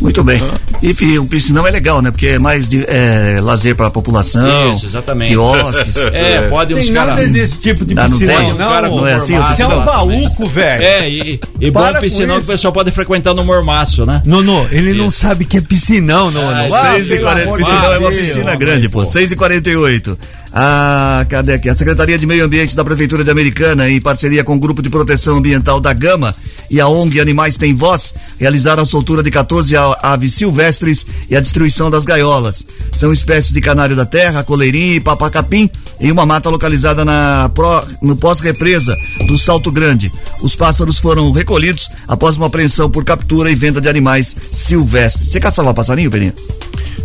Muito 0.00 0.24
bem. 0.24 0.40
Enfim, 0.82 1.18
o 1.18 1.26
piscinão 1.26 1.66
é 1.66 1.70
legal, 1.70 2.00
né? 2.00 2.10
Porque 2.10 2.26
é 2.28 2.38
mais 2.38 2.66
de 2.70 2.82
é, 2.88 3.38
lazer 3.42 3.76
para 3.76 3.88
a 3.88 3.90
população. 3.90 4.74
Isso, 4.74 4.86
exatamente. 4.86 5.28
Quiosques. 5.32 5.94
É, 6.14 6.48
pode 6.48 6.74
uns 6.74 6.86
Tem 6.86 6.94
nada 6.94 7.16
caras. 7.16 7.30
desse 7.30 7.60
tipo 7.60 7.84
de 7.84 7.92
Ah, 7.98 8.08
não 8.08 8.18
piscinão, 8.18 8.36
tem? 8.36 8.48
não. 8.54 8.70
Cara, 8.70 8.88
não 8.88 9.06
é 9.06 9.12
assim, 9.14 9.34
Isso 9.34 9.42
é 9.42 9.44
um 9.44 9.48
piscinão? 9.48 9.84
baúco, 9.84 10.46
velho. 10.48 10.82
É, 10.82 11.10
e, 11.10 11.40
e 11.60 11.70
bom 11.70 11.82
piscinão 12.00 12.36
que 12.36 12.42
isso. 12.42 12.50
o 12.50 12.52
pessoal 12.54 12.72
pode 12.72 12.90
frequentar 12.92 13.34
no 13.34 13.44
mormaço, 13.44 14.06
né? 14.06 14.22
Nono, 14.24 14.66
ele 14.72 14.94
não 14.94 15.10
sabe 15.10 15.44
que 15.44 15.58
é 15.58 15.60
piscinão, 15.60 16.30
Nono. 16.30 16.48
Ah, 16.48 16.66
Ah, 16.70 16.92
6 16.94 17.06
e 17.06 17.08
pelo 17.10 17.22
40, 17.24 17.42
amor 17.46 17.58
de 17.58 17.64
piscinão 17.64 17.92
é 17.92 17.98
uma 17.98 18.10
piscina 18.10 18.54
grande, 18.56 18.88
pô. 18.88 19.04
6 19.04 19.32
48. 20.50 20.52
Ah, 20.52 21.24
cadê 21.28 21.54
aqui? 21.54 21.68
A 21.68 21.74
Secretaria 21.74 22.18
de 22.18 22.26
Meio 22.26 22.44
Ambiente 22.44 22.74
da 22.74 22.84
Prefeitura 22.84 23.22
de 23.24 23.30
Americana, 23.30 23.88
em 23.88 24.00
parceria 24.00 24.42
com 24.42 24.54
o 24.54 24.58
Grupo 24.58 24.82
de 24.82 24.90
Proteção 24.90 25.36
Ambiental 25.36 25.80
da 25.80 25.92
Gama 25.92 26.34
e 26.68 26.80
a 26.80 26.88
ONG 26.88 27.20
Animais 27.20 27.56
Tem 27.56 27.74
Voz, 27.74 28.12
realizaram 28.38 28.82
a 28.82 28.86
soltura 28.86 29.22
de 29.22 29.30
14 29.30 29.76
a- 29.76 29.96
aves 30.02 30.34
silvestres 30.34 31.06
e 31.28 31.36
a 31.36 31.40
destruição 31.40 31.88
das 31.90 32.04
gaiolas. 32.04 32.64
São 32.92 33.12
espécies 33.12 33.52
de 33.52 33.60
canário 33.60 33.94
da 33.96 34.04
terra, 34.04 34.42
coleirinho 34.42 34.94
e 34.94 35.00
papacapim 35.00 35.70
em 36.00 36.10
uma 36.10 36.24
mata 36.24 36.48
localizada 36.48 37.04
na 37.04 37.50
pró- 37.54 37.84
no 38.00 38.16
pós-represa 38.16 38.96
do 39.26 39.36
Salto 39.36 39.70
Grande. 39.70 40.12
Os 40.40 40.56
pássaros 40.56 40.98
foram 40.98 41.30
recolhidos 41.32 41.88
após 42.08 42.36
uma 42.36 42.46
apreensão 42.46 42.90
por 42.90 43.04
captura 43.04 43.50
e 43.50 43.54
venda 43.54 43.80
de 43.80 43.88
animais 43.88 44.34
silvestres. 44.50 45.28
Você 45.30 45.40
caçava 45.40 45.74
passarinho, 45.74 46.10
Peninha? 46.10 46.34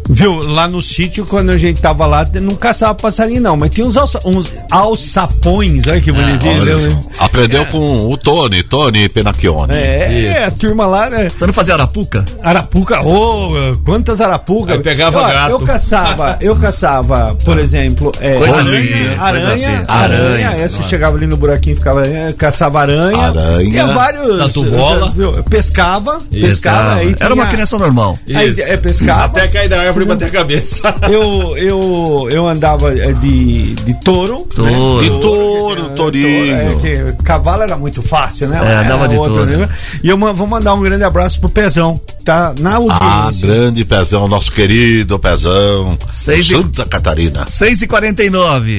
Viu, 0.08 0.36
lá 0.36 0.68
no 0.68 0.84
sítio, 0.84 1.26
quando 1.26 1.50
a 1.50 1.58
gente 1.58 1.82
tava 1.82 2.06
lá, 2.06 2.28
não 2.40 2.56
caçava 2.56 2.94
passarinho, 2.94 3.42
não, 3.42 3.58
mas 3.58 3.72
tinha 3.72 3.88
uns, 3.88 3.98
alça, 3.98 4.20
uns 4.24 4.54
alçapões, 4.70 5.88
olha 5.88 6.00
que 6.00 6.12
bonitinho. 6.12 6.62
Olha 6.62 6.78
né? 6.78 6.90
só. 7.18 7.26
Aprendeu 7.26 7.66
com 7.66 8.08
o 8.10 8.16
Tony, 8.16 8.62
Tony 8.62 9.10
Penacchione. 9.10 9.74
É, 9.74 10.26
é, 10.26 10.46
a 10.46 10.52
turma 10.52 10.86
lá, 10.86 11.10
né? 11.10 11.30
Você 11.30 11.48
não 11.48 11.54
fazia 11.54 11.74
arapuca? 11.74 12.24
Arapuca, 12.44 13.02
ô, 13.04 13.76
quantas 13.84 14.22
arapucas. 14.22 14.76
Aí 14.76 14.84
pegava 14.84 15.22
Ó, 15.22 15.28
gato. 15.28 15.52
Eu 15.52 15.60
caçava, 15.62 16.38
eu 16.40 16.56
caçava, 16.56 17.36
por 17.44 17.58
exemplo, 17.58 18.12
é, 18.20 18.36
Coisa 18.36 18.64
aranha, 18.94 19.06
coisa 19.10 19.24
aranha, 19.24 19.86
aranha, 19.88 20.26
Aranha, 20.28 20.48
é, 20.64 20.68
você 20.68 20.78
nossa. 20.78 20.90
chegava 20.90 21.18
ali 21.18 21.28
no 21.28 21.38
buraquinho 21.38 21.74
e 21.74 21.76
ficava, 21.78 22.08
é, 22.08 22.34
caçava 22.34 22.82
aranha. 22.82 23.18
Aranha. 23.28 23.70
Tinha 23.70 23.88
vários. 23.88 24.38
Tatu 24.38 24.64
bola. 24.66 25.12
viu? 25.16 25.44
Pescava, 25.44 26.20
pescava. 26.32 26.96
aí 26.96 27.16
Era 27.20 27.34
uma 27.34 27.46
criança 27.48 27.78
normal. 27.78 28.18
Aí, 28.34 28.56
é, 28.62 28.78
pescava. 28.78 29.26
Até 29.26 29.48
cair 29.48 29.70
da 29.70 29.82
árvore 29.82 30.06
e 30.06 30.08
bater 30.08 30.28
a 30.28 30.32
cabeça. 30.32 30.82
Eu, 31.10 31.56
eu, 31.58 32.28
eu 32.32 32.48
andava 32.48 32.92
é, 32.98 33.14
de, 33.14 33.74
de 33.76 33.94
touro. 34.02 34.48
Touro. 34.56 35.04
De 35.04 35.10
touro, 35.10 35.90
tourinho. 35.96 36.80
É, 36.86 37.12
que 37.14 37.24
cavalo 37.24 37.64
era 37.64 37.78
muito 37.78 38.02
fácil, 38.02 38.48
né? 38.48 38.60
É, 38.64 38.86
andava 38.86 39.08
de 39.08 39.16
touro. 39.16 39.46
né? 39.46 39.70
E 40.04 40.10
eu 40.10 40.18
vou 40.18 40.48
mandar 40.48 40.74
um 40.74 40.82
grande 40.82 41.04
abraço 41.04 41.40
pro 41.40 41.50
Pezão, 41.50 42.00
tá? 42.24 42.54
Na 42.60 42.72
Ah, 42.72 42.76
audiência. 43.24 43.48
grande 43.48 43.86
Pezão, 43.86 44.28
nosso 44.28 44.52
querido 44.52 45.18
Pezão. 45.20 45.98
Seis 46.12 46.46
e- 46.50 46.56
Santa 46.56 46.86
Catarina. 46.86 47.46
6 47.48 47.82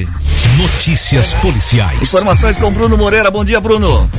49 0.05 0.27
Notícias 0.57 1.33
policiais. 1.35 2.01
Informações 2.01 2.59
com 2.59 2.71
Bruno 2.71 2.97
Moreira. 2.97 3.29
Bom 3.29 3.45
dia, 3.45 3.61
Bruno. 3.61 4.09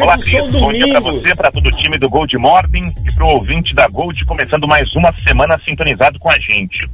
Olá, 0.00 0.18
Cris. 0.18 0.46
Bom 0.48 0.72
dia 0.72 1.00
pra 1.00 1.12
você, 1.12 1.34
para 1.36 1.52
todo 1.52 1.66
o 1.66 1.72
time 1.72 1.98
do 1.98 2.08
Gold 2.08 2.36
Morning 2.36 2.92
e 3.04 3.14
pro 3.14 3.26
ouvinte 3.26 3.74
da 3.74 3.86
Gold, 3.86 4.24
começando 4.24 4.66
mais 4.66 4.94
uma 4.96 5.12
semana 5.18 5.58
sintonizado 5.64 6.18
com 6.18 6.30
a 6.30 6.38
gente. 6.38 6.88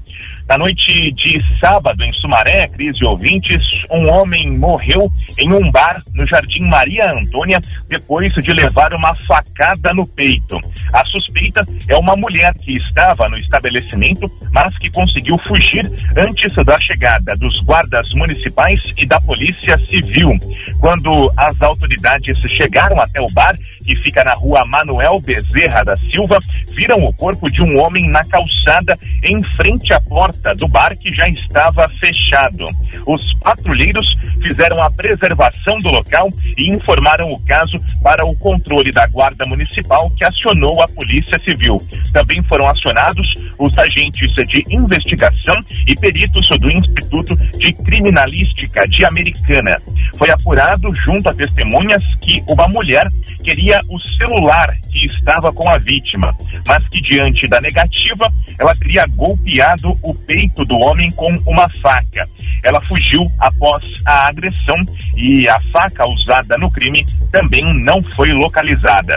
Na 0.48 0.56
noite 0.56 1.12
de 1.12 1.42
sábado, 1.60 2.02
em 2.02 2.10
Sumaré, 2.14 2.66
Cris 2.68 2.96
e 2.98 3.04
ouvintes, 3.04 3.62
um 3.90 4.08
homem 4.08 4.56
morreu 4.56 5.00
em 5.38 5.52
um 5.52 5.70
bar 5.70 6.00
no 6.14 6.26
Jardim 6.26 6.62
Maria 6.62 7.12
Antônia 7.12 7.60
depois 7.86 8.32
de 8.32 8.52
levar 8.54 8.94
uma 8.94 9.14
facada 9.26 9.92
no 9.92 10.06
peito. 10.06 10.58
A 10.90 11.04
suspeita 11.04 11.66
é 11.86 11.94
uma 11.98 12.16
mulher 12.16 12.54
que 12.54 12.78
estava 12.78 13.28
no 13.28 13.36
estabelecimento, 13.36 14.26
mas 14.50 14.76
que 14.78 14.90
conseguiu 14.90 15.36
fugir 15.46 15.86
antes 16.16 16.54
da 16.64 16.80
chegada 16.80 17.36
dos 17.36 17.60
guardas 17.64 18.14
municipais 18.14 18.80
e 18.96 19.04
da 19.04 19.20
Polícia 19.20 19.78
Civil. 19.86 20.32
Quando 20.80 21.30
as 21.36 21.60
autoridades 21.60 22.38
chegaram 22.50 22.98
até 22.98 23.20
o 23.20 23.26
bar, 23.34 23.54
que 23.88 23.96
fica 23.96 24.22
na 24.22 24.32
rua 24.32 24.66
Manuel 24.66 25.18
Bezerra 25.18 25.82
da 25.82 25.96
Silva, 26.10 26.38
viram 26.74 27.02
o 27.02 27.12
corpo 27.14 27.50
de 27.50 27.62
um 27.62 27.80
homem 27.80 28.06
na 28.10 28.22
calçada 28.22 28.98
em 29.24 29.42
frente 29.54 29.94
à 29.94 30.00
porta 30.02 30.54
do 30.54 30.68
bar 30.68 30.94
que 30.94 31.10
já 31.14 31.26
estava 31.30 31.88
fechado. 31.88 32.66
Os 33.06 33.32
patrulheiros 33.38 34.06
fizeram 34.42 34.82
a 34.82 34.90
preservação 34.90 35.78
do 35.78 35.88
local 35.88 36.28
e 36.58 36.70
informaram 36.70 37.32
o 37.32 37.42
caso 37.46 37.80
para 38.02 38.26
o 38.26 38.36
controle 38.36 38.90
da 38.90 39.06
Guarda 39.06 39.46
Municipal, 39.46 40.10
que 40.10 40.24
acionou 40.24 40.82
a 40.82 40.88
Polícia 40.88 41.38
Civil. 41.38 41.78
Também 42.12 42.42
foram 42.42 42.68
acionados 42.68 43.26
os 43.58 43.76
agentes 43.78 44.34
de 44.48 44.64
investigação 44.68 45.56
e 45.86 45.94
peritos 45.94 46.46
do 46.60 46.70
Instituto 46.70 47.34
de 47.36 47.72
Criminalística 47.72 48.86
de 48.86 49.04
Americana. 49.06 49.80
Foi 50.18 50.30
apurado 50.30 50.94
junto 51.04 51.28
a 51.28 51.34
testemunhas 51.34 52.04
que 52.20 52.42
uma 52.50 52.68
mulher 52.68 53.08
queria 53.42 53.77
o 53.88 53.98
celular 54.16 54.76
que 54.92 55.06
estava 55.06 55.52
com 55.52 55.68
a 55.68 55.78
vítima, 55.78 56.34
mas 56.66 56.86
que 56.88 57.00
diante 57.00 57.46
da 57.46 57.60
negativa, 57.60 58.28
ela 58.58 58.74
teria 58.74 59.06
golpeado 59.06 59.98
o 60.02 60.14
peito 60.14 60.64
do 60.64 60.76
homem 60.78 61.10
com 61.12 61.32
uma 61.46 61.68
faca. 61.68 62.28
Ela 62.64 62.80
fugiu 62.82 63.30
após 63.38 63.84
a 64.04 64.28
agressão 64.28 64.76
e 65.16 65.48
a 65.48 65.60
faca 65.72 66.06
usada 66.08 66.58
no 66.58 66.70
crime 66.70 67.04
também 67.30 67.64
não 67.84 68.02
foi 68.14 68.32
localizada. 68.32 69.14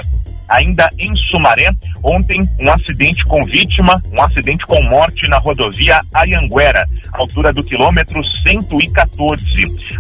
Ainda 0.51 0.89
em 0.99 1.15
Sumaré, 1.15 1.71
ontem 2.03 2.45
um 2.59 2.69
acidente 2.69 3.23
com 3.23 3.45
vítima, 3.45 4.01
um 4.11 4.21
acidente 4.21 4.65
com 4.65 4.83
morte 4.83 5.25
na 5.29 5.37
rodovia 5.37 6.01
Ayanguera, 6.13 6.85
altura 7.13 7.53
do 7.53 7.63
quilômetro 7.63 8.21
114. 8.21 9.45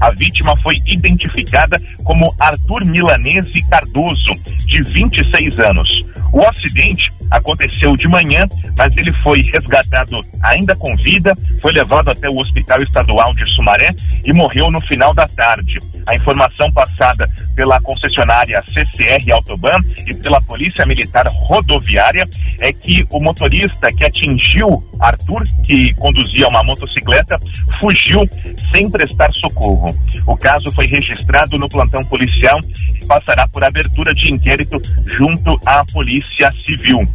A 0.01 0.11
vítima 0.11 0.57
foi 0.57 0.77
identificada 0.85 1.81
como 2.03 2.35
Arthur 2.37 2.83
Milanese 2.83 3.65
Cardoso, 3.69 4.31
de 4.65 4.83
26 4.83 5.59
anos. 5.59 6.05
O 6.33 6.41
acidente 6.41 7.11
aconteceu 7.31 7.95
de 7.95 8.07
manhã, 8.07 8.45
mas 8.77 8.95
ele 8.97 9.13
foi 9.23 9.41
resgatado 9.41 10.21
ainda 10.43 10.75
com 10.75 10.95
vida, 10.97 11.33
foi 11.61 11.71
levado 11.71 12.09
até 12.09 12.29
o 12.29 12.37
Hospital 12.37 12.81
Estadual 12.83 13.33
de 13.33 13.45
Sumaré 13.55 13.91
e 14.25 14.33
morreu 14.33 14.69
no 14.69 14.81
final 14.81 15.13
da 15.13 15.25
tarde. 15.25 15.79
A 16.07 16.15
informação 16.15 16.71
passada 16.71 17.29
pela 17.55 17.79
concessionária 17.81 18.63
CCR 18.73 19.31
Autoban 19.31 19.79
e 20.07 20.13
pela 20.13 20.41
Polícia 20.41 20.85
Militar 20.85 21.25
Rodoviária 21.27 22.27
é 22.59 22.73
que 22.73 23.05
o 23.11 23.19
motorista 23.19 23.91
que 23.93 24.03
atingiu 24.03 24.83
Arthur, 24.99 25.43
que 25.65 25.93
conduzia 25.95 26.47
uma 26.47 26.63
motocicleta, 26.63 27.39
fugiu 27.79 28.27
sem 28.71 28.89
prestar 28.89 29.31
socorro. 29.33 29.95
O 30.27 30.35
caso 30.35 30.71
foi 30.73 30.85
registrado 30.87 31.57
no 31.57 31.69
plantão 31.69 32.03
policial 32.05 32.59
e 33.01 33.05
passará 33.05 33.47
por 33.47 33.63
abertura 33.63 34.13
de 34.13 34.31
inquérito 34.31 34.81
junto 35.07 35.59
à 35.65 35.83
Polícia 35.85 36.53
Civil. 36.65 37.07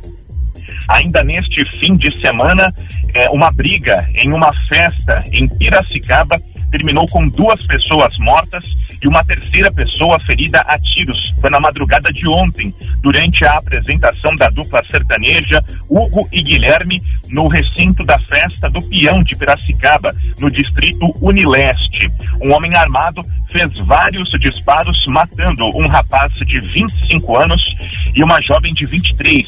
Ainda 0.88 1.22
neste 1.24 1.64
fim 1.78 1.96
de 1.96 2.12
semana, 2.20 2.72
eh, 3.14 3.28
uma 3.30 3.50
briga 3.50 4.08
em 4.14 4.32
uma 4.32 4.52
festa 4.68 5.22
em 5.32 5.48
Piracicaba 5.48 6.40
terminou 6.76 7.06
com 7.06 7.26
duas 7.28 7.64
pessoas 7.66 8.18
mortas 8.18 8.62
e 9.02 9.08
uma 9.08 9.24
terceira 9.24 9.72
pessoa 9.72 10.18
ferida 10.20 10.60
a 10.60 10.78
tiros. 10.78 11.34
Foi 11.40 11.48
na 11.48 11.58
madrugada 11.58 12.12
de 12.12 12.28
ontem, 12.30 12.74
durante 13.00 13.44
a 13.44 13.56
apresentação 13.56 14.34
da 14.34 14.48
dupla 14.50 14.82
sertaneja 14.90 15.62
Hugo 15.88 16.28
e 16.30 16.42
Guilherme 16.42 17.02
no 17.30 17.48
recinto 17.48 18.04
da 18.04 18.18
festa 18.20 18.68
do 18.68 18.80
Peão 18.88 19.22
de 19.22 19.36
Piracicaba, 19.36 20.12
no 20.38 20.50
distrito 20.50 21.14
Unileste. 21.20 22.08
Um 22.44 22.52
homem 22.52 22.74
armado 22.74 23.24
fez 23.50 23.70
vários 23.80 24.30
disparos, 24.38 25.02
matando 25.06 25.64
um 25.76 25.88
rapaz 25.88 26.32
de 26.34 26.60
25 26.60 27.36
anos 27.36 27.62
e 28.14 28.22
uma 28.22 28.40
jovem 28.42 28.72
de 28.74 28.84
23. 28.84 29.46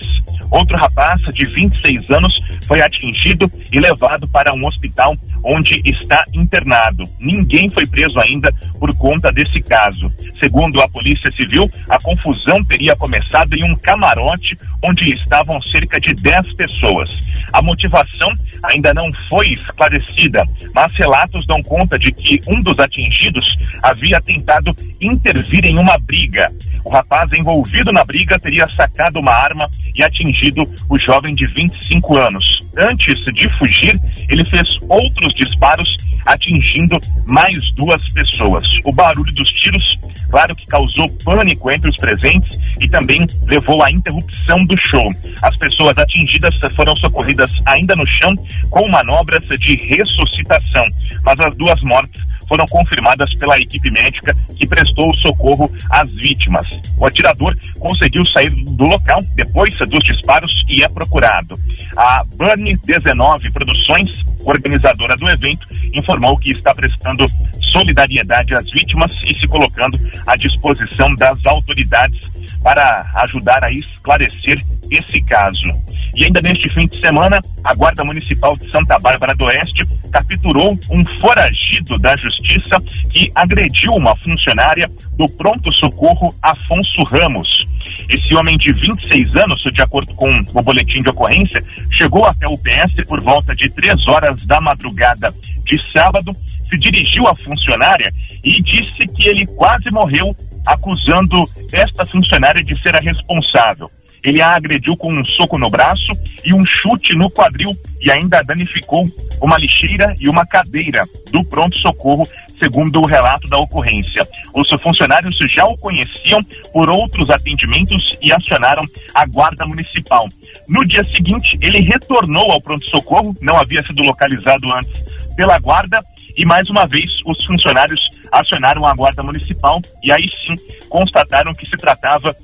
Outro 0.50 0.78
rapaz 0.78 1.20
de 1.34 1.44
26 1.44 2.10
anos 2.10 2.34
foi 2.66 2.80
atingido 2.80 3.50
e 3.70 3.78
levado 3.78 4.26
para 4.28 4.54
um 4.54 4.64
hospital 4.64 5.14
onde 5.44 5.80
está 5.84 6.24
internado. 6.32 7.04
Ninguém 7.18 7.70
foi 7.70 7.86
preso 7.86 8.18
ainda 8.20 8.52
por 8.78 8.94
conta 8.96 9.32
desse 9.32 9.60
caso. 9.62 10.12
Segundo 10.38 10.80
a 10.80 10.88
Polícia 10.88 11.30
Civil, 11.32 11.70
a 11.88 11.98
confusão 11.98 12.62
teria 12.64 12.96
começado 12.96 13.54
em 13.54 13.64
um 13.64 13.74
camarote 13.76 14.58
onde 14.82 15.10
estavam 15.10 15.60
cerca 15.62 16.00
de 16.00 16.14
10 16.14 16.54
pessoas. 16.54 17.08
A 17.52 17.62
motivação 17.62 18.28
ainda 18.62 18.92
não 18.92 19.10
foi 19.28 19.48
esclarecida, 19.52 20.44
mas 20.74 20.94
relatos 20.94 21.46
dão 21.46 21.62
conta 21.62 21.98
de 21.98 22.12
que 22.12 22.40
um 22.48 22.62
dos 22.62 22.78
atingidos 22.78 23.56
havia 23.82 24.20
tentado 24.20 24.74
intervir 25.00 25.64
em 25.64 25.78
uma 25.78 25.98
briga. 25.98 26.52
O 26.84 26.90
rapaz 26.90 27.30
envolvido 27.32 27.92
na 27.92 28.04
briga 28.04 28.38
teria 28.38 28.68
sacado 28.68 29.18
uma 29.18 29.32
arma 29.32 29.68
e 29.94 30.02
atingido 30.02 30.68
o 30.88 30.98
jovem 30.98 31.34
de 31.34 31.46
25 31.46 32.16
anos. 32.16 32.58
Antes 32.76 33.18
de 33.24 33.58
fugir, 33.58 34.00
ele 34.28 34.44
fez 34.44 34.68
outros 34.88 35.34
disparos, 35.34 35.96
atingindo 36.26 36.97
mais 37.26 37.72
duas 37.74 38.02
pessoas. 38.12 38.66
O 38.84 38.92
barulho 38.92 39.32
dos 39.34 39.50
tiros, 39.52 39.98
claro 40.30 40.54
que 40.54 40.66
causou 40.66 41.08
pânico 41.24 41.70
entre 41.70 41.90
os 41.90 41.96
presentes 41.96 42.58
e 42.80 42.88
também 42.88 43.26
levou 43.46 43.82
à 43.82 43.90
interrupção 43.90 44.64
do 44.66 44.76
show. 44.78 45.08
As 45.42 45.56
pessoas 45.56 45.96
atingidas 45.98 46.54
foram 46.74 46.94
socorridas 46.96 47.50
ainda 47.66 47.94
no 47.96 48.06
chão 48.06 48.34
com 48.70 48.88
manobras 48.88 49.42
de 49.58 49.76
ressuscitação, 49.76 50.84
mas 51.24 51.40
as 51.40 51.54
duas 51.56 51.80
mortes 51.82 52.28
foram 52.48 52.64
confirmadas 52.66 53.32
pela 53.34 53.60
equipe 53.60 53.90
médica 53.90 54.34
que 54.56 54.66
prestou 54.66 55.14
socorro 55.16 55.70
às 55.90 56.10
vítimas. 56.14 56.66
O 56.96 57.06
atirador 57.06 57.54
conseguiu 57.78 58.26
sair 58.26 58.50
do 58.50 58.84
local 58.86 59.22
depois 59.34 59.76
dos 59.78 60.02
disparos 60.02 60.64
e 60.68 60.82
é 60.82 60.88
procurado. 60.88 61.56
A 61.96 62.24
Burn 62.36 62.76
19 62.84 63.52
Produções, 63.52 64.22
organizadora 64.44 65.14
do 65.16 65.28
evento, 65.28 65.68
informou 65.92 66.38
que 66.38 66.50
está 66.50 66.74
prestando 66.74 67.26
solidariedade 67.70 68.54
às 68.54 68.70
vítimas 68.70 69.12
e 69.26 69.38
se 69.38 69.46
colocando 69.46 69.98
à 70.26 70.36
disposição 70.36 71.14
das 71.14 71.38
autoridades 71.46 72.20
para 72.62 73.10
ajudar 73.16 73.62
a 73.64 73.72
esclarecer 73.72 74.58
esse 74.90 75.22
caso. 75.22 75.72
E 76.14 76.24
ainda 76.24 76.40
neste 76.40 76.68
fim 76.72 76.86
de 76.86 76.98
semana, 77.00 77.40
a 77.62 77.74
Guarda 77.74 78.04
Municipal 78.04 78.56
de 78.56 78.70
Santa 78.70 78.98
Bárbara 78.98 79.34
do 79.34 79.44
Oeste 79.44 79.86
capturou 80.10 80.78
um 80.90 81.06
foragido 81.20 81.98
da 81.98 82.16
Justiça 82.16 82.80
que 83.10 83.30
agrediu 83.34 83.92
uma 83.92 84.16
funcionária 84.16 84.90
do 85.16 85.28
Pronto 85.28 85.72
Socorro 85.72 86.34
Afonso 86.42 87.04
Ramos. 87.04 87.68
Esse 88.08 88.34
homem 88.34 88.56
de 88.56 88.72
26 88.72 89.36
anos, 89.36 89.62
de 89.62 89.82
acordo 89.82 90.14
com 90.14 90.44
o 90.54 90.62
boletim 90.62 91.02
de 91.02 91.10
ocorrência, 91.10 91.62
chegou 91.90 92.24
até 92.24 92.48
o 92.48 92.54
PS 92.54 93.04
por 93.06 93.20
volta 93.20 93.54
de 93.54 93.70
três 93.70 94.06
horas 94.08 94.44
da 94.44 94.60
madrugada 94.60 95.32
de 95.64 95.80
sábado, 95.92 96.34
se 96.68 96.78
dirigiu 96.78 97.26
à 97.26 97.34
funcionária 97.36 98.12
e 98.44 98.62
disse 98.62 99.06
que 99.14 99.28
ele 99.28 99.46
quase 99.46 99.90
morreu, 99.90 100.34
acusando 100.66 101.42
esta 101.72 102.04
funcionária 102.06 102.62
de 102.62 102.76
ser 102.80 102.94
a 102.94 103.00
responsável. 103.00 103.90
Ele 104.22 104.42
a 104.42 104.54
agrediu 104.54 104.96
com 104.96 105.12
um 105.12 105.24
soco 105.24 105.56
no 105.58 105.70
braço 105.70 106.12
e 106.44 106.52
um 106.52 106.62
chute 106.64 107.14
no 107.14 107.30
quadril 107.30 107.72
e 108.00 108.10
ainda 108.10 108.42
danificou 108.42 109.04
uma 109.40 109.58
lixeira 109.58 110.14
e 110.20 110.28
uma 110.28 110.44
cadeira 110.44 111.04
do 111.30 111.44
pronto-socorro, 111.44 112.26
segundo 112.58 113.00
o 113.00 113.06
relato 113.06 113.48
da 113.48 113.58
ocorrência. 113.58 114.26
Os 114.54 114.68
funcionários 114.82 115.36
já 115.50 115.64
o 115.64 115.78
conheciam 115.78 116.40
por 116.72 116.90
outros 116.90 117.30
atendimentos 117.30 118.18
e 118.20 118.32
acionaram 118.32 118.82
a 119.14 119.24
guarda 119.24 119.64
municipal. 119.66 120.26
No 120.68 120.84
dia 120.84 121.04
seguinte, 121.04 121.56
ele 121.60 121.80
retornou 121.80 122.50
ao 122.50 122.60
pronto-socorro, 122.60 123.36
não 123.40 123.56
havia 123.56 123.84
sido 123.84 124.02
localizado 124.02 124.70
antes 124.72 125.04
pela 125.36 125.58
guarda, 125.60 126.02
e 126.38 126.46
mais 126.46 126.70
uma 126.70 126.86
vez 126.86 127.10
os 127.26 127.44
funcionários 127.44 128.00
acionaram 128.30 128.86
a 128.86 128.94
guarda 128.94 129.24
municipal 129.24 129.82
e 130.02 130.12
aí 130.12 130.30
sim 130.46 130.54
constataram 130.88 131.52
que 131.52 131.68
se 131.68 131.76
tratava 131.76 132.34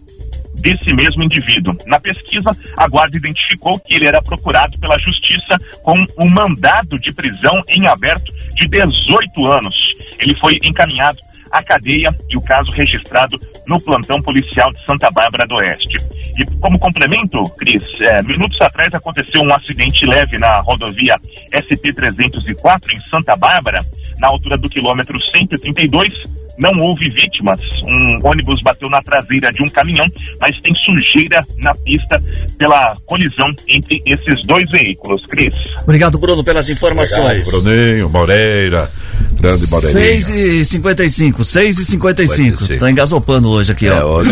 desse 0.57 0.93
mesmo 0.93 1.23
indivíduo. 1.23 1.77
Na 1.87 2.01
pesquisa, 2.01 2.51
a 2.77 2.89
guarda 2.89 3.17
identificou 3.17 3.79
que 3.79 3.95
ele 3.95 4.07
era 4.07 4.21
procurado 4.21 4.79
pela 4.79 4.99
justiça 4.99 5.57
com 5.83 5.95
um 6.19 6.29
mandado 6.29 6.99
de 6.99 7.13
prisão 7.13 7.63
em 7.69 7.87
aberto 7.87 8.33
de 8.55 8.69
18 8.69 9.47
anos. 9.47 9.77
Ele 10.19 10.37
foi 10.37 10.59
encaminhado 10.65 11.19
à 11.55 11.63
cadeia 11.63 12.15
e 12.29 12.37
o 12.37 12.41
caso 12.41 12.71
registrado 12.73 13.41
no 13.67 13.81
plantão 13.81 14.21
policial 14.21 14.73
de 14.73 14.85
Santa 14.85 15.09
Bárbara 15.11 15.47
do 15.47 15.55
Oeste. 15.55 15.97
E 16.37 16.45
como 16.59 16.79
complemento, 16.81 17.43
Cris, 17.51 17.83
é, 18.01 18.21
minutos 18.23 18.61
atrás 18.61 18.93
aconteceu 18.93 19.41
um 19.41 19.55
acidente 19.55 20.05
leve 20.05 20.37
na 20.37 20.61
rodovia 20.61 21.17
SP-304 21.53 22.93
em 22.93 23.01
Santa 23.09 23.37
Bárbara, 23.37 23.81
na 24.19 24.29
altura 24.29 24.59
do 24.59 24.69
quilômetro 24.69 25.17
132, 25.31 26.13
não 26.59 26.73
houve 26.81 27.09
vítimas. 27.09 27.61
Um 27.83 28.19
ônibus 28.25 28.63
bateu 28.63 28.89
na 28.89 29.03
traseira 29.03 29.53
de 29.53 29.63
um 29.63 29.69
caminhão, 29.69 30.07
mas 30.41 30.59
tem 30.61 30.75
sujeira 30.75 31.45
na 31.59 31.75
pista 31.75 32.23
pela 32.59 32.97
colisão 33.07 33.51
entre 33.69 34.03
esses 34.07 34.47
dois 34.47 34.69
veículos. 34.71 35.25
Cris. 35.27 35.55
Obrigado, 35.83 36.19
Bruno, 36.19 36.45
pelas 36.45 36.69
informações. 36.69 37.49
Obrigado, 37.49 37.63
Bruninho, 37.63 38.09
Moreira, 38.09 38.91
grande 39.35 39.67
Moreira. 39.71 39.93
6 40.01 40.31
e 40.31 40.65
55, 40.65 41.45
6 41.45 41.79
e 41.79 41.85
55. 41.85 42.79
Tá 42.79 42.91
engasopando 42.91 43.49
hoje 43.49 43.73
aqui, 43.73 43.87
É, 43.87 44.03
ó. 44.03 44.17
hoje- 44.19 44.31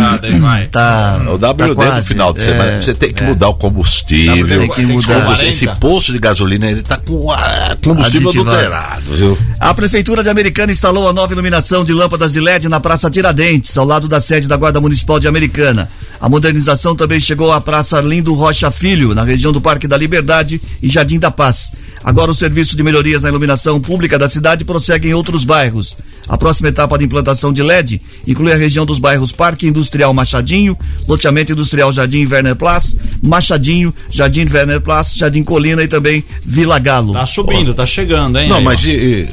Tá. 0.71 1.21
O 1.29 1.35
WD 1.39 1.75
tá 1.75 1.97
no 1.97 2.03
final 2.05 2.33
de 2.33 2.41
É, 2.41 2.45
semana. 2.45 2.83
Você 2.83 2.95
tem 2.95 3.13
que 3.13 3.23
é. 3.23 3.27
mudar 3.27 3.49
o 3.49 3.55
combustível. 3.55 4.59
Tem 4.61 4.69
que 4.71 4.87
mudar. 4.87 5.21
Combustível- 5.23 5.51
Esse 5.53 5.67
posto 5.81 6.13
de 6.13 6.19
gasolina 6.19 6.71
ele 6.71 6.83
tá 6.83 6.97
com 6.97 7.31
ah, 7.31 7.77
combustível 7.83 8.29
Aditivado. 8.31 8.57
adulterado, 8.57 9.15
viu? 9.17 9.39
A 9.61 9.75
Prefeitura 9.75 10.23
de 10.23 10.29
Americana 10.29 10.73
instalou 10.73 11.09
a 11.09 11.13
nova 11.13 11.33
iluminação 11.33 11.85
de 11.85 11.93
lâmpadas 11.93 12.33
de 12.33 12.41
LED 12.41 12.69
na 12.69 12.81
Praça 12.81 13.11
Tiradentes, 13.11 13.77
ao 13.77 13.85
lado 13.85 14.09
da 14.09 14.21
sede 14.21 14.47
da 14.49 14.57
Guarda 14.57 14.81
Municipal 14.81 15.19
de 15.21 15.29
Americana. 15.29 15.89
A 16.21 16.29
modernização 16.29 16.95
também 16.95 17.19
chegou 17.19 17.53
à 17.53 17.61
Praça 17.61 17.97
Arlindo 17.99 18.33
Rocha 18.33 18.71
Filho, 18.71 19.15
na 19.15 19.25
região 19.25 19.53
do 19.53 19.61
Parque 19.61 19.89
da 19.89 19.97
Liberdade 19.97 20.61
e 20.81 20.89
Jardim 20.89 21.19
da 21.19 21.31
Paz. 21.33 21.73
Agora 22.05 22.31
o 22.31 22.35
serviço 22.35 22.77
de 22.77 22.83
melhorias 22.83 23.23
na 23.23 23.29
iluminação 23.29 23.81
pública 23.81 24.19
da 24.19 24.29
cidade 24.29 24.65
prossegue 24.65 25.09
em 25.09 25.15
outros 25.15 25.45
bairros. 25.45 25.97
A 26.29 26.39
próxima 26.39 26.69
etapa 26.69 26.97
de 26.97 27.05
implantação 27.05 27.53
de 27.53 27.63
LED 27.63 28.01
inclui 28.27 28.53
a 28.53 28.57
região 28.57 28.87
dos 28.87 28.99
bairros 28.99 29.33
Parque 29.33 29.67
Industrial 29.67 30.13
Machadinho, 30.15 30.77
Loteamento 31.07 31.53
Industrial 31.53 31.93
Jardim 31.93 32.27
Werner 32.27 32.55
Place, 32.57 32.97
Machadinho, 33.23 33.93
Jardim 34.11 34.47
Werner 34.53 34.81
Place, 34.81 35.19
Jardim 35.19 35.43
Colina 35.43 35.83
e 35.83 35.89
também 35.89 36.25
Vila 36.45 36.79
Galo. 36.79 37.13
Tá 37.13 37.27
subindo, 37.27 37.75
tá 37.75 37.85
chegando, 37.87 38.39
hein? 38.39 38.49
Não, 38.49 38.59
aí, 38.59 38.65
mas 38.65 38.81
ó. 38.81 38.89
e- 38.89 38.91
e 38.91 39.29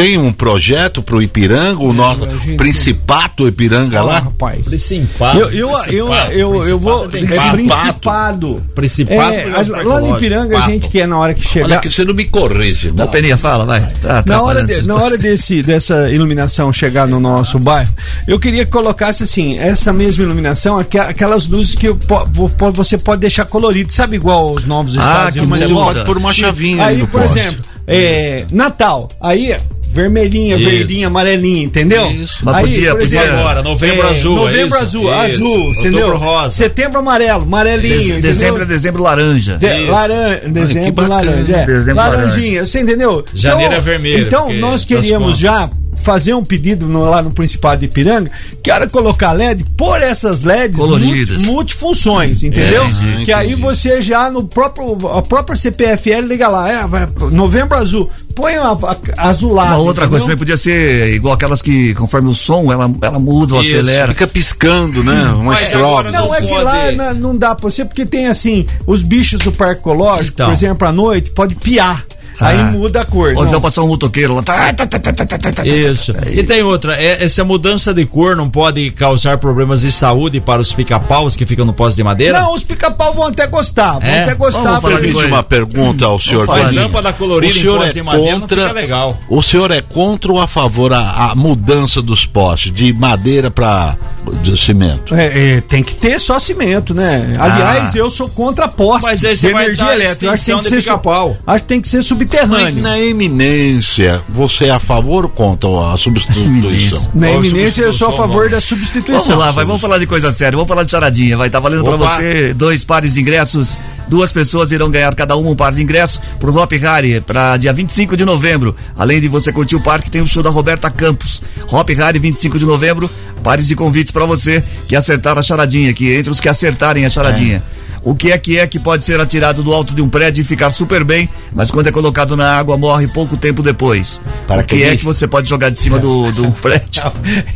tem 0.00 0.18
um 0.18 0.32
projeto 0.32 1.02
pro 1.02 1.22
Ipiranga, 1.22 1.82
o 1.84 1.92
nosso 1.92 2.26
Principato 2.56 3.46
Ipiranga 3.46 4.02
lá? 4.02 4.18
rapaz. 4.20 4.66
Principado. 4.66 5.38
Eu, 5.40 5.50
eu, 5.50 5.70
eu, 5.88 6.14
eu, 6.32 6.64
eu 6.64 6.78
vou. 6.78 7.06
É 7.06 7.08
Principado. 7.52 8.62
Principado. 8.74 9.34
É, 9.34 9.44
a- 9.50 9.82
lá 9.84 10.00
no 10.00 10.16
Ipiranga, 10.16 10.58
a 10.58 10.62
gente 10.62 10.88
quer 10.88 11.06
na 11.06 11.18
hora 11.18 11.34
que 11.34 11.42
chegar. 11.46 11.66
Olha 11.66 11.78
que 11.78 11.90
você 11.90 12.04
não 12.04 12.14
me 12.14 12.24
corrige, 12.24 12.88
irmão. 12.88 13.06
Ô, 13.06 13.08
Peninha, 13.08 13.36
fala, 13.36 13.64
vai. 13.64 13.80
Tá 14.00 14.22
Na 14.26 14.42
hora, 14.42 14.60
atrapalhando 14.60 14.82
de- 14.82 14.88
na 14.88 14.94
hora 14.96 15.18
desse, 15.18 15.62
dessa 15.62 16.10
iluminação 16.10 16.72
chegar 16.72 17.06
no 17.06 17.20
nosso 17.20 17.58
bairro, 17.58 17.92
eu 18.26 18.38
queria 18.38 18.64
que 18.64 18.70
colocasse 18.70 19.22
assim, 19.22 19.58
essa 19.58 19.92
mesma 19.92 20.24
iluminação, 20.24 20.78
aqu- 20.78 20.98
aquelas 20.98 21.46
luzes 21.46 21.74
que 21.74 21.92
po- 21.94 22.26
você 22.74 22.96
pode 22.98 23.20
deixar 23.20 23.44
colorido, 23.44 23.92
sabe 23.92 24.16
igual 24.16 24.52
os 24.54 24.64
novos 24.64 24.96
Ah, 24.96 25.00
Estados 25.00 25.36
Unidos? 25.36 25.48
Mas 25.50 25.60
é 25.62 25.66
você 25.66 25.74
pode 25.74 26.04
pôr 26.04 26.16
uma 26.16 26.34
chavinha 26.34 26.84
aí 26.86 26.94
Aí, 26.96 26.98
no 27.02 27.08
por 27.08 27.20
poste. 27.22 27.38
exemplo, 27.38 27.64
é, 27.86 28.44
Natal, 28.52 29.08
aí 29.20 29.56
vermelhinha, 29.92 30.56
Isso. 30.56 30.64
verdinha, 30.70 31.06
amarelinha, 31.08 31.64
entendeu? 31.64 32.10
Isso. 32.10 32.38
Mas 32.42 32.56
Aí, 32.56 32.62
podia- 32.64 32.92
podia- 32.94 33.04
exemplo, 33.20 33.38
Agora, 33.40 33.62
novembro 33.62 34.06
azul, 34.08 34.32
é 34.38 34.40
Novembro 34.40 34.76
isso? 34.76 34.84
azul, 34.86 35.02
Isso. 35.02 35.10
azul, 35.12 35.48
Outubro 35.60 35.80
entendeu? 35.80 36.16
rosa. 36.16 36.54
Setembro 36.56 36.98
amarelo, 37.00 37.42
amarelinho, 37.42 38.00
entendeu? 38.02 38.20
dezembro 38.22 38.62
é 38.62 38.66
dezembro 38.66 39.02
laranja. 39.02 39.56
De, 39.58 39.66
Isso. 39.66 39.90
laran, 39.90 40.38
dezembro 40.48 40.92
bacana. 40.92 41.14
laranja, 41.16 41.56
é. 41.56 41.66
Dezembro 41.66 41.94
laranjinha, 41.96 42.66
você 42.66 42.80
entendeu? 42.80 43.24
Janeiro 43.34 43.74
é 43.74 43.80
vermelho, 43.80 44.26
Então 44.26 44.52
nós 44.54 44.84
queríamos 44.84 45.36
já 45.38 45.68
fazer 46.02 46.34
um 46.34 46.44
pedido 46.44 46.86
no- 46.86 47.08
lá 47.08 47.22
no 47.22 47.30
Principado 47.30 47.80
de 47.80 47.86
Ipiranga, 47.86 48.30
que 48.62 48.70
era 48.70 48.86
colocar 48.88 49.32
LED, 49.32 49.64
por 49.76 50.00
essas 50.02 50.42
LEDs 50.42 50.76
Coloridas. 50.78 51.36
multi- 51.38 51.50
multifunções, 51.52 52.42
entendeu? 52.42 52.82
É, 53.20 53.24
que 53.24 53.32
aí 53.32 53.54
você 53.54 54.02
já 54.02 54.30
no 54.30 54.44
próprio 54.44 55.08
a 55.08 55.22
própria 55.22 55.56
CPFL 55.56 56.20
liga 56.26 56.48
lá, 56.48 56.68
é, 56.70 56.86
vai, 56.86 57.08
novembro 57.30 57.76
azul, 57.76 58.10
põe 58.34 58.54
a, 58.56 58.68
a, 59.16 59.28
azulado. 59.28 59.68
Uma 59.70 59.78
outra 59.78 60.08
coisa 60.08 60.24
também 60.24 60.34
entendeu? 60.36 60.38
podia 60.38 60.56
ser 60.56 61.14
igual 61.14 61.34
aquelas 61.34 61.60
que, 61.62 61.94
conforme 61.94 62.28
o 62.28 62.34
som, 62.34 62.72
ela, 62.72 62.90
ela 63.02 63.18
muda 63.18 63.54
ou 63.54 63.60
Isso. 63.62 63.74
acelera. 63.74 64.08
Fica 64.08 64.26
piscando, 64.26 65.02
né? 65.04 65.22
Uma 65.34 65.52
Mas 65.52 65.62
estrobe. 65.62 65.84
agora 66.08 66.10
Não, 66.12 66.34
é 66.34 66.40
que 66.40 66.52
lá 66.52 66.92
na- 66.92 67.14
não 67.14 67.36
dá 67.36 67.54
pra 67.54 67.70
você, 67.70 67.84
porque 67.84 68.06
tem 68.06 68.26
assim, 68.26 68.66
os 68.86 69.02
bichos 69.02 69.40
do 69.40 69.52
parque 69.52 69.80
ecológico, 69.80 70.34
Então. 70.34 70.46
por 70.46 70.52
exemplo, 70.52 70.86
à 70.88 70.92
noite, 70.92 71.30
pode 71.32 71.54
piar. 71.54 72.04
Aí 72.40 72.58
Ah. 72.58 72.64
muda 72.64 73.00
a 73.02 73.04
cor. 73.04 73.32
Ou 73.36 73.46
então 73.46 73.60
passar 73.60 73.82
um 73.82 73.88
motoqueiro 73.88 74.34
lá. 74.34 74.42
Tá, 74.42 74.72
tá, 74.72 74.86
tá, 74.86 74.98
tá, 74.98 75.12
tá, 75.12 75.26
tá, 75.38 75.52
tá, 75.52 75.66
Isso. 75.66 76.12
E 76.32 76.42
tem 76.42 76.62
outra, 76.62 76.94
é, 77.00 77.24
essa 77.24 77.44
mudança 77.44 77.92
de 77.92 78.04
cor 78.06 78.34
não 78.36 78.48
pode 78.48 78.90
causar 78.92 79.38
problemas 79.38 79.82
de 79.82 79.92
saúde 79.92 80.40
para 80.40 80.60
os 80.62 80.72
pica-paus 80.72 81.36
que 81.36 81.44
ficam 81.46 81.64
no 81.64 81.72
poste 81.72 81.96
de 81.96 82.04
madeira? 82.04 82.38
Não, 82.40 82.54
os 82.54 82.64
pica-pau 82.64 83.14
vão 83.14 83.26
até 83.28 83.46
gostar, 83.46 83.92
vão 83.98 84.02
É? 84.02 84.22
até 84.24 84.34
gostar. 84.34 84.80
Vamos 84.80 85.24
uma 85.26 85.42
pergunta 85.42 86.04
ao 86.06 86.20
senhor 86.20 86.46
Mas 86.46 86.72
lâmpada 86.72 87.12
colorida 87.12 87.52
O 87.52 87.56
em 87.56 87.60
senhor 87.60 87.76
poste 87.78 87.90
é 87.90 87.94
de 87.94 88.02
madeira 88.02 88.32
não 88.32 88.40
contra- 88.40 88.60
fica 88.68 88.72
legal. 88.72 89.18
O 89.28 89.42
senhor 89.42 89.70
é 89.70 89.80
contra 89.82 90.32
ou 90.32 90.40
a 90.40 90.46
favor 90.46 90.92
a, 90.92 91.30
a 91.30 91.34
mudança 91.34 92.00
dos 92.02 92.24
postes 92.26 92.72
de 92.72 92.92
madeira 92.92 93.50
para 93.50 93.96
de 94.42 94.56
cimento? 94.56 95.14
É, 95.14 95.56
é, 95.56 95.60
tem 95.60 95.82
que 95.82 95.94
ter 95.94 96.18
só 96.18 96.38
cimento, 96.38 96.94
né? 96.94 97.26
Aliás, 97.38 97.94
eu 97.94 98.10
sou 98.10 98.28
contra 98.28 98.68
postes 98.68 99.02
Mas 99.10 99.24
aí 99.24 99.36
você 99.36 99.46
de 99.48 99.52
vai 99.52 99.64
energia 99.64 99.92
elétrica. 99.94 100.32
Acho 100.32 100.44
que, 100.44 100.50
tem 100.52 100.58
que 100.60 100.68
ser 100.68 100.80
su- 100.82 100.86
pica-pau. 100.88 101.36
acho 101.46 101.62
que 101.62 101.68
tem 101.68 101.80
que 101.80 101.88
ser 101.88 102.02
subterrâneo. 102.30 102.64
Mas 102.64 102.74
na 102.74 102.98
eminência, 102.98 104.22
você 104.28 104.66
é 104.66 104.70
a 104.70 104.78
favor 104.78 105.24
ou 105.24 105.30
contra 105.30 105.68
a 105.92 105.96
substituição? 105.96 107.10
Na 107.12 107.32
eminência, 107.32 107.82
eu 107.82 107.92
sou 107.92 108.08
a 108.08 108.12
favor 108.12 108.48
da 108.48 108.60
substituição. 108.60 109.36
Vamos 109.36 109.44
lá, 109.44 109.50
vai, 109.50 109.64
vamos 109.64 109.82
falar 109.82 109.98
de 109.98 110.06
coisa 110.06 110.30
séria, 110.30 110.56
vamos 110.56 110.68
falar 110.68 110.84
de 110.84 110.92
charadinha, 110.92 111.36
vai 111.36 111.48
estar 111.48 111.58
tá 111.58 111.62
valendo 111.62 111.82
pra 111.82 111.96
Opa. 111.96 112.06
você 112.06 112.54
dois 112.54 112.84
pares 112.84 113.14
de 113.14 113.20
ingressos, 113.20 113.76
duas 114.08 114.32
pessoas 114.32 114.70
irão 114.70 114.90
ganhar 114.90 115.14
cada 115.14 115.36
uma 115.36 115.50
um 115.50 115.56
par 115.56 115.72
de 115.72 115.82
ingressos 115.82 116.20
pro 116.38 116.56
Hop 116.56 116.72
Harry, 116.72 117.20
pra 117.20 117.56
dia 117.56 117.72
25 117.72 118.16
de 118.16 118.24
novembro. 118.24 118.74
Além 118.96 119.20
de 119.20 119.28
você 119.28 119.52
curtir 119.52 119.76
o 119.76 119.82
parque, 119.82 120.10
tem 120.10 120.20
o 120.20 120.26
show 120.26 120.42
da 120.42 120.50
Roberta 120.50 120.88
Campos. 120.90 121.42
Hop 121.70 121.88
Harry, 121.90 122.18
25 122.18 122.58
de 122.58 122.64
novembro, 122.64 123.10
pares 123.42 123.66
de 123.66 123.74
convites 123.74 124.12
pra 124.12 124.24
você 124.24 124.62
que 124.88 124.94
acertar 124.94 125.36
a 125.36 125.42
charadinha 125.42 125.90
aqui, 125.90 126.12
entre 126.12 126.30
os 126.30 126.40
que 126.40 126.48
acertarem 126.48 127.04
a 127.04 127.10
charadinha. 127.10 127.62
O 128.02 128.14
que 128.14 128.32
é 128.32 128.38
que 128.38 128.58
é 128.58 128.66
que 128.66 128.78
pode 128.78 129.04
ser 129.04 129.20
atirado 129.20 129.62
do 129.62 129.72
alto 129.74 129.94
de 129.94 130.00
um 130.00 130.08
prédio 130.08 130.40
e 130.40 130.44
ficar 130.44 130.70
super 130.70 131.04
bem, 131.04 131.28
mas 131.52 131.70
quando 131.70 131.88
é 131.88 131.92
colocado 131.92 132.36
na 132.36 132.56
água 132.56 132.78
morre 132.78 133.06
pouco 133.08 133.36
tempo 133.36 133.62
depois? 133.62 134.16
o 134.16 134.20
que 134.20 134.42
é 134.42 134.46
Paraquedista. 134.46 134.96
que 134.96 135.04
você 135.04 135.28
pode 135.28 135.48
jogar 135.48 135.70
de 135.70 135.78
cima 135.78 135.98
do, 135.98 136.32
do 136.32 136.50
prédio? 136.62 137.02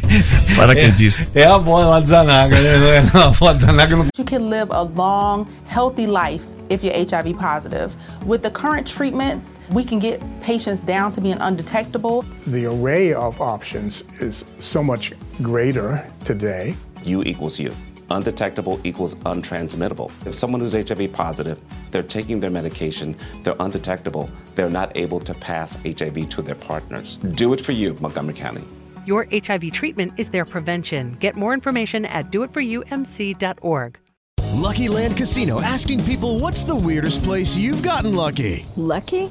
Paraquedista. 0.55 1.27
É 1.35 1.45
a 1.47 1.59
bola 1.59 1.87
lá 1.87 2.01
do 2.01 2.07
Zanaga, 2.07 2.61
né? 2.61 2.79
Não 2.79 3.21
é 3.21 3.25
a 3.25 3.31
bola 3.31 3.55
do 3.55 3.61
Zanaga 3.61 3.97
não 3.97 4.07
You 4.19 4.25
can 4.25 4.49
live 4.51 4.71
a 4.71 4.83
long, 4.83 5.47
healthy 5.67 6.07
life 6.07 6.45
if 6.71 6.83
you're 6.85 6.95
HIV 6.95 7.35
positive. 7.39 7.95
With 8.27 8.41
the 8.43 8.51
current 8.51 8.87
treatments, 8.87 9.59
we 9.73 9.85
can 9.85 9.99
get 9.99 10.21
patients 10.43 10.81
down 10.81 11.13
to 11.13 11.21
being 11.21 11.39
undetectable. 11.41 12.25
The 12.47 12.67
array 12.67 13.15
of 13.15 13.41
options 13.41 14.05
is 14.21 14.45
so 14.59 14.83
much 14.83 15.13
greater 15.43 16.05
today. 16.25 16.75
You 17.03 17.23
equals 17.25 17.59
you. 17.59 17.73
Undetectable 18.11 18.81
equals 18.85 19.15
untransmittable. 19.17 20.11
If 20.27 20.35
someone 20.35 20.61
who's 20.61 20.73
HIV 20.73 21.13
positive, 21.13 21.61
they're 21.91 22.03
taking 22.03 22.41
their 22.41 22.51
medication, 22.51 23.17
they're 23.43 23.57
undetectable, 23.61 24.29
they're 24.55 24.71
not 24.71 24.97
able 24.97 25.21
to 25.21 25.35
pass 25.35 25.77
HIV 25.85 26.29
to 26.31 26.43
their 26.43 26.55
partners. 26.55 27.17
Do 27.17 27.53
it 27.53 27.61
for 27.61 27.73
you, 27.73 27.95
Montgomery 28.01 28.35
County. 28.35 28.65
Your 29.07 29.27
HIV 29.31 29.73
treatment 29.73 30.15
is 30.17 30.29
their 30.31 30.45
prevention. 30.45 31.13
Get 31.21 31.37
more 31.37 31.53
information 31.53 32.07
at 32.07 32.33
doitforumc.org. 32.33 33.99
Lucky 34.55 34.89
Land 34.89 35.17
Casino 35.17 35.61
asking 35.61 36.05
people 36.05 36.39
what's 36.39 36.65
the 36.65 36.75
weirdest 36.75 37.23
place 37.23 37.57
you've 37.57 37.83
gotten 37.83 38.15
lucky? 38.15 38.65
Lucky? 38.77 39.31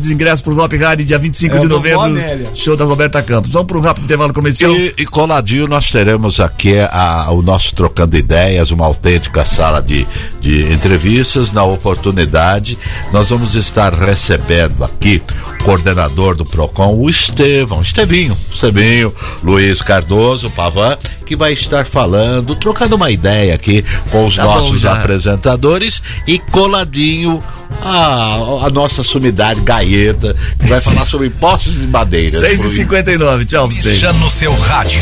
de 0.01 0.13
ingressos 0.13 0.41
pro 0.41 0.57
Hop 0.61 0.71
Harry, 0.73 1.03
dia 1.05 1.17
25 1.17 1.55
É 1.55 1.59
de 1.59 1.67
novembro. 1.67 2.11
Show 2.55 2.75
da 2.75 2.85
Roberta 2.85 3.21
Campos. 3.21 3.51
Vamos 3.51 3.67
para 3.67 3.77
um 3.77 3.81
rápido 3.81 4.03
intervalo 4.05 4.33
comercial. 4.33 4.71
E, 4.75 4.93
e 4.97 5.05
coladinho 5.05 5.67
nós 5.67 5.89
teremos 5.91 6.39
aqui 6.39 6.75
a- 6.79 7.27
o 7.31 7.41
nosso 7.41 7.73
Trocando 7.75 8.17
Ideias, 8.17 8.71
uma 8.71 8.85
autêntica 8.85 9.45
sala 9.45 9.81
de, 9.81 10.05
de 10.39 10.71
entrevistas. 10.73 11.51
Na 11.51 11.63
oportunidade, 11.63 12.77
nós 13.11 13.29
vamos 13.29 13.55
estar 13.55 13.93
recebendo 13.93 14.83
aqui 14.83 15.21
o 15.59 15.63
coordenador 15.63 16.35
do 16.35 16.43
PROCON, 16.45 16.95
o 16.95 17.09
Estevão, 17.09 17.81
Estevinho, 17.81 18.35
Estevinho, 18.53 19.13
Luiz 19.43 19.81
Cardoso, 19.81 20.49
Pavan, 20.51 20.97
que 21.31 21.35
vai 21.37 21.53
estar 21.53 21.85
falando, 21.85 22.53
trocando 22.57 22.97
uma 22.97 23.09
ideia 23.09 23.55
aqui 23.55 23.85
com 24.09 24.25
os 24.27 24.35
Tá 24.35 24.43
nossos 24.43 24.83
apresentadores 24.83 26.03
e 26.27 26.37
coladinho 26.37 27.41
a, 27.81 28.65
a 28.65 28.69
nossa 28.69 29.01
sumidade 29.01 29.61
Gaeta, 29.61 30.35
que 30.59 30.67
vai 30.67 30.81
falar 30.81 31.05
sobre 31.05 31.29
postes 31.29 31.85
e 31.85 31.87
madeiras. 31.87 32.37
6 32.41 32.65
e 32.65 32.67
59 32.67 33.45
tchau 33.45 33.69
pra 33.69 33.77
vocês. 33.77 33.97
Já 33.97 34.11
no 34.11 34.29
seu 34.29 34.53
rádio. 34.53 35.01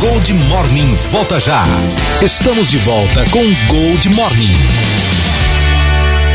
Gold 0.00 0.32
Morning 0.32 0.98
volta 1.12 1.38
já. 1.38 1.64
Estamos 2.20 2.68
de 2.68 2.78
volta 2.78 3.24
com 3.30 3.44
Gold 3.68 4.08
Morning. 4.08 4.56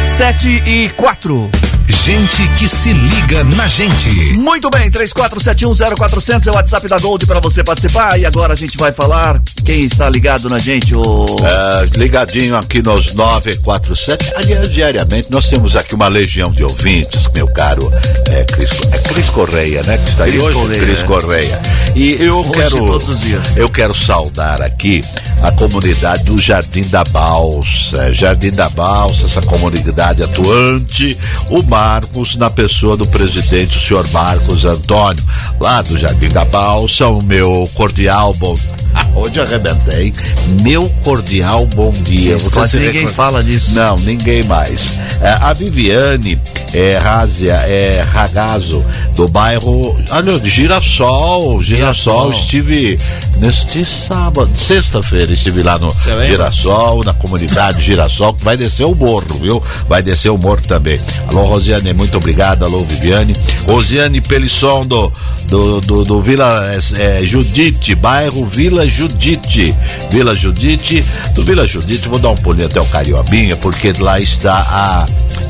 7 0.04 0.48
e 0.66 0.90
4. 0.96 1.77
Gente 1.90 2.48
que 2.58 2.68
se 2.68 2.92
liga 2.94 3.44
na 3.44 3.68
gente. 3.68 4.10
Muito 4.38 4.70
bem, 4.70 4.90
34710400 4.92 6.48
é 6.48 6.52
o 6.52 6.56
WhatsApp 6.56 6.88
da 6.88 7.00
Gold 7.00 7.26
para 7.26 7.40
você 7.40 7.64
participar. 7.64 8.20
E 8.20 8.26
agora 8.26 8.54
a 8.54 8.56
gente 8.56 8.78
vai 8.78 8.92
falar 8.92 9.42
quem 9.66 9.82
está 9.82 10.10
ligado 10.10 10.50
na 10.50 10.60
gente, 10.60 10.96
o. 10.96 11.26
É, 11.44 11.98
ligadinho 11.98 12.56
aqui 12.56 12.82
nos 12.82 13.14
947. 13.14 14.34
Aliás, 14.36 14.70
diariamente 14.70 15.28
nós 15.30 15.50
temos 15.50 15.76
aqui 15.76 15.96
uma 15.96 16.08
legião 16.08 16.52
de 16.52 16.64
ouvintes, 16.64 17.30
meu 17.34 17.48
caro 17.48 17.92
é, 18.30 18.44
Cris, 18.46 18.70
é 18.92 18.98
Cris 19.14 19.30
Correia, 19.30 19.84
né? 19.84 19.98
Que 19.98 20.10
está 20.10 20.24
aí 20.26 20.32
Cris 20.32 20.44
hoje, 20.44 20.58
Correia, 20.58 20.82
Cris. 20.82 21.02
Correia. 21.04 21.62
E 21.96 22.24
eu 22.24 22.40
Hoje, 22.40 22.52
quero. 22.52 22.86
todos 22.86 23.10
os 23.10 23.22
dias. 23.22 23.58
Eu 23.58 23.70
quero 23.70 23.96
saudar 23.96 24.62
aqui 24.62 25.04
a 25.42 25.52
comunidade 25.52 26.24
do 26.26 26.40
Jardim 26.40 26.84
da 26.84 27.04
Balsa. 27.06 28.14
Jardim 28.14 28.52
da 28.52 28.70
Balsa, 28.70 29.26
essa 29.26 29.42
comunidade 29.42 30.24
atuante, 30.24 31.18
o 31.50 31.62
Marcos, 31.78 32.36
na 32.36 32.50
pessoa 32.50 32.98
do 32.98 33.06
presidente, 33.06 33.78
o 33.78 33.80
senhor 33.80 34.10
Marcos 34.10 34.66
Antônio, 34.66 35.24
lá 35.60 35.80
do 35.84 35.96
Jardim 35.96 36.28
da 36.28 36.44
Balsa, 36.44 37.08
o 37.08 37.22
meu 37.22 37.70
cordial 37.76 38.34
bom. 38.34 38.58
Hoje 39.16 39.40
arrebentei. 39.42 40.14
Meu 40.62 40.90
cordial 41.04 41.66
bom 41.68 41.92
dia. 41.92 42.36
Isso, 42.36 42.50
Você 42.50 42.52
quase 42.52 42.80
se 42.80 42.86
ninguém 42.86 43.08
fala 43.08 43.44
disso. 43.44 43.74
Não, 43.74 43.98
ninguém 44.00 44.44
mais. 44.44 45.00
É, 45.22 45.30
a 45.42 45.54
Viviane 45.54 46.40
é, 46.74 46.98
Razia, 46.98 47.54
é, 47.54 48.02
Ragazzo, 48.02 48.84
do 49.16 49.28
bairro. 49.28 49.98
Olha, 50.12 50.40
de 50.40 50.50
Girassol. 50.50 51.62
Girassol, 51.62 51.64
Girassol. 51.64 52.32
estive 52.32 53.00
neste 53.40 53.86
sábado, 53.86 54.50
sexta-feira, 54.56 55.32
estive 55.32 55.62
lá 55.64 55.78
no 55.78 55.94
lembra? 56.06 56.26
Girassol, 56.26 57.04
na 57.04 57.14
comunidade 57.14 57.84
Girassol, 57.84 58.34
que 58.34 58.44
vai 58.44 58.58
descer 58.58 58.86
o 58.86 58.96
morro, 58.96 59.26
viu? 59.40 59.64
Vai 59.88 60.02
descer 60.02 60.30
o 60.30 60.38
morro 60.38 60.62
também. 60.68 61.00
Alô, 61.28 61.44
Rosiane, 61.44 61.94
muito 61.94 62.18
obrigado. 62.18 62.64
Alô, 62.64 62.80
Viviane. 62.80 63.34
Rosiane 63.68 64.22
Pelisson 64.22 64.86
do, 64.86 65.12
do, 65.48 65.82
do, 65.82 66.04
do 66.04 66.22
Vila 66.22 66.72
é, 66.72 67.22
é, 67.22 67.26
Judite, 67.26 67.96
bairro 67.96 68.46
Vila 68.46 68.87
Judite. 68.90 69.76
Vila 70.10 70.34
Judite, 70.34 71.04
do 71.34 71.44
Vila 71.44 71.68
Judite, 71.68 72.08
vou 72.10 72.20
dar 72.20 72.30
um 72.30 72.36
pulinho 72.36 72.68
até 72.68 72.80
o 72.80 72.86
Cariobinha, 72.86 73.56
porque 73.58 73.94
lá 74.00 74.20
está 74.20 74.54
a, 74.54 75.06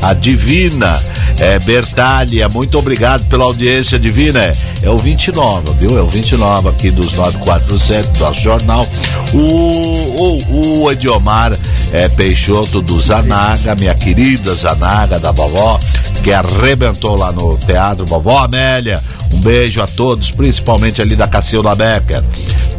a 0.09 0.13
Divina 0.13 1.01
é, 1.39 1.59
Bertalha. 1.59 2.49
Muito 2.49 2.77
obrigado 2.77 3.25
pela 3.25 3.45
audiência, 3.45 3.99
Divina. 3.99 4.39
É, 4.39 4.53
é 4.83 4.89
o 4.89 4.97
29, 4.97 5.73
viu? 5.79 5.97
É 5.97 6.01
o 6.01 6.07
29 6.07 6.69
aqui 6.69 6.91
dos 6.91 7.13
947 7.13 8.09
do 8.09 8.19
nosso 8.19 8.41
jornal. 8.41 8.85
O, 9.33 9.37
o, 9.37 10.83
o 10.83 10.91
Ediomar 10.91 11.55
é, 11.91 12.07
Peixoto 12.09 12.81
do 12.81 12.99
Zanaga, 12.99 13.75
minha 13.75 13.93
querida 13.93 14.53
Zanaga 14.53 15.19
da 15.19 15.31
vovó, 15.31 15.79
que 16.23 16.31
arrebentou 16.33 17.15
lá 17.17 17.31
no 17.31 17.57
Teatro 17.57 18.05
Vovó 18.05 18.39
Amélia. 18.39 19.01
Um 19.33 19.39
beijo 19.39 19.81
a 19.81 19.87
todos, 19.87 20.31
principalmente 20.31 21.01
ali 21.01 21.15
da 21.15 21.27
Cacilda 21.27 21.75
Becker. 21.75 22.23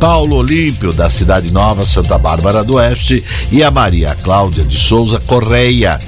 Paulo 0.00 0.36
Olímpio, 0.36 0.92
da 0.92 1.10
Cidade 1.10 1.50
Nova, 1.52 1.84
Santa 1.84 2.16
Bárbara 2.18 2.62
do 2.64 2.76
Oeste, 2.76 3.22
e 3.50 3.62
a 3.62 3.70
Maria 3.70 4.16
Cláudia 4.22 4.64
de 4.64 4.76
Souza 4.76 5.20
Correia. 5.26 5.98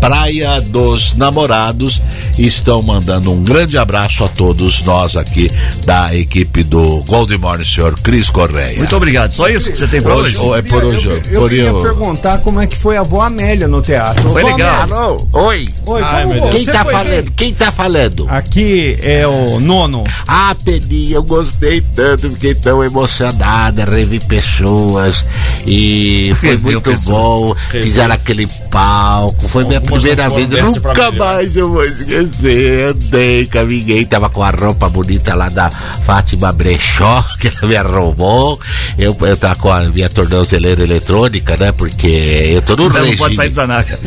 Praia 0.00 0.62
dos 0.62 1.14
Namorados 1.14 2.00
estão 2.38 2.80
mandando 2.80 3.32
um 3.32 3.44
grande 3.44 3.76
abraço 3.76 4.24
a 4.24 4.28
todos 4.28 4.80
nós 4.82 5.14
aqui 5.14 5.50
da 5.84 6.16
equipe 6.16 6.62
do 6.62 7.04
Gold 7.06 7.36
Morning, 7.36 7.66
senhor 7.66 7.94
Cris 8.00 8.30
Correia. 8.30 8.78
Muito 8.78 8.96
obrigado. 8.96 9.32
Só 9.32 9.46
isso 9.50 9.70
que 9.70 9.76
você 9.76 9.86
tem 9.86 10.00
pra 10.00 10.14
hoje? 10.16 10.38
Ou 10.38 10.56
é 10.56 10.62
por 10.62 10.82
hoje? 10.82 11.06
Eu, 11.06 11.12
eu 11.34 11.40
por 11.42 11.50
queria 11.50 11.64
eu- 11.66 11.82
perguntar 11.82 12.38
como 12.38 12.58
é 12.62 12.66
que 12.66 12.76
foi 12.78 12.96
a 12.96 13.00
avó 13.00 13.20
Amélia 13.20 13.68
no 13.68 13.82
teatro. 13.82 14.30
Foi 14.30 14.42
legal. 14.42 14.82
Alô, 14.90 15.28
oi. 15.34 15.68
Oi, 15.84 16.02
Ai, 16.02 16.22
como 16.22 16.32
meu 16.32 16.42
Deus. 16.44 16.54
Quem 16.54 16.64
você 16.64 16.72
tá 16.72 16.84
falando? 16.92 17.30
Quem 17.32 17.52
tá 17.54 17.72
falando? 17.72 18.26
Aqui 18.28 18.98
é 19.02 19.26
o 19.26 19.58
nono. 19.60 20.04
Ah, 20.26 20.54
Peninha, 20.64 21.16
eu 21.16 21.22
gostei 21.22 21.80
tanto, 21.94 22.30
fiquei 22.30 22.54
tão 22.54 22.82
emocionado. 22.84 23.38
nada, 23.40 23.84
revi 23.84 24.18
pessoas 24.20 25.24
e 25.66 26.32
foi 26.40 26.50
Reveu 26.50 26.72
muito 26.72 26.90
pessoas. 26.90 27.06
bom. 27.08 27.56
Reveu. 27.70 27.82
Fizeram 27.82 28.14
aquele 28.14 28.46
palco, 28.70 29.48
foi 29.48 29.64
minha 29.64 29.78
Algumas 29.78 30.02
primeira 30.02 30.24
não 30.28 30.30
foram 30.34 30.48
vez. 30.48 30.74
Nunca 30.74 31.10
mais 31.12 31.56
eu 31.56 31.70
vou 31.70 31.84
esquecer. 31.84 32.88
Andei, 32.90 33.46
caminhei, 33.46 34.04
tava 34.04 34.28
com 34.30 34.42
a 34.42 34.50
roupa 34.50 34.88
bonita 34.88 35.34
lá 35.34 35.48
da 35.48 35.70
Fátima 35.70 36.52
Brechó, 36.52 37.24
que 37.40 37.48
ela 37.48 37.68
me 37.68 37.76
arrumou. 37.76 38.58
Eu, 38.98 39.16
eu 39.20 39.36
tava 39.36 39.54
com 39.56 39.70
a 39.72 39.80
minha 39.82 40.08
tornozeleira 40.08 40.82
eletrônica, 40.82 41.56
né? 41.56 41.72
Porque 41.72 42.06
eu 42.54 42.62
tô 42.62 42.76
no 42.76 42.84
Não, 42.84 42.90
não 42.90 43.00
regime. 43.00 43.16
pode 43.16 43.36
sair 43.36 43.48
do 43.48 43.54
Zanaca. 43.54 43.98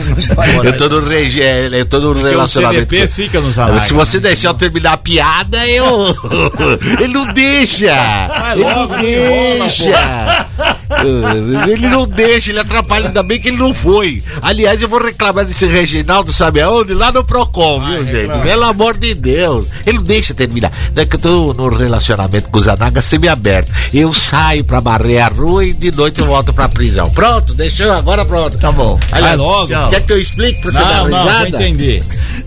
Eu 0.63 0.77
tô 0.77 0.89
no 0.89 1.07
regi- 1.07 1.41
eu 1.71 1.85
tô 1.85 1.99
no 1.99 2.13
relacionamento. 2.13 2.62
CDP 2.71 3.07
fica 3.07 3.41
no 3.41 3.51
Zanaga, 3.51 3.81
Se 3.81 3.93
você 3.93 4.19
deixar 4.19 4.49
eu 4.49 4.53
terminar 4.53 4.93
a 4.93 4.97
piada, 4.97 5.65
eu. 5.67 6.15
Ele 6.99 7.13
não 7.13 7.33
deixa! 7.33 7.93
Vai 8.27 8.53
Ele 8.53 8.63
logo, 8.63 8.93
não 8.95 9.57
não 9.57 9.67
deixa! 9.67 10.47
Ele 11.67 11.87
não 11.87 12.07
deixa, 12.07 12.51
ele 12.51 12.59
atrapalha, 12.59 13.07
ainda 13.07 13.23
bem 13.23 13.39
que 13.39 13.47
ele 13.47 13.57
não 13.57 13.73
foi. 13.73 14.21
Aliás, 14.41 14.81
eu 14.81 14.87
vou 14.87 15.03
reclamar 15.03 15.45
desse 15.45 15.65
Reginaldo, 15.65 16.31
sabe 16.31 16.61
aonde? 16.61 16.93
Lá 16.93 17.11
no 17.11 17.23
Procon, 17.23 17.81
viu, 17.81 18.03
gente? 18.03 18.31
Pelo 18.43 18.63
amor 18.63 18.97
de 18.97 19.13
Deus. 19.13 19.65
Ele 19.85 19.97
não 19.97 20.03
deixa 20.03 20.33
terminar. 20.33 20.71
Não 20.95 21.03
é 21.03 21.05
que 21.05 21.15
eu 21.15 21.19
tô 21.19 21.53
no 21.53 21.69
relacionamento 21.75 22.49
com 22.49 22.59
o 22.59 22.61
Zanaga 22.61 23.01
semi-aberto. 23.01 23.71
Eu 23.93 24.13
saio 24.13 24.63
pra 24.63 24.79
varrer 24.79 25.25
a 25.25 25.27
rua 25.27 25.65
e 25.65 25.73
de 25.73 25.91
noite 25.91 26.19
eu 26.19 26.27
volto 26.27 26.53
pra 26.53 26.69
prisão. 26.69 27.09
Pronto, 27.11 27.53
deixou, 27.53 27.91
agora 27.91 28.23
pronto. 28.23 28.57
Tá 28.57 28.71
bom. 28.71 28.99
Aliás, 29.11 29.37
logo. 29.37 29.89
Quer 29.89 30.05
que 30.05 30.13
eu 30.13 30.19
explique 30.19 30.61
pra 30.61 30.71
você 30.71 30.79
Não, 30.79 30.87
dar 30.87 31.09
não, 31.09 31.25
risada? 31.25 31.49
vou 31.49 31.59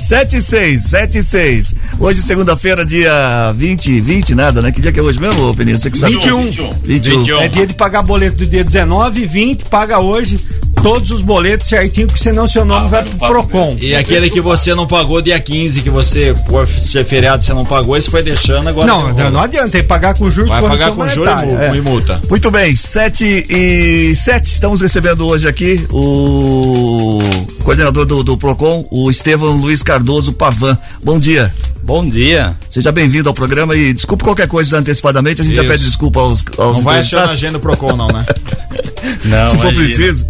7 0.06 0.36
e 0.36 0.40
6, 0.40 0.82
7 0.82 1.18
e 1.18 1.22
6. 1.22 1.74
Hoje, 1.98 2.22
segunda-feira, 2.22 2.84
dia 2.84 3.52
20, 3.56 4.00
20, 4.00 4.36
nada, 4.36 4.62
né? 4.62 4.70
Que 4.70 4.80
dia 4.80 4.92
que 4.92 5.00
é 5.00 5.02
hoje 5.02 5.20
mesmo, 5.20 5.52
Peninho? 5.52 5.76
Você 5.76 5.90
que 5.90 5.98
sabe. 5.98 6.14
21. 6.14 6.70
21. 6.84 7.40
É 7.40 7.48
dia 7.48 7.66
de 7.66 7.74
pagar 7.74 8.02
boleto 8.02 8.36
do 8.36 8.46
dia 8.46 8.62
19 8.62 9.22
e 9.22 9.26
20, 9.26 9.64
paga 9.64 9.98
hoje 9.98 10.38
todos 10.86 11.10
os 11.10 11.20
boletos 11.20 11.66
certinho, 11.66 12.06
porque 12.06 12.22
senão 12.22 12.46
seu 12.46 12.64
nome 12.64 12.88
vai 12.88 13.02
pro 13.02 13.18
Procon. 13.18 13.76
E 13.80 13.96
aquele 13.96 14.30
que 14.30 14.40
você 14.40 14.72
não 14.72 14.86
pagou 14.86 15.20
dia 15.20 15.40
15, 15.40 15.82
que 15.82 15.90
você, 15.90 16.32
por 16.48 16.68
ser 16.68 17.04
feriado, 17.04 17.42
você 17.42 17.52
não 17.52 17.64
pagou, 17.64 17.96
esse 17.96 18.08
foi 18.08 18.22
deixando 18.22 18.68
agora. 18.68 18.86
Não, 18.86 19.12
não, 19.12 19.30
não 19.32 19.40
adianta, 19.40 19.70
tem 19.70 19.82
que 19.82 19.88
pagar 19.88 20.14
com 20.14 20.30
juros 20.30 20.48
Vai 20.48 20.62
pagar 20.62 20.92
com 20.92 21.08
juros 21.08 21.28
e 21.42 21.54
é. 21.64 21.76
e 21.76 21.80
multa. 21.80 22.20
Muito 22.30 22.52
bem, 22.52 22.76
7 22.76 23.46
e 23.50 24.14
7. 24.14 24.44
Estamos 24.44 24.80
recebendo 24.80 25.26
hoje 25.26 25.48
aqui 25.48 25.84
o 25.90 27.20
coordenador 27.64 28.06
do, 28.06 28.22
do 28.22 28.38
PROCON, 28.38 28.86
o 28.88 29.10
Estevão 29.10 29.56
Luiz 29.56 29.82
Cardoso 29.82 30.32
Pavan. 30.34 30.78
Bom 31.02 31.18
dia. 31.18 31.52
Bom 31.82 32.08
dia. 32.08 32.56
Seja 32.70 32.92
bem-vindo 32.92 33.28
ao 33.28 33.34
programa 33.34 33.74
e 33.74 33.92
desculpe 33.92 34.22
qualquer 34.22 34.46
coisa 34.46 34.78
antecipadamente, 34.78 35.40
a 35.42 35.44
gente 35.44 35.56
já 35.56 35.62
Isso. 35.62 35.72
pede 35.72 35.84
desculpa 35.84 36.20
aos, 36.20 36.44
aos 36.58 36.76
Não 36.76 36.82
vai 36.84 37.00
achar 37.00 37.16
na 37.16 37.32
entrevistados. 37.32 37.36
agenda 37.36 37.52
do 37.54 37.60
Procon, 37.60 37.96
não, 37.96 38.08
né? 38.08 38.24
Não, 39.24 39.46
se 39.46 39.56
for 39.56 39.72
imagina. 39.72 39.84
preciso. 39.84 40.26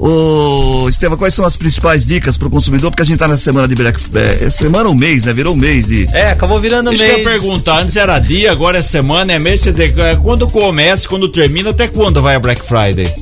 Ô, 0.00 0.88
Estevam, 0.88 1.18
quais 1.18 1.34
são 1.34 1.44
as 1.44 1.56
principais 1.56 2.06
dicas 2.06 2.38
para 2.38 2.48
o 2.48 2.50
consumidor? 2.50 2.90
Porque 2.90 3.02
a 3.02 3.04
gente 3.04 3.18
tá 3.18 3.28
nessa 3.28 3.44
semana 3.44 3.68
de 3.68 3.74
Black 3.74 4.00
é, 4.14 4.46
é 4.46 4.50
semana 4.50 4.88
ou 4.88 4.94
mês, 4.94 5.26
né? 5.26 5.32
Virou 5.34 5.52
um 5.52 5.56
mês 5.56 5.90
e. 5.90 6.08
É, 6.14 6.30
acabou 6.30 6.58
virando 6.58 6.90
Isso 6.90 7.04
que 7.04 7.10
eu 7.10 7.18
ia 7.18 7.24
perguntar, 7.24 7.80
antes 7.80 7.96
era 7.96 8.18
dia, 8.18 8.50
agora 8.50 8.78
é 8.78 8.82
semana, 8.82 9.34
é 9.34 9.38
mês, 9.38 9.62
quer 9.62 9.72
dizer, 9.72 9.98
é, 9.98 10.16
quando 10.16 10.48
começa, 10.48 11.06
quando 11.06 11.28
termina, 11.28 11.68
até 11.68 11.86
quando 11.86 12.22
vai 12.22 12.34
a 12.34 12.40
Black 12.40 12.62
Friday? 12.62 13.12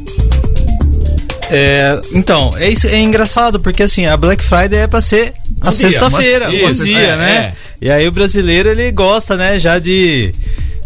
É, 1.51 2.01
então, 2.13 2.53
é, 2.57 2.71
isso, 2.71 2.87
é 2.87 3.01
engraçado, 3.01 3.59
porque 3.59 3.83
assim, 3.83 4.07
a 4.07 4.17
Black 4.17 4.45
Friday 4.45 4.79
é 4.79 4.87
pra 4.87 5.01
ser 5.01 5.35
a 5.61 5.69
Um 5.69 5.71
dia, 5.71 5.73
sexta-feira, 5.73 6.49
um 6.49 6.73
dia, 6.75 6.99
é, 6.99 7.17
né? 7.17 7.33
é. 7.33 7.53
E 7.81 7.91
aí 7.91 8.07
o 8.07 8.13
brasileiro, 8.13 8.69
ele 8.69 8.93
gosta, 8.93 9.37
né, 9.37 9.59
já 9.59 9.81
de 9.81 10.33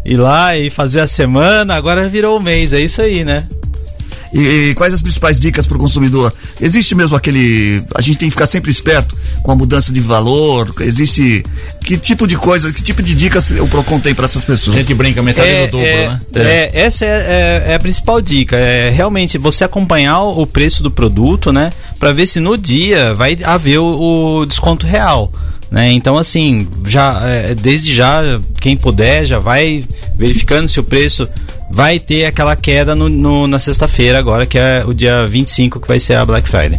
ir 0.07 0.16
lá 0.16 0.57
e 0.57 0.70
fazer 0.70 1.01
a 1.01 1.07
semana, 1.07 1.74
agora 1.74 2.09
virou 2.09 2.38
o 2.38 2.43
mês, 2.43 2.72
é 2.72 2.80
isso 2.80 3.03
aí, 3.03 3.24
né? 3.24 3.45
E, 4.33 4.74
quais 4.74 4.95
as 4.95 5.03
principais 5.03 5.39
dicas 5.39 5.66
para 5.66 5.76
o 5.76 5.80
consumidor? 5.80 6.33
Existe 6.61 6.95
mesmo 6.95 7.14
aquele. 7.14 7.83
A 7.95 8.01
gente 8.01 8.16
tem 8.16 8.28
que 8.28 8.33
ficar 8.33 8.47
sempre 8.47 8.70
esperto 8.70 9.16
com 9.43 9.53
a 9.53 9.57
mudança 9.57 9.93
de 9.93 10.01
valor? 10.01 10.72
Existe. 10.80 11.45
Que 11.85 11.99
tipo 11.99 12.26
de 12.26 12.37
coisa, 12.37 12.72
que 12.72 12.83
tipo 12.83 13.03
de 13.03 13.14
dicas 13.14 13.51
o 13.51 13.66
Procon 13.66 14.01
tem 14.01 14.14
para 14.14 14.24
essas 14.24 14.45
pessoas? 14.45 14.76
A 14.76 14.80
gente 14.80 14.95
brinca 14.95 15.20
metade 15.22 15.49
é, 15.49 15.66
do 15.66 15.72
dobro, 15.72 15.87
é, 15.87 16.09
né? 16.09 16.20
é, 16.35 16.70
essa 16.72 17.05
é, 17.05 17.09
é- 17.09 17.72
é 17.72 17.74
a 17.74 17.78
principal 17.78 18.20
dica. 18.22 18.57
É 18.57 18.89
realmente 18.91 19.37
você 19.37 19.64
acompanhar 19.64 20.22
o 20.22 20.47
preço 20.47 20.83
do 20.83 20.91
produto, 20.91 21.53
né? 21.53 21.70
Pra 21.99 22.12
ver 22.12 22.26
se 22.26 22.41
no 22.41 22.57
dia 22.57 23.14
vai 23.14 23.37
haver 23.45 23.78
o, 23.78 24.39
o 24.41 24.47
desconto 24.47 24.87
real. 24.87 25.30
Né? 25.70 25.91
Então, 25.93 26.18
assim, 26.18 26.68
já 26.87 27.22
é, 27.24 27.55
desde 27.55 27.95
já, 27.95 28.22
quem 28.61 28.76
puder, 28.76 29.24
já 29.24 29.39
vai 29.39 29.83
verificando 30.18 30.68
se 30.68 30.78
o 30.78 30.85
preço 30.85 31.26
vai 31.72 31.98
ter 31.98 32.26
aquela 32.26 32.54
queda 32.54 32.94
no, 32.94 33.08
no- 33.08 33.46
na 33.46 33.58
sexta-feira, 33.58 34.18
agora, 34.18 34.44
que 34.46 34.58
é 34.58 34.84
o 34.86 34.92
dia 34.92 35.26
25, 35.26 35.80
que 35.80 35.88
vai 35.88 35.98
ser 35.98 36.14
a 36.14 36.24
Black 36.24 36.48
Friday. 36.48 36.78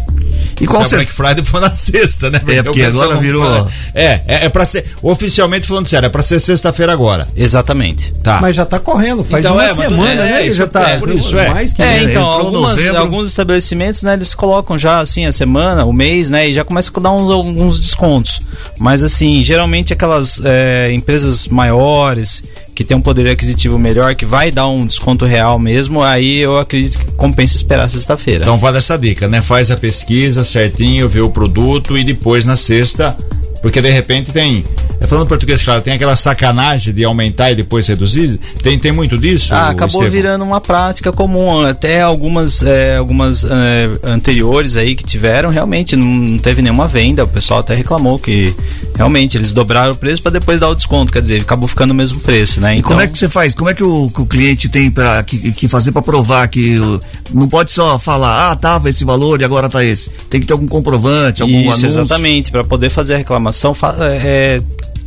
E 0.60 0.66
qual 0.66 0.84
Se 0.84 0.94
a 0.94 0.98
Black 0.98 1.12
Friday 1.12 1.42
for 1.44 1.60
na 1.60 1.72
sexta, 1.72 2.30
né? 2.30 2.40
É, 2.46 2.62
porque 2.62 2.80
o 2.80 2.84
pessoal 2.86 3.04
agora 3.06 3.20
virou- 3.20 3.44
fala. 3.44 3.72
É, 3.92 4.20
é, 4.26 4.44
é 4.44 4.48
pra 4.48 4.64
ser. 4.64 4.84
Oficialmente 5.02 5.66
falando 5.66 5.86
sério, 5.88 6.06
é 6.06 6.08
pra 6.08 6.22
ser 6.22 6.38
sexta-feira 6.40 6.92
agora. 6.92 7.26
Exatamente. 7.36 8.12
Tá. 8.22 8.38
Mas 8.40 8.54
já 8.54 8.64
tá 8.64 8.78
correndo, 8.78 9.24
faz 9.24 9.44
Então 9.44 9.56
uma 9.56 9.64
é, 9.64 9.68
mas 9.68 9.76
semana, 9.76 10.10
é, 10.12 10.16
né? 10.16 10.46
é, 10.46 10.50
já 10.52 10.66
tá 10.66 10.90
é, 10.90 10.96
por 10.98 11.10
isso 11.10 11.36
é. 11.36 11.48
mais 11.50 11.72
que 11.72 11.82
É, 11.82 12.02
então, 12.04 12.22
algumas, 12.24 12.86
alguns 12.94 13.28
estabelecimentos, 13.30 14.02
né, 14.04 14.14
eles 14.14 14.32
colocam 14.34 14.78
já, 14.78 14.98
assim, 14.98 15.26
a 15.26 15.32
semana, 15.32 15.84
o 15.84 15.92
mês, 15.92 16.30
né, 16.30 16.48
e 16.48 16.52
já 16.54 16.64
começam 16.64 16.92
a 16.96 17.00
dar 17.00 17.10
uns, 17.12 17.30
alguns 17.30 17.80
descontos. 17.80 18.40
Mas, 18.78 19.02
assim, 19.02 19.42
geralmente 19.42 19.92
aquelas 19.92 20.40
é, 20.44 20.92
empresas 20.92 21.48
maiores, 21.48 22.44
que 22.74 22.84
tem 22.84 22.96
um 22.96 23.00
poder 23.00 23.28
aquisitivo 23.28 23.78
melhor, 23.78 24.14
que 24.14 24.26
vai 24.26 24.50
dar 24.50 24.68
um 24.68 24.86
desconto 24.86 25.24
real 25.24 25.58
mesmo, 25.58 26.02
aí 26.02 26.38
eu 26.38 26.58
acredito 26.58 26.98
que 26.98 27.04
compensa 27.12 27.56
esperar 27.56 27.88
sexta-feira. 27.88 28.42
Então 28.42 28.58
vale 28.58 28.78
essa 28.78 28.98
dica, 28.98 29.28
né? 29.28 29.40
Faz 29.40 29.70
a 29.70 29.76
pesquisa 29.76 30.42
certinho, 30.44 31.08
vê 31.08 31.20
o 31.20 31.30
produto 31.30 31.96
e 31.96 32.02
depois 32.02 32.44
na 32.44 32.56
sexta. 32.56 33.16
Porque 33.64 33.80
de 33.80 33.90
repente 33.90 34.30
tem. 34.30 34.62
é, 35.00 35.06
Falando 35.06 35.26
português, 35.26 35.62
claro, 35.62 35.80
tem 35.80 35.94
aquela 35.94 36.16
sacanagem 36.16 36.92
de 36.92 37.02
aumentar 37.02 37.50
e 37.50 37.54
depois 37.56 37.86
reduzir. 37.86 38.38
Tem, 38.62 38.78
tem 38.78 38.92
muito 38.92 39.16
disso? 39.16 39.54
Ah, 39.54 39.70
acabou 39.70 40.02
Estevão? 40.02 40.10
virando 40.10 40.44
uma 40.44 40.60
prática 40.60 41.10
comum. 41.10 41.62
Até 41.62 42.02
algumas, 42.02 42.62
é, 42.62 42.96
algumas 42.98 43.42
é, 43.44 43.88
anteriores 44.02 44.76
aí 44.76 44.94
que 44.94 45.02
tiveram, 45.02 45.48
realmente 45.48 45.96
não, 45.96 46.06
não 46.06 46.38
teve 46.38 46.60
nenhuma 46.60 46.86
venda. 46.86 47.24
O 47.24 47.28
pessoal 47.28 47.60
até 47.60 47.74
reclamou 47.74 48.18
que 48.18 48.54
realmente 48.94 49.38
eles 49.38 49.54
dobraram 49.54 49.92
o 49.92 49.96
preço 49.96 50.20
para 50.20 50.32
depois 50.32 50.60
dar 50.60 50.68
o 50.68 50.74
desconto. 50.74 51.10
Quer 51.10 51.22
dizer, 51.22 51.40
acabou 51.40 51.66
ficando 51.66 51.92
o 51.92 51.94
mesmo 51.94 52.20
preço, 52.20 52.60
né? 52.60 52.76
E 52.76 52.82
como 52.82 53.00
é 53.00 53.06
que 53.06 53.16
você 53.16 53.30
faz? 53.30 53.54
Como 53.54 53.70
é 53.70 53.74
que 53.74 53.82
o, 53.82 54.10
que 54.10 54.20
o 54.20 54.26
cliente 54.26 54.68
tem 54.68 54.90
pra, 54.90 55.22
que, 55.22 55.52
que 55.52 55.68
fazer 55.68 55.90
para 55.90 56.02
provar 56.02 56.46
que 56.48 56.78
o- 56.78 57.00
não 57.32 57.48
pode 57.48 57.72
só 57.72 57.98
falar, 57.98 58.50
ah, 58.52 58.56
tava 58.56 58.90
esse 58.90 59.06
valor 59.06 59.40
e 59.40 59.44
agora 59.44 59.70
tá 59.70 59.82
esse. 59.82 60.10
Tem 60.28 60.38
que 60.38 60.46
ter 60.46 60.52
algum 60.52 60.68
comprovante, 60.68 61.40
algum 61.40 61.58
Isso, 61.60 61.68
anúncio. 61.86 61.86
exatamente. 61.88 62.50
Para 62.50 62.62
poder 62.62 62.90
fazer 62.90 63.14
a 63.14 63.16
reclamação, 63.16 63.53
fa- 63.74 63.94
é, 64.00 64.60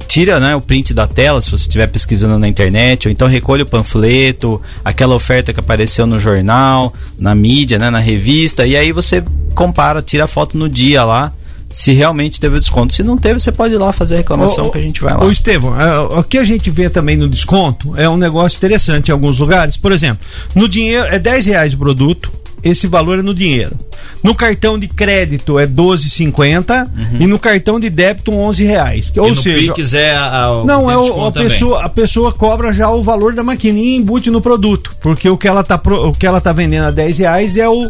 tira 0.07 0.39
né, 0.39 0.55
o 0.55 0.61
print 0.61 0.93
da 0.93 1.05
tela 1.05 1.41
se 1.41 1.51
você 1.51 1.63
estiver 1.63 1.87
pesquisando 1.87 2.39
na 2.39 2.47
internet, 2.47 3.07
ou 3.07 3.11
então 3.11 3.27
recolhe 3.27 3.63
o 3.63 3.65
panfleto, 3.65 4.61
aquela 4.83 5.13
oferta 5.15 5.53
que 5.53 5.59
apareceu 5.59 6.07
no 6.07 6.19
jornal, 6.19 6.93
na 7.19 7.35
mídia, 7.35 7.77
né, 7.77 7.89
na 7.89 7.99
revista, 7.99 8.65
e 8.65 8.75
aí 8.77 8.91
você 8.91 9.23
compara, 9.53 10.01
tira 10.01 10.23
a 10.23 10.27
foto 10.27 10.57
no 10.57 10.69
dia 10.69 11.03
lá. 11.03 11.33
Se 11.69 11.91
realmente 11.91 12.39
teve 12.39 12.55
o 12.55 12.59
desconto. 12.61 12.93
Se 12.93 13.03
não 13.03 13.17
teve, 13.17 13.41
você 13.41 13.51
pode 13.51 13.73
ir 13.73 13.77
lá 13.77 13.91
fazer 13.91 14.13
a 14.15 14.17
reclamação 14.19 14.67
Ô, 14.67 14.71
que 14.71 14.77
a 14.77 14.81
gente 14.81 15.01
vai 15.01 15.13
lá. 15.13 15.25
Ô, 15.25 15.29
Estevão, 15.29 15.79
é, 15.79 15.99
o 15.99 16.23
que 16.23 16.37
a 16.37 16.43
gente 16.45 16.71
vê 16.71 16.89
também 16.89 17.17
no 17.17 17.27
desconto 17.27 17.93
é 17.97 18.07
um 18.07 18.15
negócio 18.15 18.55
interessante 18.55 19.09
em 19.09 19.11
alguns 19.11 19.37
lugares. 19.37 19.75
Por 19.75 19.91
exemplo, 19.91 20.25
no 20.55 20.69
dinheiro 20.69 21.05
é 21.07 21.19
10 21.19 21.45
reais 21.47 21.73
o 21.73 21.77
produto, 21.77 22.31
esse 22.67 22.87
valor 22.87 23.19
é 23.19 23.21
no 23.21 23.33
dinheiro. 23.33 23.75
No 24.23 24.33
cartão 24.33 24.77
de 24.79 24.87
crédito 24.87 25.59
é 25.59 25.67
12,50 25.67 26.87
e 27.19 27.27
no 27.27 27.37
cartão 27.37 27.79
de 27.79 27.89
débito 27.89 28.31
11 28.33 28.63
reais. 28.63 29.11
Ou 29.15 29.35
seja, 29.35 29.73
Pix 29.73 29.93
é 29.93 30.15
a, 30.15 30.45
a- 30.45 30.63
não, 30.65 30.89
é 30.89 30.97
o, 30.97 31.27
a, 31.27 31.31
também. 31.31 31.49
pessoa, 31.49 31.83
a 31.85 31.89
pessoa 31.89 32.31
cobra 32.31 32.73
já 32.73 32.89
o 32.89 33.03
valor 33.03 33.33
da 33.33 33.43
maquininha 33.43 33.95
e 33.95 33.95
embute 33.97 34.29
no 34.31 34.41
produto. 34.41 34.95
Porque 34.99 35.29
o 35.29 35.37
que 35.37 35.47
ela 35.47 35.63
tá, 35.63 35.79
o 35.85 36.13
que 36.13 36.25
ela 36.25 36.41
tá 36.41 36.51
vendendo 36.51 36.85
a 36.85 36.91
10 36.91 37.17
reais 37.19 37.57
é 37.57 37.69
o, 37.69 37.89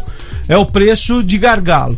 é 0.50 0.58
o 0.58 0.66
preço 0.66 1.24
de 1.24 1.38
gargalo. 1.38 1.98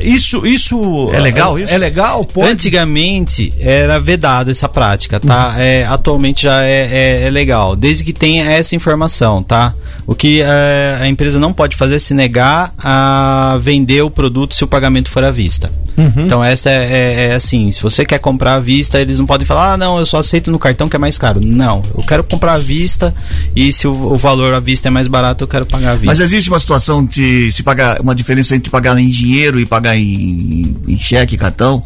Isso, 0.00 0.46
isso 0.46 1.10
É 1.12 1.20
legal 1.20 1.58
isso? 1.58 1.72
É 1.72 1.78
legal? 1.78 2.24
Pode. 2.24 2.50
Antigamente 2.50 3.52
era 3.58 3.98
vedado 3.98 4.50
essa 4.50 4.68
prática, 4.68 5.18
tá? 5.20 5.54
É, 5.58 5.86
atualmente 5.86 6.42
já 6.42 6.62
é, 6.64 6.88
é- 7.22 7.22
é 7.26 7.30
legal, 7.30 7.74
desde 7.74 8.04
que 8.04 8.12
tenha 8.12 8.44
essa 8.50 8.76
informação, 8.76 9.42
tá? 9.42 9.74
O 10.08 10.14
que 10.14 10.40
é, 10.40 10.96
a 11.02 11.06
empresa 11.06 11.38
não 11.38 11.52
pode 11.52 11.76
fazer 11.76 11.96
é 11.96 11.98
se 11.98 12.14
negar 12.14 12.72
a 12.78 13.58
vender 13.60 14.00
o 14.00 14.08
produto 14.10 14.54
se 14.54 14.64
o 14.64 14.66
pagamento 14.66 15.10
for 15.10 15.22
à 15.22 15.30
vista. 15.30 15.70
Uhum. 15.98 16.24
Então 16.24 16.42
essa 16.42 16.70
é, 16.70 16.74
é- 16.74 17.26
é 17.26 17.34
assim, 17.34 17.70
se 17.70 17.82
você 17.82 18.06
quer 18.06 18.18
comprar 18.18 18.54
à 18.54 18.58
vista, 18.58 18.98
eles 18.98 19.18
não 19.18 19.26
podem 19.26 19.46
falar, 19.46 19.74
ah, 19.74 19.76
não, 19.76 19.98
eu 19.98 20.06
só 20.06 20.16
aceito 20.16 20.50
no 20.50 20.58
cartão 20.58 20.88
que 20.88 20.96
é 20.96 20.98
mais 20.98 21.18
caro. 21.18 21.40
Não, 21.44 21.82
eu 21.94 22.02
quero 22.02 22.24
comprar 22.24 22.54
à 22.54 22.58
vista 22.58 23.14
e 23.54 23.70
se 23.70 23.86
o, 23.86 23.92
o 23.92 24.16
valor 24.16 24.54
à 24.54 24.60
vista 24.60 24.88
é 24.88 24.90
mais 24.90 25.06
barato, 25.08 25.44
eu 25.44 25.48
quero 25.48 25.66
pagar 25.66 25.90
à 25.90 25.94
vista. 25.96 26.06
Mas 26.06 26.20
existe 26.20 26.48
uma 26.48 26.58
situação 26.58 27.04
de 27.04 27.52
se 27.52 27.62
pagar 27.62 28.00
uma 28.00 28.14
diferença 28.14 28.56
entre 28.56 28.70
pagar 28.70 28.96
em 28.98 29.10
dinheiro 29.10 29.60
e 29.60 29.66
pagar 29.66 29.94
em, 29.94 30.74
em 30.88 30.98
cheque, 30.98 31.36
cartão. 31.36 31.82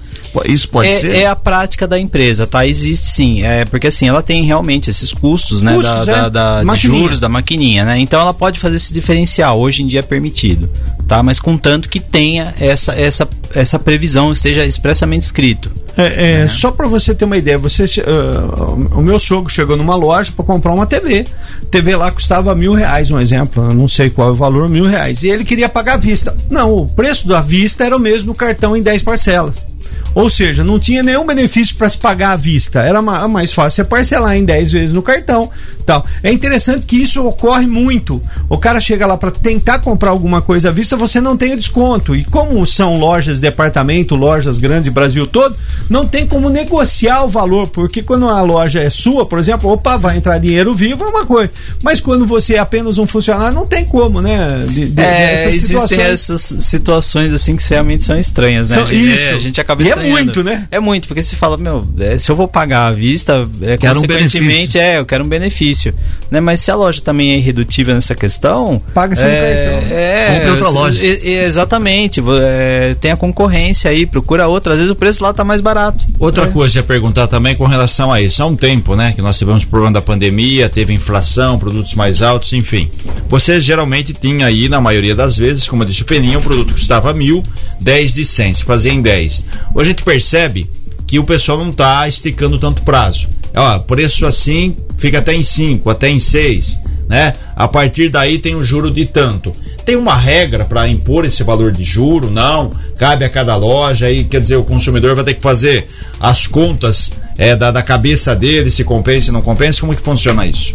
Isso 0.46 0.68
pode 0.68 0.88
é, 0.88 0.98
ser? 1.00 1.14
é 1.14 1.26
a 1.26 1.36
prática 1.36 1.86
da 1.86 1.98
empresa, 1.98 2.46
tá? 2.46 2.66
Existe 2.66 3.06
sim. 3.06 3.42
É, 3.44 3.64
porque 3.64 3.86
assim, 3.86 4.08
ela 4.08 4.22
tem 4.22 4.44
realmente 4.44 4.88
esses 4.88 5.12
custos, 5.12 5.62
né? 5.62 5.74
Custos, 5.74 6.06
da, 6.06 6.12
é. 6.12 6.30
da- 6.30 6.62
da- 6.62 6.74
juros, 6.76 7.20
da 7.20 7.28
maquininha, 7.28 7.84
né? 7.84 7.98
Então 8.00 8.20
ela 8.20 8.32
pode 8.32 8.58
fazer 8.58 8.76
esse 8.76 8.92
diferencial. 8.92 9.60
Hoje 9.60 9.82
em 9.82 9.86
dia 9.86 10.00
é 10.00 10.02
permitido, 10.02 10.70
tá? 11.06 11.22
Mas 11.22 11.38
contanto 11.38 11.88
que 11.88 12.00
tenha 12.00 12.54
essa, 12.58 12.92
essa, 12.92 13.28
essa 13.54 13.78
previsão, 13.78 14.32
esteja 14.32 14.64
expressamente 14.64 15.22
escrito. 15.22 15.70
É, 15.96 16.42
é, 16.44 16.48
Só 16.48 16.70
para 16.70 16.88
você 16.88 17.14
ter 17.14 17.24
uma 17.24 17.36
ideia, 17.36 17.58
você, 17.58 17.84
ah, 18.06 18.96
o 18.96 19.02
meu 19.02 19.18
sogro 19.20 19.52
chegou 19.52 19.76
numa 19.76 19.94
loja 19.94 20.32
para 20.34 20.44
comprar 20.44 20.72
uma 20.72 20.86
TV. 20.86 21.26
TV 21.70 21.96
lá 21.96 22.10
custava 22.10 22.54
mil 22.54 22.72
reais, 22.72 23.10
um 23.10 23.20
exemplo. 23.20 23.62
Eu 23.62 23.74
não 23.74 23.86
sei 23.88 24.08
qual 24.08 24.28
é 24.28 24.32
o 24.32 24.34
valor, 24.34 24.68
mil 24.68 24.86
reais. 24.86 25.22
E 25.22 25.28
ele 25.28 25.44
queria 25.44 25.68
pagar 25.68 25.94
à 25.94 25.96
vista. 25.98 26.34
Não, 26.50 26.72
o 26.72 26.86
preço 26.86 27.28
da 27.28 27.40
vista 27.40 27.84
era 27.84 27.96
o 27.96 28.00
mesmo 28.00 28.34
cartão 28.34 28.76
em 28.76 28.82
10 28.82 29.02
parcelas. 29.02 29.66
Ou 30.14 30.28
seja, 30.28 30.62
não 30.62 30.78
tinha 30.78 31.02
nenhum 31.02 31.24
benefício 31.26 31.74
para 31.76 31.88
se 31.88 31.96
pagar 31.96 32.32
à 32.32 32.36
vista. 32.36 32.80
Era 32.80 33.00
ma- 33.00 33.26
mais 33.28 33.52
fácil 33.52 33.76
você 33.76 33.84
parcelar 33.84 34.36
em 34.36 34.44
10 34.44 34.72
vezes 34.72 34.92
no 34.92 35.02
cartão. 35.02 35.48
Tal. 35.84 36.06
É 36.22 36.30
interessante 36.30 36.86
que 36.86 36.96
isso 36.96 37.24
ocorre 37.26 37.66
muito. 37.66 38.22
O 38.48 38.56
cara 38.56 38.78
chega 38.78 39.04
lá 39.04 39.16
para 39.16 39.32
tentar 39.32 39.80
comprar 39.80 40.10
alguma 40.10 40.40
coisa 40.40 40.68
à 40.68 40.72
vista, 40.72 40.96
você 40.96 41.20
não 41.20 41.36
tem 41.36 41.54
o 41.54 41.56
desconto. 41.56 42.14
E 42.14 42.24
como 42.24 42.64
são 42.64 42.98
lojas 42.98 43.36
de 43.36 43.42
departamento, 43.42 44.14
lojas 44.14 44.58
grandes, 44.58 44.92
Brasil 44.92 45.26
todo, 45.26 45.56
não 45.90 46.06
tem 46.06 46.24
como 46.24 46.48
negociar 46.50 47.24
o 47.24 47.28
valor, 47.28 47.66
porque 47.68 48.00
quando 48.00 48.26
a 48.28 48.40
loja 48.42 48.80
é 48.80 48.90
sua, 48.90 49.26
por 49.26 49.40
exemplo, 49.40 49.70
opa, 49.72 49.96
vai 49.96 50.16
entrar 50.18 50.38
dinheiro 50.38 50.72
vivo, 50.72 51.02
é 51.04 51.08
uma 51.08 51.26
coisa. 51.26 51.50
Mas 51.82 52.00
quando 52.00 52.26
você 52.26 52.54
é 52.54 52.58
apenas 52.60 52.96
um 52.98 53.06
funcionário, 53.06 53.52
não 53.54 53.66
tem 53.66 53.84
como, 53.84 54.20
né? 54.20 54.64
De- 54.68 54.86
de- 54.88 55.00
É, 55.02 55.48
existem 55.48 55.80
situações. 55.80 55.98
essas 56.00 56.54
situações 56.64 57.32
assim 57.32 57.56
que 57.56 57.64
realmente 57.68 58.04
são 58.04 58.16
estranhas, 58.16 58.68
né? 58.68 58.76
São- 58.76 58.86
gente- 58.86 59.10
isso. 59.14 59.24
é, 59.24 59.30
a 59.34 59.38
gente 59.38 59.60
acaba 59.60 59.82
É 59.92 60.10
muito, 60.10 60.44
né? 60.44 60.66
É 60.70 60.80
muito, 60.80 61.08
porque 61.08 61.22
você 61.22 61.36
fala, 61.36 61.56
meu, 61.56 61.86
é, 61.98 62.16
se 62.18 62.30
eu 62.30 62.36
vou 62.36 62.48
pagar 62.48 62.86
à 62.86 62.92
vista, 62.92 63.48
é, 63.62 63.76
Quero 63.76 63.98
um 63.98 64.02
consequentemente, 64.02 64.78
é, 64.78 64.98
eu 64.98 65.06
quero 65.06 65.24
um 65.24 65.28
benefício. 65.28 65.94
Né? 66.30 66.40
Mas 66.40 66.60
se 66.60 66.70
a 66.70 66.74
loja 66.74 67.00
também 67.00 67.32
é 67.32 67.36
irredutível 67.36 67.94
nessa 67.94 68.14
questão. 68.14 68.82
Paga-se 68.94 69.22
é, 69.22 69.26
no 69.26 69.80
cartão. 69.80 69.96
É, 69.96 70.26
Compre 70.34 70.50
outra 70.50 70.68
loja. 70.70 71.02
e- 71.04 71.28
exatamente. 71.44 72.22
é, 72.40 72.96
tem 73.00 73.10
a 73.10 73.16
concorrência 73.16 73.90
aí, 73.90 74.06
procura 74.06 74.46
outra. 74.46 74.72
Às 74.72 74.78
vezes 74.78 74.90
o 74.92 74.96
preço 74.96 75.22
lá 75.22 75.32
tá 75.32 75.44
mais 75.44 75.60
barato. 75.60 76.04
Outra 76.18 76.46
coisa 76.48 76.80
a 76.80 76.82
perguntar 76.82 77.26
também 77.26 77.54
com 77.54 77.66
relação 77.66 78.12
a 78.12 78.20
isso. 78.20 78.42
Há 78.42 78.46
um 78.46 78.56
tempo, 78.56 78.94
né, 78.94 79.12
que 79.14 79.22
nós 79.22 79.36
tivemos 79.38 79.62
o 79.62 79.66
problema 79.66 79.92
da 79.92 80.02
pandemia, 80.02 80.68
teve 80.68 80.92
inflação, 80.92 81.58
produtos 81.58 81.94
mais 81.94 82.22
altos, 82.22 82.52
enfim. 82.52 82.90
Você 83.28 83.60
geralmente 83.60 84.12
tinha 84.12 84.46
aí, 84.46 84.68
na 84.68 84.80
maioria 84.80 85.14
das 85.14 85.36
vezes, 85.36 85.66
como 85.66 85.82
eu 85.82 85.88
disse 85.88 86.02
o 86.02 86.04
Peninha, 86.04 86.38
um 86.38 86.42
produto 86.42 86.68
que 86.68 86.74
custava 86.74 87.12
mil, 87.12 87.42
10 87.80 88.14
de 88.14 88.24
100, 88.24 88.54
se 88.54 88.64
fazia 88.64 88.92
em 88.92 89.02
10. 89.02 89.44
Hoje 89.74 89.81
a 89.82 89.84
gente 89.84 90.02
percebe 90.02 90.68
que 91.06 91.18
o 91.18 91.24
pessoal 91.24 91.58
não 91.58 91.70
está 91.70 92.08
esticando 92.08 92.58
tanto 92.58 92.82
prazo. 92.82 93.28
Ó, 93.54 93.78
preço 93.80 94.24
assim 94.24 94.74
fica 94.96 95.18
até 95.18 95.34
em 95.34 95.44
5, 95.44 95.90
até 95.90 96.08
em 96.08 96.18
6, 96.18 96.80
né? 97.08 97.34
A 97.54 97.68
partir 97.68 98.08
daí 98.08 98.38
tem 98.38 98.56
um 98.56 98.62
juro 98.62 98.90
de 98.90 99.04
tanto. 99.04 99.52
Tem 99.84 99.96
uma 99.96 100.14
regra 100.14 100.64
para 100.64 100.88
impor 100.88 101.24
esse 101.24 101.42
valor 101.42 101.72
de 101.72 101.82
juro? 101.82 102.30
Não. 102.30 102.70
Cabe 102.96 103.24
a 103.24 103.28
cada 103.28 103.56
loja 103.56 104.06
aí, 104.06 104.24
quer 104.24 104.40
dizer, 104.40 104.56
o 104.56 104.64
consumidor 104.64 105.14
vai 105.14 105.24
ter 105.24 105.34
que 105.34 105.42
fazer 105.42 105.88
as 106.20 106.46
contas 106.46 107.12
é, 107.36 107.56
da, 107.56 107.70
da 107.70 107.82
cabeça 107.82 108.34
dele, 108.34 108.70
se 108.70 108.84
compensa, 108.84 109.26
se 109.26 109.32
não 109.32 109.42
compensa. 109.42 109.80
Como 109.80 109.94
que 109.94 110.00
funciona 110.00 110.46
isso? 110.46 110.74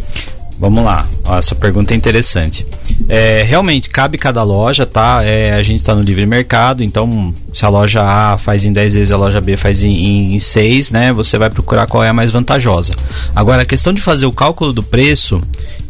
Vamos 0.59 0.83
lá, 0.83 1.05
essa 1.37 1.53
pergunta 1.53 1.93
é 1.93 1.97
interessante. 1.97 2.65
É, 3.07 3.43
realmente, 3.43 3.91
cabe 3.91 4.17
cada 4.17 4.41
loja, 4.41 4.87
tá? 4.87 5.21
É, 5.23 5.53
a 5.53 5.61
gente 5.61 5.77
está 5.79 5.93
no 5.93 6.01
livre 6.01 6.25
mercado, 6.25 6.83
então 6.83 7.31
se 7.53 7.63
a 7.63 7.69
loja 7.69 8.01
A 8.01 8.39
faz 8.39 8.65
em 8.65 8.73
10 8.73 8.95
vezes, 8.95 9.11
a 9.11 9.17
loja 9.17 9.39
B 9.39 9.55
faz 9.55 9.83
em, 9.83 10.33
em 10.33 10.39
6, 10.39 10.91
né? 10.91 11.13
Você 11.13 11.37
vai 11.37 11.51
procurar 11.51 11.85
qual 11.85 12.03
é 12.03 12.09
a 12.09 12.13
mais 12.13 12.31
vantajosa. 12.31 12.95
Agora, 13.35 13.61
a 13.61 13.65
questão 13.65 13.93
de 13.93 14.01
fazer 14.01 14.25
o 14.25 14.31
cálculo 14.31 14.73
do 14.73 14.81
preço, 14.81 15.39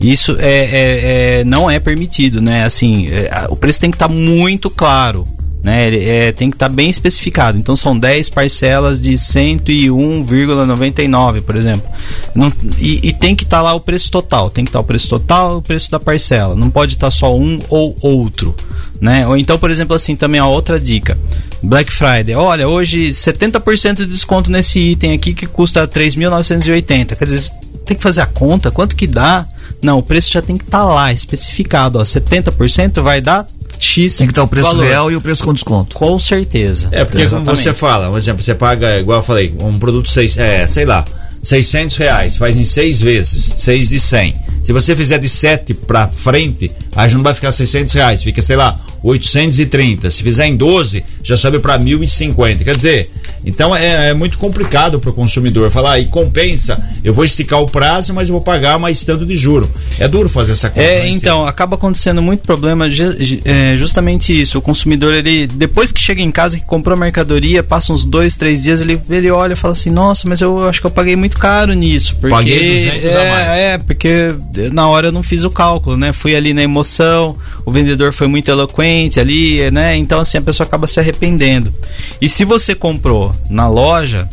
isso 0.02 0.36
é, 0.38 0.52
é- 0.52 1.40
é- 1.40 1.44
não 1.46 1.72
é 1.72 1.80
permitido, 1.80 2.42
né? 2.42 2.66
Assim, 2.66 3.08
é, 3.08 3.46
o 3.50 3.56
preço 3.56 3.80
tem 3.80 3.90
que 3.90 3.96
estar 3.96 4.10
muito 4.10 4.70
claro. 4.70 5.26
Né, 5.64 5.94
é, 5.96 6.32
tem 6.32 6.50
que 6.50 6.56
estar 6.56 6.70
bem 6.70 6.90
especificado. 6.90 7.58
Então 7.58 7.76
são 7.76 7.98
10 7.98 8.30
parcelas 8.30 9.02
de 9.02 9.18
101,99, 9.18 11.42
por 11.42 11.56
exemplo. 11.56 11.90
Não- 12.34 12.52
e, 12.78 13.10
e 13.10 13.14
tem 13.14 13.36
que 13.36 13.44
estar 13.44 13.62
lá 13.62 13.74
o 13.74 13.80
preço 13.80 14.10
total. 14.12 14.50
Tem 14.50 14.64
que 14.64 14.70
estar 14.70 14.80
o 14.80 14.84
preço 14.84 15.10
total 15.10 15.58
o 15.58 15.62
preço 15.62 15.92
da 15.92 16.00
parcela. 16.00 16.56
Não 16.56 16.70
pode 16.70 16.94
estar 16.94 17.12
só 17.12 17.36
um 17.36 17.60
ou 17.70 17.98
outro. 18.02 18.56
Né? 19.02 19.28
Ou 19.28 19.38
então, 19.38 19.60
por 19.60 19.70
exemplo, 19.70 19.96
assim, 19.96 20.16
também 20.16 20.40
a 20.40 20.48
outra 20.48 20.80
dica. 20.80 21.18
Black 21.62 21.92
Friday. 21.92 22.36
Olha, 22.36 22.68
hoje 22.68 23.10
70% 23.10 23.96
de 23.96 24.06
desconto 24.06 24.52
nesse 24.52 24.80
item 24.80 25.14
aqui 25.14 25.34
que 25.34 25.48
custa 25.48 25.88
3.980. 25.88 27.16
Quer 27.16 27.26
dizer, 27.26 27.52
tem 27.86 27.98
que 27.98 28.04
fazer 28.04 28.22
a 28.22 28.26
conta, 28.26 28.70
quanto 28.70 28.96
que 28.96 29.08
dá? 29.08 29.48
Não, 29.82 30.00
o 30.00 30.04
preço 30.04 30.32
já 30.32 30.42
tem 30.42 30.58
que 30.58 30.64
estar 30.64 30.84
lá, 30.84 31.12
especificado. 31.12 32.00
Ó, 32.00 32.04
70% 32.04 33.02
vai 33.02 33.22
dar 33.22 33.46
X. 33.80 34.18
Tem 34.18 34.28
que 34.28 34.32
estar 34.32 34.44
o 34.44 34.48
preço 34.48 34.70
valor. 34.70 34.86
real 34.86 35.12
e 35.12 35.16
o 35.16 35.22
preço 35.22 35.44
com 35.44 35.54
desconto. 35.54 35.96
Com 35.96 36.18
certeza. 36.20 36.88
É, 36.92 37.04
porque 37.04 37.24
como 37.26 37.42
Exatamente. 37.42 37.62
você 37.62 37.74
fala, 37.74 38.10
um 38.10 38.18
exemplo, 38.18 38.44
você 38.44 38.56
paga, 38.56 39.00
igual 39.00 39.20
eu 39.20 39.24
falei, 39.24 39.54
um 39.60 39.78
produto, 39.78 40.10
seis, 40.10 40.38
é, 40.38 40.68
sei 40.68 40.86
lá, 40.86 41.06
600 41.44 41.96
reais, 41.98 42.38
faz 42.38 42.58
em 42.58 42.66
seis 42.66 43.00
vezes, 43.00 43.54
6 43.58 43.90
de 43.90 44.00
100. 44.00 44.36
Se 44.64 44.74
você 44.74 44.96
fizer 44.96 45.18
de 45.18 45.30
7 45.30 45.74
pra 45.74 46.08
frente, 46.10 46.70
aí 46.96 47.10
já 47.10 47.16
não 47.16 47.24
vai 47.24 47.34
ficar 47.34 47.52
600 47.52 47.94
reais, 47.94 48.22
fica, 48.22 48.42
sei 48.42 48.58
lá, 48.58 48.80
830. 49.02 50.10
Se 50.10 50.22
fizer 50.24 50.46
em 50.48 50.58
12, 50.58 51.04
já 51.24 51.38
sobe 51.38 51.60
para 51.60 51.80
1.050. 51.80 52.64
Quer 52.64 52.76
dizer, 52.76 53.12
então 53.46 53.76
é, 53.76 54.10
é 54.10 54.14
muito 54.14 54.38
complicado 54.38 55.00
para 55.00 55.10
o 55.10 55.14
consumidor 55.14 55.72
falar, 55.72 55.94
ah, 55.94 56.00
e 56.00 56.06
compensa, 56.06 56.82
eu 57.04 57.14
vou 57.14 57.24
esticar 57.24 57.62
o 57.62 57.68
prazo, 57.68 58.14
mas 58.14 58.28
eu 58.30 58.34
vou 58.34 58.42
pagar 58.42 58.78
mais 58.78 59.04
tanto 59.04 59.26
de 59.26 59.36
juro. 59.36 59.70
É 60.00 60.08
duro 60.08 60.30
fazer 60.30 60.54
essa 60.54 60.70
conta. 60.70 60.86
É, 60.86 61.02
né, 61.02 61.10
então, 61.10 61.46
acaba 61.46 61.76
acontecendo 61.76 62.22
muito 62.22 62.42
problema, 62.42 62.88
é, 62.88 63.78
justamente 63.78 64.40
isso. 64.40 64.58
O 64.58 64.62
consumidor, 64.62 65.14
ele, 65.14 65.48
depois 65.48 65.92
que 65.92 66.00
chega 66.00 66.22
em 66.22 66.32
casa, 66.32 66.58
que 66.58 66.66
comprou 66.66 66.96
a 66.96 67.00
mercadoria, 67.00 67.64
passa 67.64 67.94
uns 67.94 68.04
dois, 68.04 68.36
três 68.36 68.62
dias, 68.62 68.82
ele, 68.82 69.02
ele 69.10 69.30
olha 69.32 69.54
e 69.54 69.56
fala 69.56 69.74
assim: 69.74 69.90
Nossa, 69.90 70.28
mas 70.28 70.42
eu 70.42 70.68
acho 70.68 70.82
que 70.82 70.88
eu 70.88 70.92
paguei 70.92 71.16
muito 71.16 71.38
caro 71.38 71.74
nisso. 71.74 72.16
Porque, 72.20 72.36
Paguei 72.36 72.86
200 72.86 73.16
a 73.16 73.20
é, 73.20 73.32
mais. 73.32 73.56
é, 73.56 73.78
porque 73.78 74.36
na 74.72 74.88
hora 74.88 75.08
eu 75.08 75.12
não 75.12 75.24
fiz 75.24 75.44
o 75.44 75.50
cálculo, 75.50 75.98
né? 75.98 76.12
Fui 76.12 76.36
ali 76.36 76.54
na 76.54 76.64
emoção, 76.64 77.38
o 77.66 77.72
vendedor 77.72 78.14
foi 78.14 78.28
muito 78.28 78.50
eloquente 78.50 79.20
ali, 79.20 79.70
né? 79.72 79.96
Então, 79.96 80.20
assim, 80.20 80.38
a 80.38 80.42
pessoa 80.42 80.66
acaba 80.66 80.88
se 80.88 81.00
arrependendo. 81.00 81.74
E 82.22 82.28
se 82.28 82.44
você 82.44 82.76
comprou 82.76 83.27
na 83.50 83.68
loja, 83.68 84.28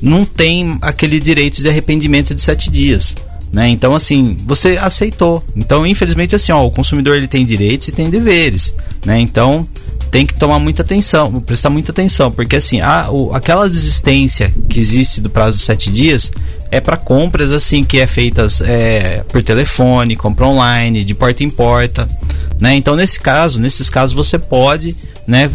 não 0.00 0.24
tem 0.24 0.76
aquele 0.82 1.18
direito 1.20 1.60
de 1.62 1.68
arrependimento 1.68 2.34
de 2.34 2.40
sete 2.40 2.70
dias. 2.70 3.16
Né? 3.52 3.68
Então, 3.68 3.94
assim, 3.94 4.36
você 4.44 4.76
aceitou. 4.76 5.42
Então, 5.54 5.86
infelizmente, 5.86 6.34
assim, 6.34 6.52
ó, 6.52 6.66
o 6.66 6.70
consumidor 6.70 7.16
ele 7.16 7.28
tem 7.28 7.44
direitos 7.44 7.88
e 7.88 7.92
tem 7.92 8.10
deveres. 8.10 8.74
Né? 9.04 9.20
Então, 9.20 9.66
tem 10.10 10.26
que 10.26 10.34
tomar 10.34 10.58
muita 10.58 10.82
atenção, 10.82 11.40
prestar 11.40 11.70
muita 11.70 11.90
atenção, 11.92 12.30
porque 12.30 12.56
assim, 12.56 12.80
a, 12.80 13.10
o- 13.10 13.32
aquela 13.34 13.68
desistência 13.68 14.52
que 14.68 14.78
existe 14.78 15.20
do 15.20 15.28
prazo 15.28 15.58
de 15.58 15.64
sete 15.64 15.90
dias 15.90 16.30
é 16.70 16.80
para 16.80 16.96
compras 16.96 17.50
assim 17.52 17.82
que 17.84 17.98
é 17.98 18.06
feitas 18.06 18.60
é, 18.60 19.24
por 19.28 19.42
telefone, 19.42 20.16
compra 20.16 20.46
online, 20.46 21.02
de 21.04 21.14
porta 21.14 21.42
em 21.44 21.50
porta, 21.50 22.08
né? 22.58 22.74
Então 22.76 22.94
nesse 22.96 23.18
caso, 23.20 23.60
nesses 23.60 23.90
casos 23.90 24.14
você 24.14 24.38
pode, 24.38 24.96
né? 25.26 25.50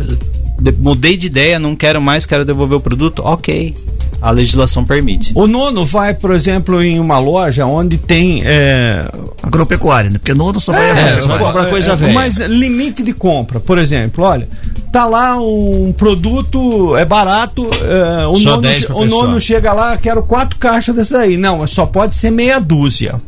De- 0.61 0.71
mudei 0.71 1.17
de 1.17 1.27
ideia, 1.27 1.59
não 1.59 1.75
quero 1.75 2.01
mais, 2.01 2.25
quero 2.25 2.45
devolver 2.45 2.77
o 2.77 2.81
produto, 2.81 3.21
ok, 3.25 3.73
a 4.21 4.29
legislação 4.31 4.85
permite. 4.85 5.31
O 5.33 5.47
nono 5.47 5.85
vai, 5.85 6.13
por 6.13 6.31
exemplo, 6.31 6.81
em 6.81 6.99
uma 6.99 7.17
loja 7.19 7.65
onde 7.65 7.97
tem. 7.97 8.43
É... 8.45 9.09
Agropecuária, 9.41 10.09
né? 10.11 10.19
Porque 10.19 10.33
nono 10.35 10.59
só 10.59 10.71
vai 10.71 10.89
É, 10.91 11.21
só 11.21 11.27
vai 11.29 11.39
comprar 11.39 11.65
coisa 11.65 11.95
velha. 11.95 12.13
Mas 12.13 12.35
limite 12.37 13.01
de 13.01 13.11
compra, 13.13 13.59
por 13.59 13.79
exemplo, 13.79 14.23
olha, 14.23 14.47
tá 14.93 15.05
lá 15.07 15.35
um 15.41 15.91
produto, 15.97 16.95
é 16.95 17.03
barato, 17.03 17.67
é, 17.83 18.27
o, 18.27 18.37
Só 18.37 18.51
nono, 18.51 18.61
10 18.61 18.85
pra 18.85 18.95
o 18.95 19.05
nono 19.05 19.39
chega 19.41 19.73
lá, 19.73 19.97
quero 19.97 20.21
quatro 20.21 20.57
caixas 20.59 20.95
dessa 20.95 21.17
aí. 21.17 21.35
Não, 21.37 21.65
só 21.65 21.85
pode 21.87 22.15
ser 22.15 22.29
meia 22.29 22.59
dúzia. 22.59 23.19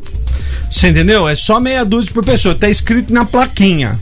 Você 0.69 0.89
entendeu? 0.89 1.27
É 1.27 1.36
só 1.36 1.59
meia 1.59 1.84
dúzia 1.84 2.11
por 2.13 2.23
pessoa. 2.23 2.53
Tá 2.55 2.69
escrito 2.69 3.11
na 3.13 3.25
plaquinha. 3.25 3.97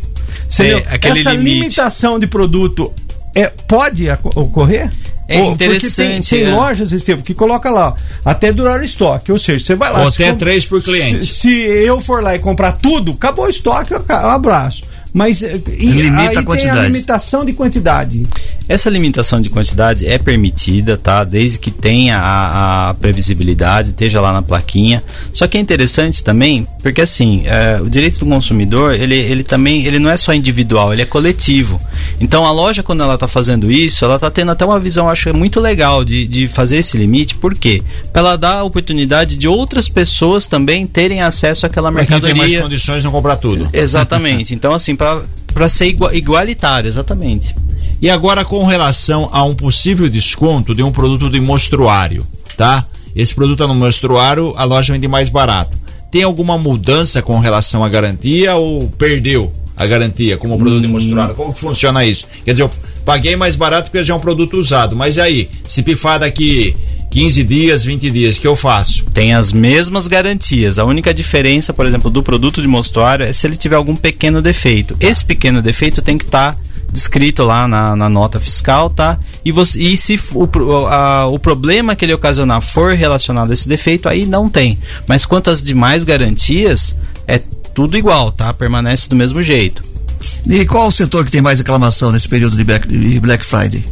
Você 0.48 0.64
É, 0.90 1.00
Essa 1.02 1.32
limite. 1.32 1.54
limitação 1.56 2.20
de 2.20 2.28
produto 2.28 2.92
é, 3.36 3.52
pode 3.68 4.08
ocorrer? 4.36 4.92
É 5.28 5.38
porque 5.38 5.54
interessante, 5.54 6.30
Tem, 6.30 6.44
tem 6.44 6.52
é. 6.52 6.56
lojas, 6.56 6.92
Estevam, 6.92 7.24
que 7.24 7.34
coloca 7.34 7.70
lá, 7.70 7.90
ó, 7.90 8.30
até 8.30 8.52
durar 8.52 8.82
o 8.82 8.84
estoque. 8.84 9.32
Ou 9.32 9.38
seja, 9.38 9.64
você 9.64 9.76
vai 9.76 9.92
lá. 9.92 10.02
Ou 10.02 10.08
até 10.10 10.34
três 10.34 10.66
por 10.66 10.84
cliente. 10.84 11.26
Se, 11.26 11.42
se 11.42 11.50
eu 11.50 12.02
for 12.02 12.22
lá 12.22 12.36
e 12.36 12.40
comprar 12.40 12.74
tudo, 12.74 13.14
acabou 13.14 13.46
o 13.46 13.50
estoque, 13.50 13.94
eu 13.94 14.04
abraço. 14.10 14.84
Mas 15.14 15.44
eh, 15.44 15.60
e, 15.68 15.86
Limita 15.86 16.22
aí 16.22 16.28
a 16.28 16.30
tem 16.32 16.40
a 16.40 16.44
quantidade. 16.44 16.88
limitação 16.88 17.46
de 17.46 17.54
quantidade. 17.54 18.26
Essa 18.72 18.90
limitação 18.90 19.42
de 19.42 19.50
quantidade 19.50 20.08
é 20.08 20.18
permitida, 20.18 20.98
tá? 20.98 21.26
Desde 21.26 21.60
que 21.60 21.70
tenha 21.70 22.18
a, 22.18 22.90
a 22.90 22.94
previsibilidade, 22.94 23.90
esteja 23.90 24.22
lá 24.22 24.32
na 24.32 24.42
plaquinha. 24.42 25.04
Só 25.34 25.46
que 25.46 25.58
é 25.58 25.62
interessante 25.62 26.24
também, 26.24 26.66
porque 26.82 27.02
assim, 27.02 27.44
é, 27.46 27.82
o 27.82 27.90
direito 27.90 28.20
do 28.20 28.26
consumidor, 28.26 28.94
ele, 28.94 29.18
ele 29.18 29.44
também, 29.44 29.86
ele 29.86 30.00
não 30.00 30.10
é 30.10 30.16
só 30.16 30.34
individual, 30.34 30.94
ele 30.94 31.02
é 31.02 31.06
coletivo. 31.06 31.82
Então 32.18 32.46
a 32.46 32.52
loja, 32.54 32.82
quando 32.82 33.04
ela 33.04 33.16
está 33.16 33.28
fazendo 33.28 33.70
isso, 33.70 34.06
ela 34.06 34.16
está 34.16 34.32
tendo 34.32 34.52
até 34.52 34.64
uma 34.64 34.80
visão, 34.80 35.10
acho 35.10 35.34
muito 35.34 35.60
legal 35.60 36.06
de, 36.06 36.26
de 36.26 36.48
fazer 36.48 36.78
esse 36.78 36.98
limite. 36.98 37.36
Por 37.36 37.54
quê? 37.54 37.84
Para 38.14 38.22
ela 38.22 38.38
dar 38.38 38.60
a 38.60 38.64
oportunidade 38.64 39.36
de 39.36 39.50
outras 39.50 39.90
pessoas 39.90 40.48
também 40.48 40.88
terem 40.88 41.22
acesso 41.22 41.66
àquela 41.66 41.92
Pra 41.92 42.06
quem 42.06 42.08
tem 42.08 42.22
mercadoria. 42.22 42.60
mais 42.60 42.64
condições 42.64 43.04
não 43.04 43.12
comprar 43.12 43.36
tudo. 43.36 43.68
Exatamente. 43.74 44.54
Então, 44.56 44.72
assim, 44.74 44.96
para 44.96 45.22
ser 45.70 45.88
igua- 45.88 46.16
igualitário, 46.16 46.88
exatamente. 46.88 47.56
E 48.02 48.10
agora 48.10 48.44
com 48.44 48.66
relação 48.66 49.30
a 49.32 49.44
um 49.44 49.54
possível 49.54 50.10
desconto 50.10 50.74
de 50.74 50.82
um 50.82 50.92
produto 50.92 51.30
de 51.30 51.40
mostruário, 51.40 52.26
tá? 52.58 52.86
Esse 53.16 53.34
produto 53.36 53.64
é 53.64 53.68
no 53.68 53.76
mostruário, 53.76 54.54
a 54.58 54.64
loja 54.64 54.94
vende 54.94 55.08
mais 55.08 55.30
barato. 55.30 55.78
Tem 56.10 56.24
alguma 56.24 56.58
mudança 56.58 57.22
com 57.22 57.40
relação 57.40 57.84
à 57.84 57.90
garantia 57.90 58.56
ou 58.56 58.88
perdeu 58.98 59.52
a 59.78 59.86
garantia 59.86 60.38
como 60.38 60.58
produto 60.58 60.82
de 60.82 60.88
mostruário? 60.88 61.36
Como 61.36 61.54
que 61.54 61.60
funciona 61.60 62.04
isso? 62.06 62.26
Quer 62.44 62.52
dizer, 62.52 62.64
eu 62.64 62.72
paguei 63.06 63.36
mais 63.36 63.56
barato 63.56 63.90
porque 63.90 64.04
já 64.04 64.14
é 64.14 64.18
um 64.18 64.20
produto 64.20 64.58
usado, 64.58 64.96
mas 64.96 65.18
e 65.18 65.22
aí, 65.22 65.50
se 65.68 65.82
pifar 65.84 66.20
daqui 66.20 66.76
15 67.12 67.44
dias, 67.44 67.84
20 67.84 68.10
dias, 68.10 68.38
o 68.38 68.42
que 68.42 68.48
eu 68.48 68.56
faço? 68.56 69.04
Tem 69.14 69.34
as 69.34 69.52
mesmas 69.52 70.08
garantias. 70.08 70.80
A 70.80 70.86
única 70.86 71.14
diferença, 71.14 71.74
por 71.74 71.86
exemplo, 71.86 72.10
do 72.10 72.24
produto 72.24 72.62
de 72.62 72.68
mostruário 72.70 73.26
é 73.26 73.34
se 73.34 73.46
ele 73.46 73.58
tiver 73.58 73.76
algum 73.76 73.96
pequeno 73.96 74.42
defeito. 74.42 74.96
Esse 75.00 75.24
pequeno 75.24 75.62
defeito 75.62 76.02
tem 76.02 76.18
que 76.18 76.24
estar 76.24 76.56
descrito 76.92 77.44
lá 77.44 77.68
na, 77.68 77.96
na 77.98 78.10
nota 78.10 78.40
fiscal, 78.40 78.90
tá? 78.90 79.20
E, 79.44 79.52
você, 79.52 79.80
e 79.80 79.98
se 79.98 80.20
o, 80.34 80.48
a- 80.88 81.28
o 81.28 81.38
problema 81.38 81.96
que 81.96 82.06
ele 82.06 82.14
ocasionar 82.14 82.62
for 82.62 82.94
relacionado 82.96 83.52
a 83.52 83.54
esse 83.54 83.68
defeito, 83.68 84.08
aí 84.08 84.26
não 84.26 84.48
tem. 84.50 84.78
Mas 85.06 85.26
quanto 85.26 85.50
às 85.50 85.62
demais 85.62 86.04
garantias, 86.06 86.96
é 87.28 87.40
tudo 87.74 87.98
igual, 87.98 88.32
tá? 88.32 88.54
Permanece 88.54 89.10
do 89.10 89.16
mesmo 89.18 89.42
jeito. 89.44 89.84
E 90.48 90.66
qual 90.66 90.88
o 90.88 90.92
setor 90.92 91.26
que 91.26 91.32
tem 91.32 91.42
mais 91.42 91.60
reclamação 91.60 92.12
nesse 92.12 92.28
período 92.30 92.56
de 92.56 92.64
Black, 92.64 92.88
de 92.88 93.20
Black 93.20 93.46
Friday? 93.46 93.84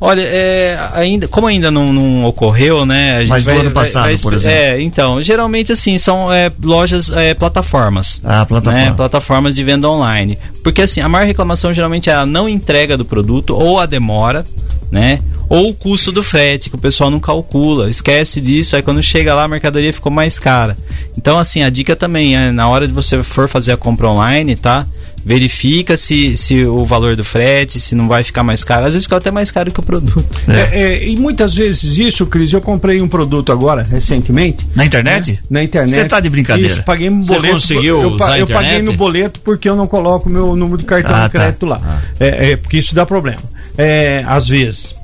Olha, 0.00 0.22
é, 0.22 0.78
ainda, 0.94 1.26
como 1.26 1.48
ainda 1.48 1.70
não, 1.70 1.92
não 1.92 2.24
ocorreu, 2.24 2.86
né? 2.86 3.16
A 3.16 3.20
gente 3.20 3.28
Mas 3.30 3.44
do 3.44 3.50
ano 3.50 3.70
passado, 3.72 4.20
por 4.20 4.32
exemplo. 4.32 4.56
É, 4.56 4.80
então, 4.80 5.20
geralmente 5.20 5.72
assim, 5.72 5.98
são 5.98 6.32
é, 6.32 6.52
lojas, 6.62 7.10
é, 7.10 7.34
plataformas. 7.34 8.20
Ah, 8.24 8.46
plataforma. 8.46 8.86
Né, 8.86 8.94
plataformas 8.96 9.56
de 9.56 9.64
venda 9.64 9.88
online. 9.88 10.38
Porque 10.62 10.82
assim, 10.82 11.00
a 11.00 11.08
maior 11.08 11.26
reclamação 11.26 11.74
geralmente 11.74 12.08
é 12.08 12.14
a 12.14 12.24
não 12.24 12.48
entrega 12.48 12.96
do 12.96 13.04
produto 13.04 13.56
ou 13.56 13.80
a 13.80 13.86
demora, 13.86 14.44
né? 14.90 15.18
Ou 15.48 15.70
o 15.70 15.74
custo 15.74 16.12
do 16.12 16.22
frete, 16.22 16.70
que 16.70 16.76
o 16.76 16.78
pessoal 16.78 17.10
não 17.10 17.18
calcula, 17.18 17.90
esquece 17.90 18.40
disso, 18.40 18.76
aí 18.76 18.82
quando 18.82 19.02
chega 19.02 19.34
lá 19.34 19.44
a 19.44 19.48
mercadoria 19.48 19.92
ficou 19.92 20.12
mais 20.12 20.38
cara. 20.38 20.76
Então, 21.16 21.38
assim, 21.38 21.62
a 21.62 21.70
dica 21.70 21.96
também 21.96 22.36
é, 22.36 22.52
na 22.52 22.68
hora 22.68 22.86
de 22.86 22.92
você 22.92 23.22
for 23.24 23.48
fazer 23.48 23.72
a 23.72 23.76
compra 23.76 24.08
online, 24.08 24.54
tá? 24.54 24.86
Verifica 25.28 25.94
se, 25.94 26.38
se 26.38 26.64
o 26.64 26.82
valor 26.84 27.14
do 27.14 27.22
frete, 27.22 27.78
se 27.78 27.94
não 27.94 28.08
vai 28.08 28.24
ficar 28.24 28.42
mais 28.42 28.64
caro. 28.64 28.86
Às 28.86 28.94
vezes 28.94 29.04
fica 29.04 29.18
até 29.18 29.30
mais 29.30 29.50
caro 29.50 29.70
que 29.70 29.78
o 29.78 29.82
produto. 29.82 30.24
É, 30.48 30.80
é, 30.84 31.06
e 31.06 31.16
muitas 31.16 31.54
vezes 31.54 31.98
isso, 31.98 32.24
Cris, 32.24 32.50
eu 32.50 32.62
comprei 32.62 33.02
um 33.02 33.06
produto 33.06 33.52
agora, 33.52 33.82
recentemente. 33.82 34.66
Na 34.74 34.86
internet? 34.86 35.32
né? 35.32 35.38
Na 35.50 35.62
internet. 35.62 35.92
Você 35.92 36.04
tá 36.06 36.18
de 36.18 36.30
brincadeira? 36.30 36.72
Isso, 36.72 36.82
paguei 36.82 37.10
um 37.10 37.22
Você 37.26 37.34
boleto. 37.34 37.54
conseguiu 37.56 38.00
eu, 38.00 38.08
usar 38.12 38.32
a 38.32 38.38
eu 38.38 38.46
paguei 38.46 38.80
no 38.80 38.94
boleto 38.94 39.38
porque 39.40 39.68
eu 39.68 39.76
não 39.76 39.86
coloco 39.86 40.30
o 40.30 40.32
meu 40.32 40.56
número 40.56 40.78
de 40.78 40.86
cartão 40.86 41.14
Ah, 41.14 41.26
de 41.26 41.32
tá. 41.34 41.38
crédito 41.40 41.66
lá. 41.66 42.00
É, 42.18 42.52
é, 42.52 42.56
porque 42.56 42.78
isso 42.78 42.94
dá 42.94 43.04
problema. 43.04 43.42
É, 43.76 44.24
às 44.26 44.48
vezes. 44.48 44.96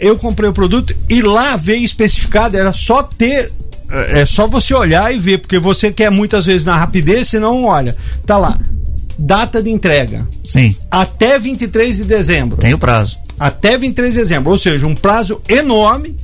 Eu 0.00 0.16
comprei 0.16 0.48
o 0.48 0.54
produto 0.54 0.96
e 1.06 1.20
lá 1.20 1.54
veio 1.56 1.84
especificado, 1.84 2.56
era 2.56 2.72
só 2.72 3.02
ter. 3.02 3.52
É 3.90 4.20
é 4.22 4.26
só 4.26 4.46
você 4.48 4.74
olhar 4.74 5.14
e 5.14 5.18
ver, 5.18 5.38
porque 5.38 5.58
você 5.58 5.92
quer 5.92 6.10
muitas 6.10 6.46
vezes 6.46 6.64
na 6.64 6.76
rapidez, 6.76 7.28
você 7.28 7.38
não 7.38 7.64
olha. 7.64 7.94
Tá 8.24 8.36
lá. 8.38 8.58
Data 9.18 9.62
de 9.62 9.70
entrega. 9.70 10.26
Sim. 10.44 10.74
Até 10.90 11.38
23 11.38 11.96
de 11.96 12.04
dezembro. 12.04 12.58
Tem 12.58 12.74
o 12.74 12.78
prazo. 12.78 13.18
Até 13.38 13.76
23 13.76 14.14
de 14.14 14.20
dezembro. 14.20 14.50
Ou 14.50 14.58
seja, 14.58 14.86
um 14.86 14.94
prazo 14.94 15.40
enorme. 15.48 16.16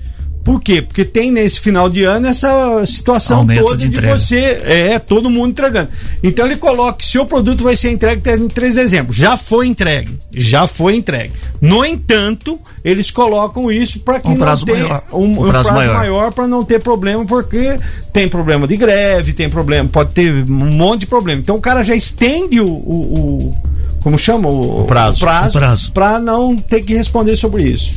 Por 0.45 0.61
quê? 0.61 0.82
Porque 0.82 1.05
tem 1.05 1.30
nesse 1.30 1.61
final 1.61 1.88
de 1.88 2.03
ano 2.03 2.26
essa 2.26 2.84
situação 2.84 3.38
Aumento 3.38 3.64
toda 3.64 3.76
de 3.76 3.88
de, 3.88 4.01
você. 4.01 4.61
É, 4.64 4.99
todo 4.99 5.30
mundo 5.30 5.51
entregando. 5.51 5.88
Então 6.22 6.45
ele 6.47 6.57
coloca 6.57 6.99
que 6.99 7.07
seu 7.07 7.24
produto 7.24 7.62
vai 7.62 7.76
ser 7.76 7.90
entregue 7.93 8.18
até 8.20 8.36
23 8.36 8.74
de 8.74 8.80
dezembro. 8.80 9.12
Já 9.12 9.36
foi 9.36 9.68
entregue. 9.68 10.18
Já 10.34 10.66
foi 10.66 10.97
entregue. 10.97 11.32
No 11.61 11.84
entanto, 11.84 12.59
eles 12.84 13.11
colocam 13.11 13.70
isso 13.70 14.01
para 14.01 14.18
que 14.18 14.26
Um 14.26 14.36
prazo 14.36 14.66
não 14.66 14.74
tenha 14.74 14.88
maior. 14.88 15.03
um, 15.12 15.16
Um 15.18 15.30
um 15.30 15.49
prazo 15.49 15.68
prazo, 15.68 15.72
maior. 15.74 15.95
maior, 15.95 16.32
para 16.32 16.49
não 16.49 16.64
ter 16.64 16.80
problema, 16.80 17.24
porque 17.24 17.78
tem 18.12 18.26
problema 18.28 18.66
de 18.66 18.76
greve, 18.76 19.32
tem 19.32 19.49
problema, 19.49 19.88
pode 19.88 20.11
ter 20.11 20.32
um 20.34 20.72
monte 20.72 21.01
de 21.03 21.07
problema. 21.07 21.40
Então 21.40 21.55
o 21.57 21.61
cara 21.61 21.84
já 21.84 21.95
estende 21.95 22.61
o, 22.61 22.66
o- 22.66 23.49
o- 23.51 23.57
como 24.03 24.18
chama 24.18 24.49
o, 24.49 24.84
prazo. 24.88 25.18
o 25.18 25.20
prazo, 25.20 25.49
O 25.51 25.53
prazo. 25.53 25.93
para 25.93 26.18
não 26.18 26.57
ter 26.57 26.82
que 26.82 26.95
responder 26.95 27.36
sobre 27.36 27.62
isso. 27.62 27.95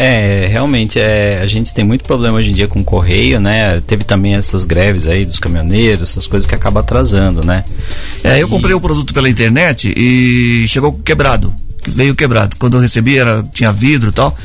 É, 0.00 0.46
realmente, 0.46 1.00
é, 1.00 1.40
a 1.42 1.46
gente 1.48 1.74
tem 1.74 1.84
muito 1.84 2.04
problema 2.04 2.38
hoje 2.38 2.50
em 2.50 2.52
dia 2.52 2.68
com 2.68 2.78
o 2.78 2.84
correio, 2.84 3.40
né? 3.40 3.80
Teve 3.80 4.04
também 4.04 4.36
essas 4.36 4.64
greves 4.64 5.08
aí 5.08 5.24
dos 5.24 5.40
caminhoneiros, 5.40 6.10
essas 6.10 6.24
coisas 6.24 6.48
que 6.48 6.54
acabam 6.54 6.80
atrasando, 6.80 7.44
né? 7.44 7.64
É, 8.22 8.40
eu 8.40 8.46
comprei 8.46 8.72
o 8.72 8.80
produto 8.80 9.12
pela 9.12 9.28
internet 9.28 9.92
e 9.96 10.68
chegou 10.68 10.92
quebrado. 10.92 11.52
Veio 11.88 12.14
quebrado. 12.14 12.56
Quando 12.58 12.76
eu 12.76 12.80
recebi, 12.80 13.18
era, 13.18 13.42
tinha 13.52 13.72
vidro 13.72 14.10
e 14.10 14.12
tal. 14.12 14.36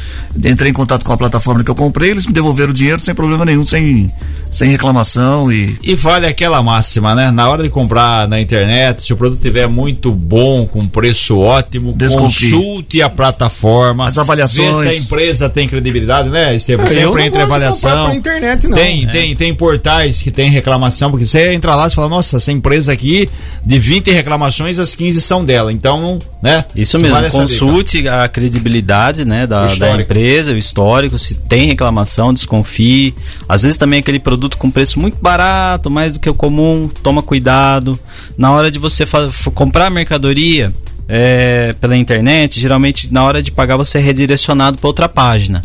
Entrei 0.43 0.71
em 0.71 0.73
contato 0.73 1.03
com 1.05 1.13
a 1.13 1.17
plataforma 1.17 1.63
que 1.63 1.69
eu 1.71 1.75
comprei, 1.75 2.11
eles 2.11 2.25
me 2.27 2.33
devolveram 2.33 2.71
o 2.71 2.73
dinheiro 2.73 2.99
sem 2.99 3.13
problema 3.13 3.45
nenhum, 3.45 3.65
sem, 3.65 4.11
sem 4.51 4.69
reclamação 4.69 5.51
e. 5.51 5.77
E 5.83 5.95
vale 5.95 6.25
aquela 6.25 6.61
máxima, 6.63 7.13
né? 7.15 7.29
Na 7.31 7.47
hora 7.49 7.63
de 7.63 7.69
comprar 7.69 8.27
na 8.27 8.39
internet, 8.41 9.03
se 9.03 9.13
o 9.13 9.17
produto 9.17 9.41
tiver 9.41 9.67
muito 9.67 10.11
bom, 10.11 10.65
com 10.65 10.87
preço 10.87 11.37
ótimo, 11.39 11.93
Desconfie. 11.93 12.51
consulte 12.51 13.01
a 13.01 13.09
plataforma. 13.09 14.07
As 14.07 14.17
avaliações. 14.17 14.77
Vê 14.79 14.89
se 14.89 14.95
a 14.95 14.99
empresa 14.99 15.49
tem 15.49 15.67
credibilidade, 15.67 16.29
né, 16.29 16.55
Estevam? 16.55 16.85
Eu 16.85 16.91
Sempre 16.91 17.05
não 17.05 17.19
entra 17.19 17.43
em 17.43 17.47
gosto 17.47 17.59
de 17.61 17.71
comprar 17.75 17.91
avaliação. 17.91 18.13
internet, 18.17 18.67
não. 18.67 18.77
Tem, 18.77 19.03
É. 19.05 19.07
tem, 19.11 19.35
tem 19.35 19.53
portais 19.55 20.21
que 20.21 20.31
tem 20.31 20.49
reclamação, 20.49 21.11
porque 21.11 21.25
você 21.25 21.53
entra 21.53 21.75
lá 21.75 21.87
e 21.87 21.91
fala, 21.91 22.09
nossa, 22.09 22.37
essa 22.37 22.51
empresa 22.51 22.91
aqui, 22.91 23.29
de 23.65 23.79
20 23.79 24.11
reclamações, 24.11 24.79
as 24.79 24.95
15 24.95 25.21
são 25.21 25.43
dela. 25.45 25.71
Então, 25.71 26.19
né? 26.41 26.65
Isso 26.75 26.97
mesmo, 26.99 27.15
vale 27.15 27.27
essa 27.37 27.45
dica. 27.45 27.59
consulte 27.59 28.07
a 28.07 28.27
credibilidade 28.27 29.25
né, 29.25 29.47
da, 29.47 29.65
da 29.65 29.95
empresa, 29.95 30.53
o 30.53 30.57
histórico, 30.57 31.17
se 31.17 31.35
tem 31.35 31.65
reclamação, 31.65 32.33
desconfie. 32.33 33.13
Às 33.47 33.63
vezes 33.63 33.77
também 33.77 33.99
aquele 33.99 34.19
produto 34.19 34.57
com 34.57 34.69
preço 34.69 34.99
muito 34.99 35.17
barato, 35.21 35.89
mais 35.89 36.13
do 36.13 36.19
que 36.19 36.29
o 36.29 36.33
comum, 36.33 36.89
toma 37.01 37.21
cuidado. 37.21 37.99
Na 38.37 38.51
hora 38.51 38.69
de 38.69 38.79
você 38.79 39.05
comprar 39.53 39.89
mercadoria 39.89 40.73
é, 41.07 41.75
pela 41.79 41.97
internet, 41.97 42.59
geralmente 42.59 43.11
na 43.11 43.23
hora 43.23 43.41
de 43.41 43.51
pagar 43.51 43.77
você 43.77 43.97
é 43.97 44.01
redirecionado 44.01 44.77
para 44.77 44.87
outra 44.87 45.09
página. 45.09 45.61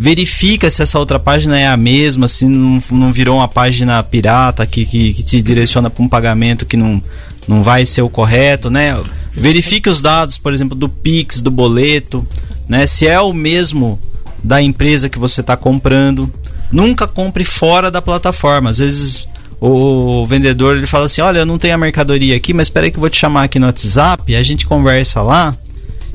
Verifica 0.00 0.70
se 0.70 0.80
essa 0.80 0.98
outra 0.98 1.18
página 1.18 1.58
é 1.58 1.66
a 1.66 1.76
mesma, 1.76 2.28
se 2.28 2.44
não, 2.44 2.80
não 2.90 3.12
virou 3.12 3.38
uma 3.38 3.48
página 3.48 4.00
pirata 4.02 4.64
que, 4.64 4.86
que, 4.86 5.12
que 5.12 5.22
te 5.24 5.42
direciona 5.42 5.90
para 5.90 6.04
um 6.04 6.08
pagamento 6.08 6.64
que 6.64 6.76
não, 6.76 7.02
não 7.48 7.64
vai 7.64 7.84
ser 7.84 8.02
o 8.02 8.08
correto, 8.08 8.70
né? 8.70 8.96
Verifique 9.32 9.88
os 9.88 10.00
dados, 10.00 10.36
por 10.38 10.52
exemplo, 10.52 10.76
do 10.76 10.88
Pix, 10.88 11.40
do 11.40 11.50
boleto, 11.50 12.26
né? 12.68 12.86
Se 12.86 13.06
é 13.06 13.20
o 13.20 13.32
mesmo 13.32 13.98
da 14.42 14.62
empresa 14.62 15.08
que 15.08 15.18
você 15.18 15.40
está 15.40 15.56
comprando. 15.56 16.32
Nunca 16.70 17.06
compre 17.06 17.44
fora 17.44 17.90
da 17.90 18.02
plataforma. 18.02 18.70
Às 18.70 18.78
vezes 18.78 19.28
o 19.60 20.24
vendedor 20.26 20.76
ele 20.76 20.86
fala 20.86 21.06
assim: 21.06 21.20
Olha, 21.20 21.40
eu 21.40 21.46
não 21.46 21.58
tenho 21.58 21.74
a 21.74 21.78
mercadoria 21.78 22.36
aqui, 22.36 22.52
mas 22.52 22.66
espera 22.66 22.86
aí 22.86 22.90
que 22.90 22.98
eu 22.98 23.00
vou 23.00 23.10
te 23.10 23.18
chamar 23.18 23.44
aqui 23.44 23.58
no 23.58 23.66
WhatsApp, 23.66 24.34
a 24.34 24.42
gente 24.42 24.66
conversa 24.66 25.22
lá. 25.22 25.56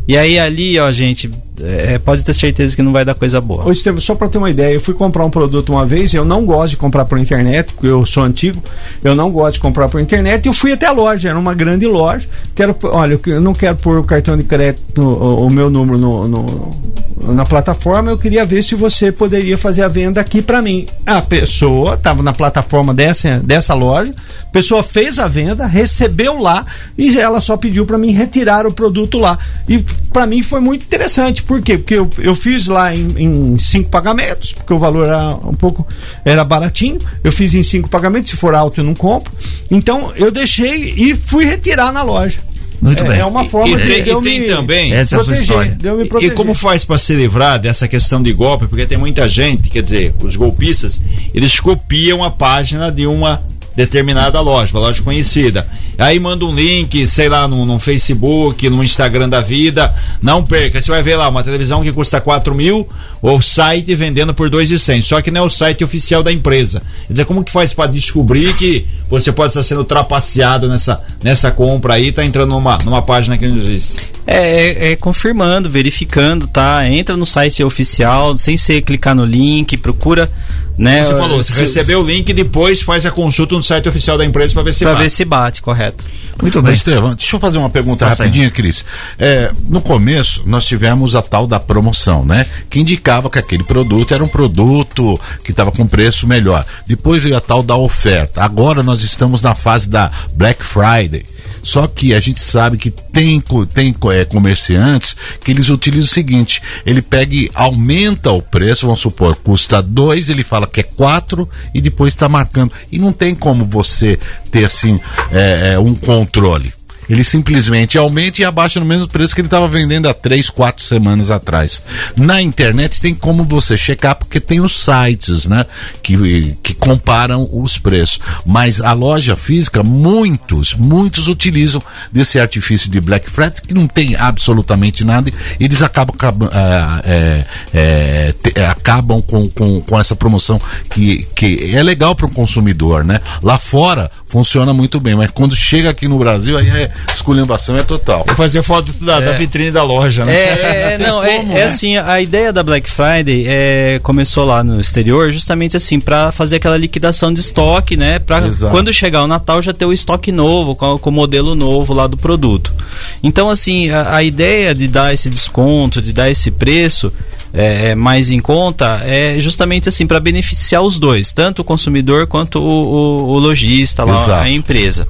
E 0.07 0.18
aí 0.18 0.38
ali, 0.38 0.78
ó, 0.80 0.91
gente, 0.91 1.32
é, 1.62 1.97
pode 1.99 2.24
ter 2.24 2.34
certeza 2.34 2.76
que 2.76 2.82
não 2.82 2.91
vai 2.91 3.06
dar 3.06 3.14
coisa 3.16 3.39
boa. 3.39 3.66
Ô, 3.66 3.72
Estevam, 3.72 3.99
só 4.01 4.16
para 4.16 4.28
ter 4.30 4.38
uma 4.38 4.49
ideia, 4.49 4.74
eu 4.74 4.82
fui 4.82 4.93
comprar 4.93 5.24
um 5.26 5.30
produto 5.30 5.72
uma 5.72 5.86
vez, 5.86 6.14
eu 6.14 6.26
não 6.26 6.45
gosto 6.45 6.72
de 6.72 6.78
comprar 6.78 7.06
por 7.06 7.18
internet, 7.20 7.74
porque 7.74 7.88
eu 7.88 8.06
sou 8.06 8.24
antigo, 8.24 8.62
eu 9.04 9.14
não 9.16 9.32
gosto 9.32 9.54
de 9.56 9.60
comprar 9.60 9.88
por 9.89 10.01
internet, 10.01 10.45
e 10.45 10.49
eu 10.49 10.54
fui 10.54 10.72
até 10.74 10.86
a 10.88 10.91
loja, 10.91 11.30
era 11.30 11.38
uma 11.38 11.54
grande 11.54 11.86
loja, 11.86 12.28
quero, 12.56 12.76
olha, 12.84 13.20
eu 13.28 13.41
não 13.41 13.54
quero 13.54 13.76
pôr 13.78 13.99
o 13.99 14.04
cartão 14.04 14.36
de 14.38 14.43
crédito, 14.43 15.01
o, 15.01 15.45
o 15.45 15.49
meu 15.49 15.70
número 15.70 15.97
no, 15.99 16.28
no- 16.28 16.93
na 17.34 17.45
plataforma, 17.45 18.12
eu 18.12 18.18
queria 18.18 18.43
ver 18.45 18.62
se 18.64 18.76
você 18.76 19.10
poderia 19.10 19.58
fazer 19.58 19.82
a 19.84 19.88
venda 19.88 20.20
aqui 20.20 20.41
para 20.41 20.62
mim. 20.62 20.86
A 21.06 21.22
pessoa 21.22 21.93
estava 21.93 22.22
na 22.22 22.34
plataforma 22.34 22.93
dessa, 22.93 23.39
dessa 23.39 23.74
loja, 23.74 24.14
a 24.41 24.51
pessoa 24.51 24.84
fez 24.84 25.20
a 25.20 25.28
venda, 25.28 25.66
recebeu 25.66 26.38
lá, 26.39 26.66
e 26.97 27.18
ela 27.18 27.39
só 27.39 27.56
pediu 27.56 27.86
para 27.86 27.97
mim 27.97 28.12
retirar 28.12 28.68
o 28.68 28.74
produto 28.74 29.18
lá. 29.20 29.38
E 29.70 29.78
para 30.12 30.26
mim 30.28 30.41
foi 30.41 30.60
muito 30.60 30.84
interessante, 30.84 31.43
por 31.44 31.62
quê? 31.62 31.78
Porque 31.78 31.96
eu, 31.96 32.10
eu 32.20 32.34
fiz 32.36 32.68
lá 32.68 32.96
em, 32.96 33.08
em 33.18 33.58
cinco 33.60 33.89
pagamentos, 33.89 34.54
porque 34.54 34.74
o 34.74 34.80
valor 34.80 35.06
era 35.08 35.36
um 35.36 35.54
pouco 35.54 35.88
era 36.26 36.44
baratinho. 36.44 37.00
Eu 37.24 37.32
fiz 37.32 37.54
em 37.54 37.64
cinco 37.64 37.89
pagamentos, 37.89 38.32
se 38.32 38.38
for 38.38 38.56
alto 38.56 38.82
eu 38.82 38.86
não 38.86 38.94
compro. 38.96 39.32
Então 39.70 40.12
eu 40.16 40.32
deixei 40.32 40.94
e 40.98 41.16
fui 41.16 41.46
retirar 41.46 41.91
na 41.91 42.02
loja. 42.04 42.39
Muito 42.82 43.02
é, 43.04 43.08
bem. 43.08 43.20
é 43.20 43.26
uma 43.26 43.46
forma 43.46 43.70
e 43.80 43.82
de, 43.82 43.88
tem, 43.88 44.04
de 44.04 44.10
eu 44.10 44.20
e 44.20 44.24
tem 44.26 44.39
me 44.41 44.48
também 44.48 44.94
Essa 44.94 45.16
é 45.16 45.20
a 45.20 45.24
sua 45.24 45.34
proteger, 45.34 45.41
história. 45.44 45.76
de 45.80 45.88
eu 45.88 45.96
me 45.96 46.04
E 46.04 46.08
proteger. 46.10 46.34
como 46.36 46.54
faz 46.54 46.84
para 46.84 46.98
se 46.98 47.14
livrar 47.16 47.58
dessa 47.58 47.88
questão 47.88 48.22
de 48.22 48.34
golpe? 48.34 48.68
Porque 48.68 48.86
tem 48.86 48.98
muita 48.98 49.26
gente, 49.26 49.70
quer 49.70 49.82
dizer, 49.84 50.14
os 50.22 50.36
golpistas, 50.36 51.02
eles 51.34 51.58
copiam 51.62 52.22
a 52.26 52.30
página 52.30 52.91
de 52.91 53.08
uma 53.08 53.41
determinada 53.76 54.40
loja, 54.42 54.74
uma 54.76 54.82
loja 54.82 55.02
conhecida. 55.02 55.68
Aí 55.98 56.20
manda 56.20 56.46
um 56.46 56.54
link, 56.54 57.08
sei 57.08 57.30
lá, 57.30 57.48
no, 57.48 57.66
no 57.66 57.80
Facebook, 57.80 58.70
no 58.70 58.84
Instagram 58.84 59.30
da 59.30 59.42
vida. 59.42 59.94
Não 60.22 60.44
perca, 60.44 60.82
você 60.82 60.92
vai 60.92 61.04
ver 61.04 61.16
lá 61.16 61.30
uma 61.30 61.44
televisão 61.44 61.82
que 61.82 61.92
custa 61.92 62.20
4 62.20 62.54
mil, 62.54 62.88
o 63.22 63.42
site 63.42 63.96
vendendo 63.96 64.34
por 64.34 64.50
2,100. 64.50 65.02
Só 65.02 65.22
que 65.22 65.32
não 65.32 65.42
é 65.42 65.46
o 65.46 65.50
site 65.50 65.84
oficial 65.84 66.24
da 66.24 66.32
empresa. 66.32 66.82
Quer 67.08 67.14
dizer, 67.14 67.26
como 67.26 67.44
que 67.44 67.52
faz 67.52 67.74
para 67.74 67.92
descobrir 67.92 68.56
que 68.56 68.86
você 69.10 69.32
pode 69.32 69.50
estar 69.50 69.64
sendo 69.64 69.84
trapaceado 69.84 70.68
nessa, 70.68 71.02
nessa 71.24 71.52
compra 71.52 71.96
aí, 71.96 72.12
tá 72.12 72.24
entrando 72.24 72.50
numa, 72.50 72.78
numa 72.84 73.02
página 73.02 73.38
que 73.38 73.48
não 73.48 73.58
existe? 73.58 74.12
É, 74.26 74.88
é, 74.90 74.92
é 74.92 74.96
confirmando, 74.96 75.70
verificando, 75.70 76.48
tá? 76.48 76.88
Entra 76.90 77.18
no 77.18 77.26
site 77.26 77.64
oficial, 77.64 78.38
sem 78.38 78.56
ser 78.58 78.82
clicar 78.82 79.14
no 79.16 79.26
link, 79.26 79.76
procura, 79.78 80.32
né? 80.78 81.04
Você 81.04 81.16
falou, 81.18 81.38
você 81.44 81.54
se- 81.54 81.62
recebeu 81.62 82.02
o 82.02 82.06
link 82.06 82.30
e 82.30 82.34
depois 82.34 82.82
faz 82.82 83.06
a 83.06 83.12
consulta 83.12 83.54
no 83.56 83.62
site 83.62 83.88
oficial 83.90 84.18
da 84.18 84.26
empresa 84.26 84.54
para 84.54 84.64
ver 84.64 84.74
se 84.74 84.84
pra 84.86 84.94
vai. 84.94 85.04
ver 85.04 85.10
se 85.10 85.26
bate, 85.26 85.62
correto. 85.62 86.04
Muito 86.42 86.64
Mas, 86.64 86.78
Estevão, 86.78 87.14
deixa 87.16 87.36
eu 87.36 87.40
fazer 87.40 87.58
uma 87.58 87.70
pergunta 87.70 88.08
Faça 88.08 88.24
aí. 88.24 88.28
rapidinho, 88.30 88.52
Cris. 88.52 88.84
É, 89.20 89.52
no 89.70 89.82
começo, 89.82 90.42
nós 90.46 90.66
tivemos 90.66 91.16
a 91.16 91.22
tal 91.22 91.46
da 91.46 91.60
promoção, 91.60 92.26
né? 92.26 92.46
Que 92.70 92.80
indicava 92.80 93.30
que 93.30 93.38
aquele 93.38 93.64
produto 93.64 94.14
era 94.14 94.24
um 94.24 94.28
produto 94.28 95.20
que 95.44 95.52
estava 95.52 95.72
com 95.72 95.86
preço 95.86 96.26
melhor. 96.26 96.66
Depois 96.88 97.22
veio 97.22 97.38
a 97.38 97.42
tal 97.42 97.62
da 97.62 97.76
oferta. 97.76 98.42
Agora 98.42 98.82
nós 98.82 99.04
estamos 99.04 99.42
na 99.42 99.54
fase 99.54 99.88
da 99.90 100.10
Black 100.34 100.64
Friday. 100.64 101.26
Só 101.64 101.88
que 101.88 102.14
a 102.14 102.20
gente 102.20 102.41
sabe 102.41 102.78
que 102.78 102.91
tem, 102.91 103.41
tem 103.74 103.95
é, 104.11 104.26
comerciantes 104.26 105.16
que 105.41 105.49
eles 105.49 105.70
utilizam 105.70 106.05
o 106.05 106.14
seguinte: 106.14 106.61
ele 106.86 107.01
pega 107.01 107.34
e 107.34 107.49
aumenta 107.55 108.32
o 108.32 108.41
preço, 108.41 108.86
vamos 108.86 108.99
supor, 108.99 109.36
custa 109.38 109.82
dois, 109.82 110.30
ele 110.30 110.43
fala 110.43 110.68
que 110.68 110.82
é 110.82 110.84
quatro 110.84 111.49
e 111.74 111.80
depois 111.80 112.14
está 112.14 112.28
marcando. 112.28 112.74
E 112.91 112.99
não 112.99 113.14
tem 113.14 113.34
como 113.34 113.66
você 113.66 114.20
ter 114.51 114.66
assim 114.66 114.99
é, 115.32 115.74
é, 115.74 115.80
um 115.80 115.95
controle. 115.95 116.74
Ele 117.10 117.24
simplesmente 117.24 117.97
aumenta 117.97 118.41
e 118.41 118.45
abaixa 118.45 118.80
no 118.80 118.86
mesmo 118.86 119.08
preço 119.08 119.36
que 119.36 119.41
ele 119.41 119.47
estava 119.47 119.68
vendendo 119.68 120.08
há 120.10 120.14
três, 120.14 120.49
quatro 120.49 120.84
semanas 120.84 121.32
atrás. 121.32 121.82
Na 122.16 122.41
internet 122.41 123.01
tem 123.01 123.14
como 123.14 123.43
você 123.43 123.78
checar, 123.78 124.16
porque 124.16 124.39
tem 124.39 124.60
os 124.62 124.74
sites, 124.74 125.47
né? 125.47 125.66
Que, 126.01 126.56
que 126.64 126.74
comparam 126.74 127.47
os 127.51 127.78
preços. 127.78 128.20
Mas 128.45 128.82
a 128.82 128.93
loja 128.93 129.36
física, 129.36 129.84
muitos, 129.84 130.74
muitos 130.76 131.28
utilizam 131.28 131.82
desse 132.12 132.39
artifício 132.39 132.89
de 132.89 132.99
Black 133.01 133.30
Friday, 133.30 133.62
que 133.68 133.74
não 133.74 133.88
tem 133.88 134.16
absolutamente 134.16 135.04
nada, 135.04 135.32
eles 135.60 135.82
acabam, 135.82 136.16
acabam, 136.16 136.49
ah, 136.54 137.01
é, 137.06 137.45
é, 137.74 138.34
te- 138.41 138.60
acabam 138.62 139.22
com, 139.22 139.49
com, 139.49 139.82
com 139.82 139.99
essa 139.99 140.16
promoção 140.16 140.62
que, 140.89 141.28
que 141.36 141.76
é 141.76 141.84
legal 141.84 142.16
para 142.16 142.26
o 142.26 142.30
consumidor, 142.32 143.04
né? 143.04 143.20
Lá 143.41 143.58
fora 143.60 144.12
funciona 144.26 144.74
muito 144.74 144.99
bem, 144.99 145.16
mas 145.16 145.30
quando 145.32 145.56
chega 145.56 145.89
aqui 145.89 146.08
no 146.08 146.18
Brasil, 146.18 146.58
aí 146.58 146.70
é 146.70 146.93
esculhambação 147.14 147.78
é 147.78 147.84
total. 147.84 148.24
Vou 148.28 148.36
fazer 148.36 148.62
foto 148.64 148.94
da, 149.04 149.20
da 149.20 149.32
vitrine 149.34 149.72
da 149.72 149.84
loja, 149.84 150.26
né? 150.26 150.34
É, 150.34 150.94
é, 150.94 150.98
não, 151.06 151.24
é, 151.24 151.60
é 151.60 151.64
assim, 151.64 151.98
a 151.98 152.22
ideia 152.22 152.52
da 152.52 152.64
Black 152.64 152.89
Friday 152.89 153.46
é, 153.48 154.00
começou 154.04 154.46
lá 154.46 154.64
no 154.64 154.80
exterior 154.80 155.32
justamente 155.32 155.78
assim, 155.78 156.00
para 156.00 156.32
fazer 156.32 156.58
aquela 156.58 156.78
liquidação 156.78 157.34
de 157.34 157.39
estoque, 157.39 157.96
né? 157.96 158.20
Pra 158.20 158.46
Exato. 158.46 158.72
quando 158.72 158.91
chegar 158.91 159.24
o 159.24 159.28
Natal 159.28 159.62
já 159.62 159.74
ter 159.74 159.86
o 159.86 159.94
estoque 159.94 160.32
novo, 160.32 160.76
com, 160.76 160.98
com 160.98 161.10
o 161.10 161.14
modelo 161.14 161.56
novo 161.56 161.94
lá 161.94 162.08
do 162.08 162.18
produto. 162.18 162.74
Então, 163.22 163.50
assim, 163.50 163.89
a, 163.89 164.16
a 164.16 164.24
ideia 164.24 164.74
de 164.76 164.88
dar 164.88 165.14
esse 165.14 165.30
desconto, 165.30 166.02
de 166.02 166.12
dar 166.14 166.30
esse 166.30 166.52
preço 166.52 167.12
é, 167.54 167.91
é, 167.91 167.96
mais 167.96 168.32
em 168.32 168.39
conta, 168.39 169.02
é 169.06 169.39
justamente 169.39 169.88
assim, 169.88 170.08
para 170.08 170.20
beneficiar 170.20 170.82
os 170.82 170.98
dois, 170.98 171.32
tanto 171.32 171.62
o 171.62 171.66
consumidor 171.66 172.26
quanto 172.26 172.60
o, 172.60 172.64
o, 172.64 173.28
o 173.34 173.39
lojista, 173.39 174.04
lá, 174.04 174.16
Exato. 174.16 174.44
a 174.44 174.50
empresa. 174.50 175.08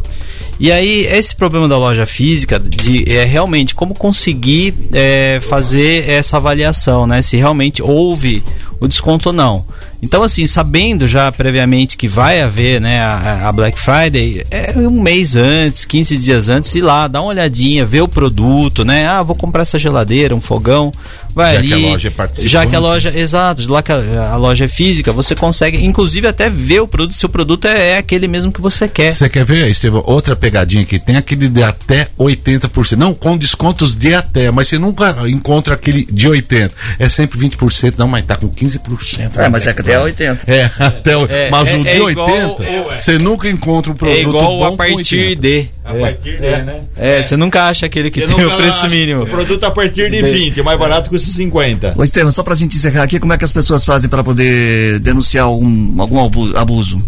E 0.64 0.72
aí, 0.72 1.02
esse 1.08 1.36
problema 1.36 1.68
da 1.68 1.78
loja 1.78 2.06
física 2.06 2.58
de 2.58 3.04
é 3.12 3.26
realmente 3.26 3.76
como 3.76 3.94
conseguir 3.94 4.74
é, 4.94 5.42
fazer 5.42 6.10
essa 6.10 6.38
avaliação, 6.38 7.06
né? 7.06 7.22
Se 7.22 7.36
realmente 7.36 7.84
houve 7.84 8.42
o 8.80 8.88
desconto 8.88 9.28
ou 9.28 9.34
não. 9.36 9.66
Então, 10.02 10.24
assim, 10.24 10.48
sabendo 10.48 11.06
já 11.06 11.30
previamente 11.34 11.98
que 11.98 12.08
vai 12.08 12.42
haver 12.42 12.80
né, 12.80 13.02
a, 13.02 13.50
a 13.50 13.52
Black 13.52 13.78
Friday, 13.78 14.46
é 14.50 14.78
um 14.78 15.02
mês 15.02 15.36
antes, 15.36 15.84
15 15.84 16.18
dias 16.18 16.48
antes, 16.48 16.74
ir 16.76 16.82
lá, 16.82 17.10
dar 17.10 17.22
uma 17.22 17.32
olhadinha, 17.32 17.86
ver 17.86 18.02
o 18.02 18.08
produto, 18.08 18.86
né? 18.86 19.06
Ah, 19.06 19.22
vou 19.22 19.36
comprar 19.36 19.64
essa 19.64 19.78
geladeira, 19.78 20.34
um 20.34 20.40
fogão. 20.40 20.94
Vai 21.36 21.54
Já 21.54 21.60
ali. 21.60 21.68
que 21.68 21.74
a 21.74 21.78
loja 21.78 22.08
é 22.08 22.12
participante. 22.12 22.52
Já 22.52 22.66
que 22.66 22.76
a 22.76 22.80
loja, 22.80 23.12
exato, 23.16 23.72
lá 23.72 23.82
que 23.82 23.92
a, 23.92 24.30
a 24.32 24.36
loja 24.36 24.66
é 24.66 24.68
física, 24.68 25.12
você 25.12 25.34
consegue, 25.36 25.84
inclusive, 25.84 26.28
até 26.28 26.50
ver 26.50 26.82
o 26.82 26.88
produto, 26.88 27.16
se 27.16 27.26
o 27.26 27.30
produto 27.30 27.68
é, 27.68 27.90
é 27.92 27.98
aquele 27.98 28.28
mesmo 28.28 28.52
que 28.52 28.62
você 28.62 28.88
quer. 28.88 29.12
Você 29.12 29.28
quer 29.30 29.44
ver, 29.46 29.68
Estevão, 29.70 30.04
outra 30.06 30.36
pegadinha 30.36 30.86
que 30.86 31.00
tem 31.00 31.16
aquele 31.18 31.48
de 31.50 31.64
até 31.64 32.08
80%. 32.20 32.96
Não, 32.98 33.14
com 33.14 33.38
descontos 33.38 33.96
de 33.96 34.14
até, 34.14 34.52
mas 34.52 34.68
você 34.68 34.78
nunca 34.78 35.16
encontra 35.28 35.74
aquele 35.74 36.06
de 36.06 36.28
80%. 36.30 36.72
É 37.00 37.10
sempre 37.10 37.40
20%, 37.40 37.96
não, 37.98 38.08
mas 38.08 38.26
tá 38.26 38.36
com 38.36 38.50
15%. 38.50 39.38
É, 39.38 39.50
mas 39.50 39.66
é 39.68 39.74
que 39.74 39.82
até 39.82 40.00
80. 40.00 40.52
É, 40.52 40.70
até 40.80 41.18
o, 41.18 41.26
É, 41.26 41.50
mas 41.50 41.70
é- 41.70 41.76
o 41.78 41.84
de 41.84 41.90
é 41.90 42.10
igual 42.12 42.28
80, 42.30 42.64
o- 42.64 43.02
você 43.02 43.18
nunca 43.18 43.50
encontra 43.50 43.92
um 43.92 43.96
produto 43.96 44.18
É 44.18 44.22
igual 44.22 44.44
bom 44.46 44.66
a 44.66 44.70
com 44.72 44.78
partir 44.78 44.96
80. 45.36 45.42
de. 45.42 45.70
A 45.86 45.94
partir 45.94 46.36
de, 46.36 46.40
né? 46.40 46.82
É, 46.96 47.22
você 47.22 47.36
nunca 47.36 47.64
acha 47.68 47.86
aquele 47.86 48.10
que 48.10 48.26
Você 48.26 48.34
tem 48.34 48.46
o 48.46 48.56
preço 48.56 48.90
mínimo. 48.90 49.24
O 49.24 49.28
produto 49.28 49.64
a 49.66 49.72
partir 49.72 50.10
de 50.10 50.22
20, 50.22 50.62
o 50.62 50.64
mais 50.64 50.80
barato 50.80 51.10
custa 51.10 51.30
50. 51.30 51.94
Ô 51.98 52.04
Estevam, 52.04 52.32
só 52.32 52.42
pra 52.42 52.56
gente 52.56 52.78
encerrar 52.78 53.04
aqui, 53.04 53.20
como 53.20 53.34
é 53.34 53.38
que 53.38 53.44
as 53.44 53.52
pessoas 53.52 53.84
fazem 53.84 54.10
para 54.10 54.24
poder 54.24 55.00
denunciar 55.00 55.46
algum, 55.46 56.02
algum 56.02 56.24
abu- 56.24 56.56
abuso? 56.58 57.02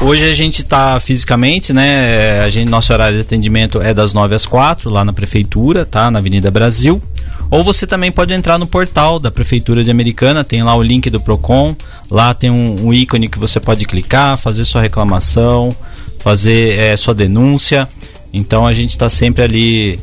Hoje 0.00 0.24
a 0.24 0.34
gente 0.34 0.62
está 0.62 0.98
fisicamente, 0.98 1.72
né? 1.74 2.40
A 2.40 2.48
gente, 2.48 2.70
nosso 2.70 2.90
horário 2.92 3.16
de 3.16 3.20
atendimento 3.20 3.82
é 3.82 3.92
das 3.92 4.14
9 4.14 4.34
às 4.34 4.46
4, 4.46 4.88
lá 4.88 5.04
na 5.04 5.12
prefeitura, 5.12 5.84
tá? 5.84 6.10
Na 6.10 6.18
Avenida 6.18 6.50
Brasil. 6.50 7.00
Ou 7.50 7.62
você 7.62 7.86
também 7.86 8.10
pode 8.10 8.32
entrar 8.32 8.58
no 8.58 8.66
portal 8.66 9.18
da 9.18 9.28
Prefeitura 9.30 9.82
de 9.82 9.90
Americana, 9.90 10.44
tem 10.44 10.62
lá 10.62 10.74
o 10.74 10.80
link 10.82 11.10
do 11.10 11.20
Procon, 11.20 11.74
lá 12.08 12.32
tem 12.32 12.48
um, 12.48 12.86
um 12.86 12.94
ícone 12.94 13.28
que 13.28 13.40
você 13.40 13.58
pode 13.58 13.84
clicar, 13.84 14.38
fazer 14.38 14.64
sua 14.64 14.80
reclamação, 14.80 15.74
fazer 16.22 16.78
eh, 16.78 16.96
sua 16.96 17.14
denúncia. 17.14 17.88
Então 18.32 18.66
a 18.66 18.72
gente 18.72 18.90
está 18.90 19.08
sempre 19.08 19.42
ali 19.42 20.00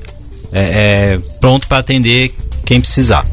eh, 0.51 1.15
eh, 1.15 1.19
pronto 1.39 1.67
para 1.67 1.77
atender 1.77 2.33
quem 2.65 2.81
precisar. 2.81 3.25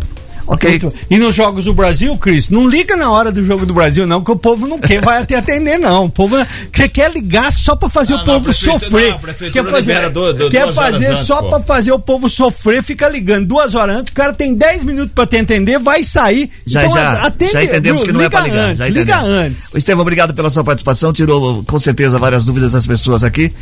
Ok. 0.47 0.81
E 1.11 1.19
nos 1.19 1.35
Jogos 1.35 1.65
do 1.65 1.73
Brasil, 1.75 2.17
Cris, 2.19 2.49
não 2.51 2.69
liga 2.69 2.97
na 2.97 3.11
hora 3.11 3.33
do 3.33 3.43
Jogo 3.43 3.65
do 3.65 3.73
Brasil, 3.75 4.07
não, 4.07 4.23
que 4.23 4.31
o 4.31 4.37
povo 4.37 4.67
não 4.67 4.79
quer, 4.79 5.01
vai 5.01 5.23
até 5.23 5.37
atender, 5.37 5.79
não. 5.79 6.05
O 6.05 6.11
povo, 6.11 6.37
você 6.73 6.89
quer 6.89 7.11
ligar 7.13 7.51
só 7.53 7.75
pra 7.75 7.89
fazer 7.89 8.13
Não, 8.15 8.23
o 8.23 8.27
não, 8.27 8.35
povo 8.35 8.45
prefeitura- 8.45 8.79
sofrer. 8.81 9.11
não, 9.11 9.51
quer 9.51 9.65
fazer, 9.65 10.11
do- 10.11 10.33
do- 10.35 10.51
quer 10.51 10.73
fazer 10.73 11.07
antes, 11.07 11.27
só 11.27 11.43
pô. 11.43 11.49
pra 11.51 11.61
fazer 11.61 11.93
o 11.93 11.99
povo 11.99 12.29
sofrer, 12.29 12.83
fica 12.83 13.09
ligando 13.09 13.47
duas 13.47 13.75
horas 13.75 13.97
antes, 13.97 14.11
o 14.13 14.15
cara 14.15 14.33
tem 14.33 14.55
10 14.55 14.85
minutos 14.85 15.13
pra 15.15 15.27
te 15.27 15.37
atender, 15.37 15.79
vai 15.79 16.05
sair. 16.05 16.51
Já, 16.67 16.85
Então, 16.85 16.95
já, 16.97 17.13
atende, 17.27 17.53
já 17.53 17.65
entendemos 17.65 18.05
que 18.05 18.13
não 18.13 18.21
é 18.21 18.29
pra 18.29 18.41
ligar. 18.41 18.65
Antes, 18.67 18.79
já 18.79 18.89
liga 18.89 19.21
antes. 19.21 19.75
Ô, 19.75 19.79
Estevam, 19.79 20.03
obrigado 20.03 20.35
pela 20.35 20.51
sua 20.51 20.63
participação. 20.65 21.13
Tirou 21.13 21.63
com 21.65 21.79
certeza 21.79 22.19
várias 22.19 22.45
dúvidas 22.45 22.73
das 22.73 22.87
pessoas 22.87 23.25
aqui. 23.25 23.53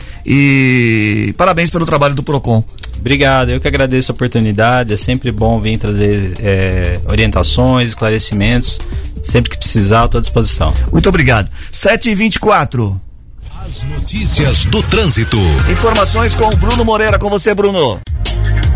E 0.46 1.34
parabéns 1.36 1.70
pelo 1.70 1.84
trabalho 1.86 2.14
do 2.14 2.22
PROCON. 2.22 2.64
Obrigado, 2.98 3.50
eu 3.50 3.60
que 3.60 3.66
agradeço 3.66 4.12
a 4.12 4.14
oportunidade. 4.14 4.92
É 4.92 4.96
sempre 4.96 5.32
bom 5.32 5.60
vir 5.60 5.76
trazer 5.78 6.34
é, 6.40 6.71
orientações, 7.08 7.90
esclarecimentos. 7.90 8.78
Sempre 9.22 9.50
que 9.50 9.58
precisar, 9.58 10.06
estou 10.06 10.18
à 10.18 10.20
disposição. 10.20 10.74
Muito 10.90 11.08
obrigado. 11.08 11.48
7h24. 11.72 13.00
As 13.64 13.84
notícias 13.84 14.64
do 14.66 14.82
trânsito. 14.82 15.38
Informações 15.70 16.34
com 16.34 16.46
o 16.46 16.56
Bruno 16.56 16.84
Moreira. 16.84 17.18
Com 17.18 17.30
você, 17.30 17.54
Bruno. 17.54 18.00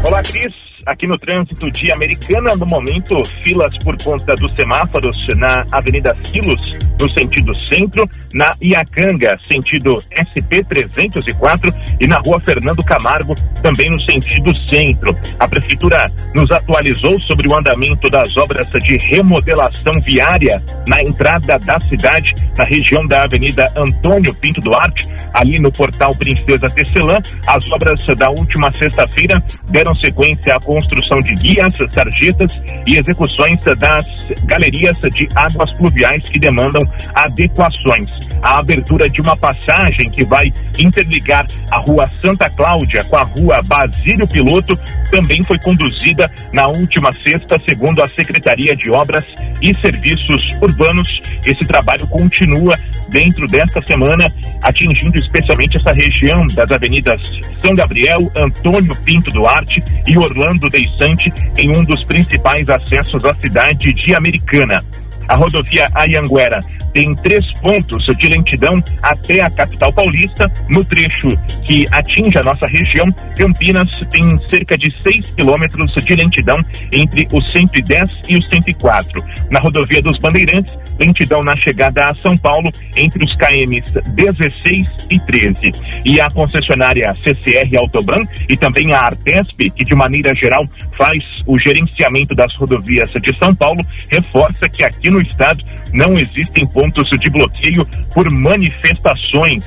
Olá, 0.04 0.22
Cris. 0.22 0.54
Aqui 0.86 1.04
no 1.04 1.16
trânsito 1.16 1.68
de 1.68 1.90
Americana, 1.90 2.54
no 2.54 2.64
momento, 2.64 3.20
filas 3.42 3.76
por 3.78 4.00
conta 4.00 4.36
dos 4.36 4.54
semáforos 4.54 5.26
na 5.36 5.66
Avenida 5.72 6.16
Silos, 6.22 6.78
no 7.00 7.10
sentido 7.10 7.56
centro, 7.56 8.08
na 8.32 8.54
Iacanga, 8.62 9.36
sentido 9.48 9.98
SP-304, 10.12 11.74
e 11.98 12.06
na 12.06 12.20
Rua 12.20 12.38
Fernando 12.38 12.84
Camargo, 12.84 13.34
também 13.60 13.90
no 13.90 14.00
sentido 14.00 14.54
centro. 14.68 15.12
A 15.40 15.48
Prefeitura 15.48 16.08
nos 16.32 16.48
atualizou 16.52 17.20
sobre 17.20 17.48
o 17.48 17.56
andamento 17.56 18.08
das 18.08 18.36
obras 18.36 18.68
de 18.68 18.96
remodelação 19.08 20.00
viária 20.02 20.62
na 20.86 21.02
entrada 21.02 21.58
da 21.58 21.80
cidade, 21.80 22.32
na 22.56 22.62
região 22.62 23.04
da 23.08 23.24
Avenida 23.24 23.66
Antônio 23.74 24.32
Pinto 24.36 24.60
Duarte, 24.60 25.08
ali 25.34 25.58
no 25.58 25.72
portal 25.72 26.10
Princesa 26.16 26.68
Tecelã. 26.68 27.18
As 27.44 27.68
obras 27.72 28.06
da 28.16 28.30
última 28.30 28.72
sexta-feira 28.72 29.42
deram 29.68 29.92
sequência 29.96 30.56
com 30.60 30.75
construção 30.76 31.16
de 31.22 31.34
guias, 31.36 31.72
sarjetas 31.90 32.60
e 32.86 32.96
execuções 32.96 33.58
das 33.78 34.06
galerias 34.44 34.98
de 35.10 35.26
águas 35.34 35.72
pluviais 35.72 36.28
que 36.28 36.38
demandam 36.38 36.82
adequações. 37.14 38.10
A 38.42 38.58
abertura 38.58 39.08
de 39.08 39.22
uma 39.22 39.34
passagem 39.36 40.10
que 40.10 40.22
vai 40.22 40.52
interligar 40.78 41.46
a 41.70 41.78
rua 41.78 42.06
Santa 42.22 42.50
Cláudia 42.50 43.02
com 43.04 43.16
a 43.16 43.22
rua 43.22 43.62
Basílio 43.66 44.28
Piloto 44.28 44.78
também 45.10 45.42
foi 45.42 45.58
conduzida 45.58 46.30
na 46.52 46.66
última 46.68 47.10
sexta, 47.12 47.58
segundo 47.58 48.02
a 48.02 48.06
Secretaria 48.06 48.76
de 48.76 48.90
Obras 48.90 49.24
e 49.62 49.74
Serviços 49.74 50.44
Urbanos. 50.60 51.22
Esse 51.44 51.66
trabalho 51.66 52.06
continua 52.08 52.76
dentro 53.08 53.46
desta 53.46 53.80
semana, 53.86 54.30
atingindo 54.62 55.16
especialmente 55.16 55.78
essa 55.78 55.92
região 55.92 56.46
das 56.48 56.70
avenidas 56.70 57.40
São 57.62 57.74
Gabriel, 57.74 58.30
Antônio 58.36 58.92
Pinto 59.04 59.30
Duarte 59.30 59.82
e 60.06 60.18
Orlando 60.18 60.65
Deissante, 60.68 61.32
em 61.56 61.76
um 61.76 61.84
dos 61.84 62.04
principais 62.04 62.68
acessos 62.68 63.24
à 63.24 63.34
cidade 63.34 63.92
de 63.92 64.14
Americana. 64.14 64.82
A 65.28 65.34
rodovia 65.34 65.88
Ayanguera 65.94 66.60
tem 66.92 67.14
três 67.16 67.44
pontos 67.60 68.04
de 68.16 68.28
lentidão 68.28 68.82
até 69.02 69.40
a 69.40 69.50
capital 69.50 69.92
paulista. 69.92 70.50
No 70.68 70.84
trecho 70.84 71.28
que 71.66 71.84
atinge 71.90 72.38
a 72.38 72.42
nossa 72.42 72.66
região, 72.66 73.12
Campinas 73.36 73.90
tem 74.10 74.38
cerca 74.48 74.78
de 74.78 74.90
6 75.02 75.34
quilômetros 75.34 75.92
de 75.92 76.14
lentidão 76.14 76.56
entre 76.92 77.28
o 77.32 77.40
110 77.40 78.08
e 78.28 78.36
o 78.36 78.42
104. 78.42 79.24
Na 79.50 79.60
rodovia 79.60 80.00
dos 80.00 80.18
Bandeirantes, 80.18 80.74
lentidão 80.98 81.42
na 81.42 81.56
chegada 81.56 82.10
a 82.10 82.14
São 82.14 82.36
Paulo 82.36 82.70
entre 82.96 83.24
os 83.24 83.34
KMs 83.34 83.92
16 84.14 84.86
e 85.10 85.20
13. 85.20 85.72
E 86.04 86.20
a 86.20 86.30
concessionária 86.30 87.14
CCR 87.22 87.76
Autoban 87.76 88.24
e 88.48 88.56
também 88.56 88.92
a 88.92 89.00
Artesp, 89.00 89.70
que 89.70 89.84
de 89.84 89.94
maneira 89.94 90.34
geral 90.34 90.66
faz 90.96 91.22
o 91.46 91.58
gerenciamento 91.58 92.34
das 92.34 92.54
rodovias 92.54 93.10
de 93.20 93.36
São 93.36 93.54
Paulo, 93.54 93.84
reforça 94.10 94.68
que 94.68 94.82
aqui 94.82 95.10
no 95.10 95.15
estado 95.20 95.62
não 95.92 96.18
existem 96.18 96.66
pontos 96.66 97.06
de 97.18 97.30
bloqueio 97.30 97.84
por 98.12 98.30
manifestações. 98.30 99.64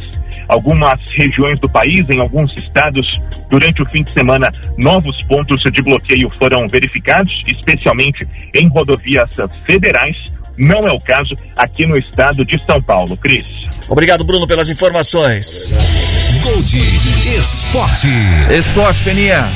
Algumas 0.48 1.00
regiões 1.12 1.60
do 1.60 1.70
país, 1.70 2.10
em 2.10 2.20
alguns 2.20 2.52
estados, 2.58 3.08
durante 3.50 3.82
o 3.84 3.90
fim 3.90 4.04
de 4.04 4.10
semana, 4.12 4.52
novos 4.78 5.22
pontos 5.24 5.62
de 5.62 5.82
bloqueio 5.82 6.30
foram 6.32 6.68
verificados, 6.68 7.32
especialmente 7.48 8.28
em 8.54 8.68
rodovias 8.68 9.30
federais. 9.66 10.16
Não 10.58 10.80
é 10.88 10.92
o 10.92 11.00
caso 11.00 11.36
aqui 11.56 11.86
no 11.86 11.98
estado 11.98 12.44
de 12.44 12.62
São 12.66 12.82
Paulo. 12.82 13.16
Cris. 13.16 13.48
Obrigado, 13.88 14.24
Bruno, 14.24 14.46
pelas 14.48 14.70
informações. 14.70 15.70
Gold 16.44 16.78
Esporte. 17.38 18.08
Esporte, 18.58 19.04
Peninha. 19.04 19.50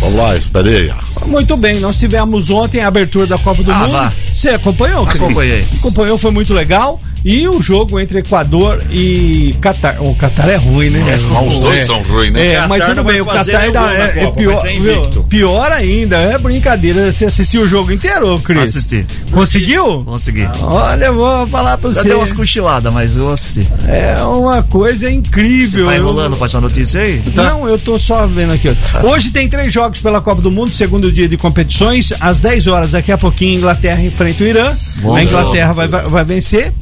Vamos 0.00 0.16
lá, 0.16 0.36
esperei. 0.36 0.92
Muito 1.26 1.56
bem, 1.56 1.80
nós 1.80 1.98
tivemos 1.98 2.50
ontem 2.50 2.80
a 2.80 2.88
abertura 2.88 3.26
da 3.26 3.38
Copa 3.38 3.62
do 3.62 3.72
Ah, 3.72 3.78
Mundo. 3.78 3.92
vá. 3.92 4.12
Você 4.38 4.50
acompanhou? 4.50 5.04
Acompanhei. 5.04 5.66
Acompanhou, 5.80 6.16
foi 6.16 6.30
muito 6.30 6.54
legal. 6.54 7.00
E 7.24 7.48
o 7.48 7.60
jogo 7.60 7.98
entre 7.98 8.20
Equador 8.20 8.80
e 8.90 9.54
Catar. 9.60 10.00
O 10.00 10.14
Catar 10.14 10.48
é 10.48 10.56
ruim, 10.56 10.90
né? 10.90 11.00
É, 11.08 11.16
os 11.46 11.58
dois 11.58 11.84
são 11.84 12.02
ruins, 12.02 12.32
né? 12.32 12.54
É, 12.54 12.66
mas 12.66 12.84
tudo 12.84 13.04
bem, 13.04 13.20
o 13.20 13.26
Catar 13.26 13.58
ainda 13.60 13.92
é, 13.94 14.02
é 14.20 14.24
Copa, 14.24 14.38
pior, 14.38 14.62
viu? 14.80 15.24
pior 15.24 15.72
ainda, 15.72 16.16
é 16.16 16.38
brincadeira. 16.38 17.12
Você 17.12 17.24
assistiu 17.26 17.62
o 17.62 17.68
jogo 17.68 17.92
inteiro, 17.92 18.38
Cris? 18.40 18.70
Assisti. 18.76 19.06
Conseguiu? 19.32 20.04
Consegui. 20.04 20.48
Olha, 20.60 21.06
eu 21.06 21.14
vou 21.14 21.46
falar 21.48 21.76
pra 21.78 21.92
Já 21.92 22.02
você. 22.02 22.08
deu 22.08 22.18
umas 22.18 22.32
cochiladas, 22.32 22.92
mas 22.92 23.16
eu 23.16 23.32
assisti. 23.32 23.66
É 23.86 24.22
uma 24.22 24.62
coisa 24.62 25.10
incrível. 25.10 25.86
Tá 25.86 25.92
Eu- 25.96 26.00
enrolando 26.02 26.36
pra 26.36 26.46
essa 26.46 26.60
notícia 26.60 27.00
aí? 27.02 27.22
Não, 27.34 27.68
eu 27.68 27.78
tô 27.78 27.98
só 27.98 28.26
vendo 28.26 28.52
aqui. 28.52 28.68
ó. 28.68 29.06
Hoje 29.08 29.30
tem 29.30 29.48
três 29.48 29.72
jogos 29.72 30.00
pela 30.00 30.20
Copa 30.20 30.40
do 30.40 30.50
Mundo, 30.50 30.70
segundo 30.72 31.10
dia 31.12 31.28
de 31.28 31.36
competições. 31.36 32.12
Às 32.20 32.40
10 32.40 32.66
horas, 32.66 32.92
daqui 32.92 33.12
a 33.12 33.18
pouquinho, 33.18 33.58
Inglaterra 33.58 34.00
enfrenta 34.02 34.44
o 34.44 34.46
Irã. 34.46 34.72
Bom 34.96 35.14
a 35.16 35.22
Inglaterra 35.22 35.72
vai, 35.72 35.88
vai 35.88 36.24
vencer. 36.24 36.72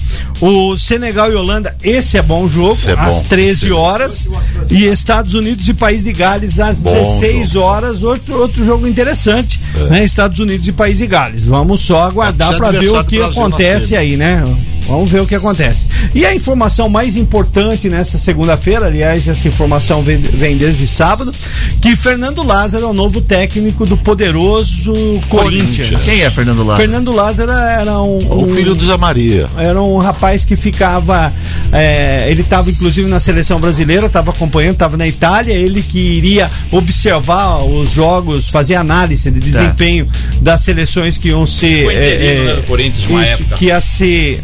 O 0.41 0.77
Senegal 0.77 1.33
e 1.33 1.35
Holanda, 1.35 1.75
esse 1.83 2.19
é 2.19 2.23
bom 2.23 2.47
jogo, 2.49 2.79
é 2.87 2.93
às 2.93 3.17
bom. 3.17 3.29
13 3.29 3.73
horas. 3.73 4.27
E 4.71 4.85
Estados 4.85 5.35
Unidos 5.35 5.67
e 5.69 5.75
País 5.75 6.05
de 6.05 6.13
Gales, 6.13 6.61
às 6.61 6.81
Bom 6.81 6.93
16 6.93 7.57
horas. 7.57 8.03
Outro, 8.03 8.39
outro 8.39 8.65
jogo 8.65 8.87
interessante, 8.87 9.59
né? 9.91 10.05
Estados 10.05 10.39
Unidos 10.39 10.69
e 10.69 10.73
País 10.73 10.99
de 10.99 11.07
Gales. 11.07 11.45
Vamos 11.45 11.81
só 11.81 12.05
aguardar 12.05 12.57
para 12.57 12.71
ver 12.71 12.91
o 12.91 13.05
que 13.05 13.21
acontece 13.21 13.97
aí, 13.97 14.17
né? 14.17 14.45
Vamos 14.87 15.11
ver 15.11 15.21
o 15.21 15.27
que 15.27 15.35
acontece. 15.35 15.87
E 16.15 16.25
a 16.25 16.35
informação 16.35 16.89
mais 16.89 17.17
importante 17.17 17.89
nessa 17.89 18.19
segunda-feira, 18.19 18.87
aliás, 18.87 19.27
essa 19.27 19.49
informação 19.49 20.03
vem, 20.03 20.19
vem 20.19 20.57
desde 20.57 20.87
sábado, 20.87 21.35
que 21.81 21.97
Fernando 21.97 22.43
Lázaro 22.43 22.85
é 22.85 22.89
o 22.89 22.93
novo 22.93 23.21
técnico 23.21 23.85
do 23.85 23.97
poderoso 23.97 24.93
Corinthians. 25.29 26.05
Quem 26.05 26.23
é 26.23 26.31
Fernando 26.31 26.59
Lázaro? 26.65 26.77
Fernando 26.77 27.13
Lázaro 27.13 27.51
era 27.53 28.01
um, 28.01 28.19
O 28.29 28.45
um- 28.45 28.55
filho 28.55 28.75
do 28.75 28.87
Zé 28.87 28.97
Maria. 28.97 29.49
era 29.57 29.81
um 29.83 29.99
rapaz 29.99 30.45
que 30.45 30.55
ficava. 30.57 31.33
é, 31.73 32.27
ele 32.31 32.43
estava 32.43 32.71
inclusive 32.71 33.09
na 33.09 33.19
seleção 33.19 33.59
brasileira, 33.61 34.07
estava 34.07 34.31
acompanhando, 34.31 34.75
estava 34.75 34.97
na 34.97 35.07
Itália. 35.07 35.53
Ele 35.53 35.83
que 35.83 35.99
iria 35.99 36.51
observar 36.71 37.59
os 37.65 37.91
jogos, 37.91 38.49
fazer 38.51 38.75
análise 38.77 39.31
de 39.31 39.41
desempenho 39.41 40.09
das 40.41 40.61
seleções 40.63 41.19
que 41.19 41.29
iam 41.29 41.45
ser. 41.47 41.85
Foi 41.85 41.95
interino, 41.95 42.45
né, 42.45 42.55
do 42.55 42.63
Corinthians, 42.63 43.11
uma 43.11 43.23
isso, 43.23 43.33
época. 43.43 43.57
Que 43.57 43.65
ia 43.67 43.81
ser. 43.81 44.43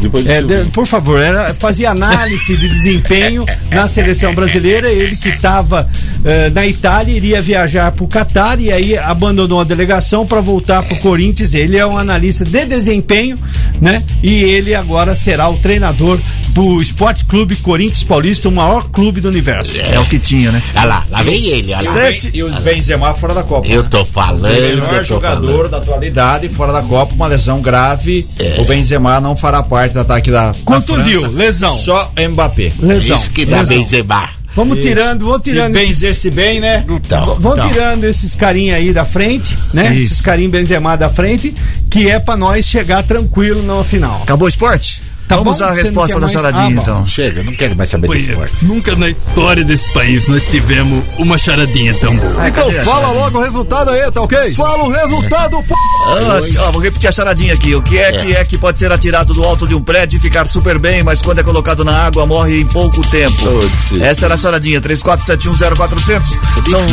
Depois 0.00 0.26
É, 0.26 0.40
de- 0.42 0.70
por 0.70 0.86
favor, 0.86 1.18
era, 1.20 1.52
fazia 1.54 1.90
análise 1.90 2.56
de 2.56 2.68
desempenho 2.68 3.44
na 3.70 3.88
seleção 3.88 4.34
brasileira. 4.34 4.88
Ele 4.90 5.16
que 5.16 5.28
estava 5.28 5.88
na 6.54 6.64
Itália 6.66 7.12
iria 7.16 7.42
viajar 7.42 7.90
para 7.92 8.04
o 8.04 8.08
Catar 8.08 8.60
e 8.60 8.70
aí 8.70 8.96
abandonou 8.96 9.60
a 9.60 9.64
delegação 9.64 10.24
para 10.26 10.40
voltar 10.40 10.82
para 10.82 10.94
o 10.94 11.00
Corinthians. 11.00 11.52
Ele 11.54 11.76
é 11.76 11.84
um 11.86 11.98
analista 11.98 12.44
de 12.44 12.64
desempenho, 12.64 13.38
né? 13.80 14.02
E 14.22 14.34
ele 14.42 14.74
agora 14.74 15.16
será 15.16 15.48
o 15.48 15.56
treinador 15.58 16.20
do 16.50 16.80
Esporte 16.80 17.24
Clube 17.24 17.56
Corinthians 17.56 18.04
Paulista, 18.04 18.48
o 18.48 18.52
maior 18.52 18.88
clube 18.90 19.20
do 19.20 19.28
universo. 19.28 19.72
É 19.80 19.98
o 19.98 20.04
que 20.06 20.18
tinha, 20.18 20.52
né? 20.52 20.62
Olha 20.76 20.84
lá, 20.84 21.06
lá 21.10 21.22
vem 21.22 21.44
ele, 21.46 21.72
olha 21.74 21.82
lá. 21.90 21.92
Sete. 21.92 22.30
E 22.34 22.42
o 22.42 22.50
Benzema 22.60 23.12
fora 23.14 23.34
da 23.34 23.42
Copa. 23.42 23.66
Eu 23.68 23.82
tô 23.84 24.04
falando, 24.04 24.44
O 24.44 24.48
eu 24.48 24.76
melhor 24.76 25.04
jogador 25.04 25.46
falando. 25.46 25.68
da 25.70 25.78
atualidade 25.78 26.48
fora 26.50 26.72
da 26.72 26.82
Copa, 26.82 27.14
uma 27.14 27.26
lesão 27.26 27.60
grave. 27.60 28.26
O 28.58 28.64
Benzema 28.64 29.20
não 29.20 29.36
fará 29.36 29.61
parte 29.62 29.92
do 29.94 30.00
ataque 30.00 30.30
da, 30.30 30.52
da 30.52 30.56
Contundiu, 30.64 31.20
França. 31.20 31.36
lesão. 31.36 31.76
Só 31.76 32.12
Mbappé. 32.30 32.72
Lesão. 32.80 33.16
Isso 33.16 33.30
que 33.30 33.44
dá 33.46 33.60
lesão. 33.60 33.78
Benzema. 33.78 34.28
Vamos 34.54 34.80
tirando, 34.80 35.24
vamos 35.24 35.40
tirando. 35.42 35.72
Se 35.72 35.78
esses- 35.80 35.88
benzer-se 36.00 36.30
bem, 36.30 36.60
né? 36.60 36.84
Então, 36.86 37.36
Vão 37.40 37.54
Então. 37.54 37.68
tirando 37.70 38.04
esses 38.04 38.34
carinha 38.34 38.76
aí 38.76 38.92
da 38.92 39.02
frente, 39.02 39.56
né? 39.72 39.94
Isso. 39.94 40.08
Esses 40.08 40.20
carinha 40.20 40.50
Benzema 40.50 40.94
da 40.94 41.08
frente, 41.08 41.54
que 41.90 42.10
é 42.10 42.18
pra 42.20 42.36
nós 42.36 42.66
chegar 42.66 43.02
tranquilo 43.02 43.62
na 43.62 43.82
final. 43.82 44.20
Acabou 44.22 44.44
o 44.44 44.48
esporte? 44.50 44.91
Tá 45.32 45.36
Vamos 45.38 45.58
bom? 45.58 45.64
à 45.64 45.70
resposta 45.72 46.14
da 46.14 46.20
mais? 46.20 46.32
charadinha, 46.32 46.78
Ah, 46.78 46.82
então. 46.82 47.06
Chega, 47.06 47.42
não 47.42 47.54
quero 47.54 47.74
mais 47.76 47.88
saber 47.90 48.08
desse 48.08 48.20
Companheiro, 48.26 48.44
esporte. 48.54 48.64
Nunca 48.66 48.96
na 48.96 49.08
história 49.08 49.64
desse 49.64 49.90
país 49.92 50.28
nós 50.28 50.42
tivemos 50.50 51.04
uma 51.18 51.38
charadinha 51.38 51.94
tão 51.94 52.14
boa. 52.16 52.48
Então 52.48 52.70
fala 52.84 53.08
logo 53.12 53.38
o 53.38 53.42
resultado 53.42 53.90
aí, 53.90 54.10
tá 54.10 54.20
ok? 54.22 54.52
Fala 54.54 54.84
o 54.84 54.90
resultado, 54.90 55.62
pô! 55.62 55.74
Ah, 56.06 56.66
ó, 56.66 56.72
vou 56.72 56.80
repetir 56.82 57.08
a 57.08 57.12
charadinha 57.12 57.54
aqui. 57.54 57.74
O 57.74 57.82
que 57.82 57.96
é, 57.98 58.12
que 58.12 58.34
é 58.34 58.44
que 58.44 58.58
pode 58.58 58.78
ser 58.78 58.92
atirado 58.92 59.32
do 59.32 59.42
alto 59.44 59.66
de 59.66 59.74
um 59.74 59.82
prédio 59.82 60.16
e 60.16 60.20
ficar 60.20 60.46
super 60.46 60.78
bem, 60.78 61.02
mas 61.02 61.22
quando 61.22 61.38
é 61.38 61.42
colocado 61.42 61.84
na 61.84 61.96
água 62.06 62.26
morre 62.26 62.60
em 62.60 62.66
pouco 62.66 63.00
tempo? 63.08 63.32
Putz. 63.42 64.00
Essa 64.02 64.26
era 64.26 64.34
a 64.34 64.36
charadinha, 64.36 64.80
34710400. 64.80 66.22
São 66.68 66.84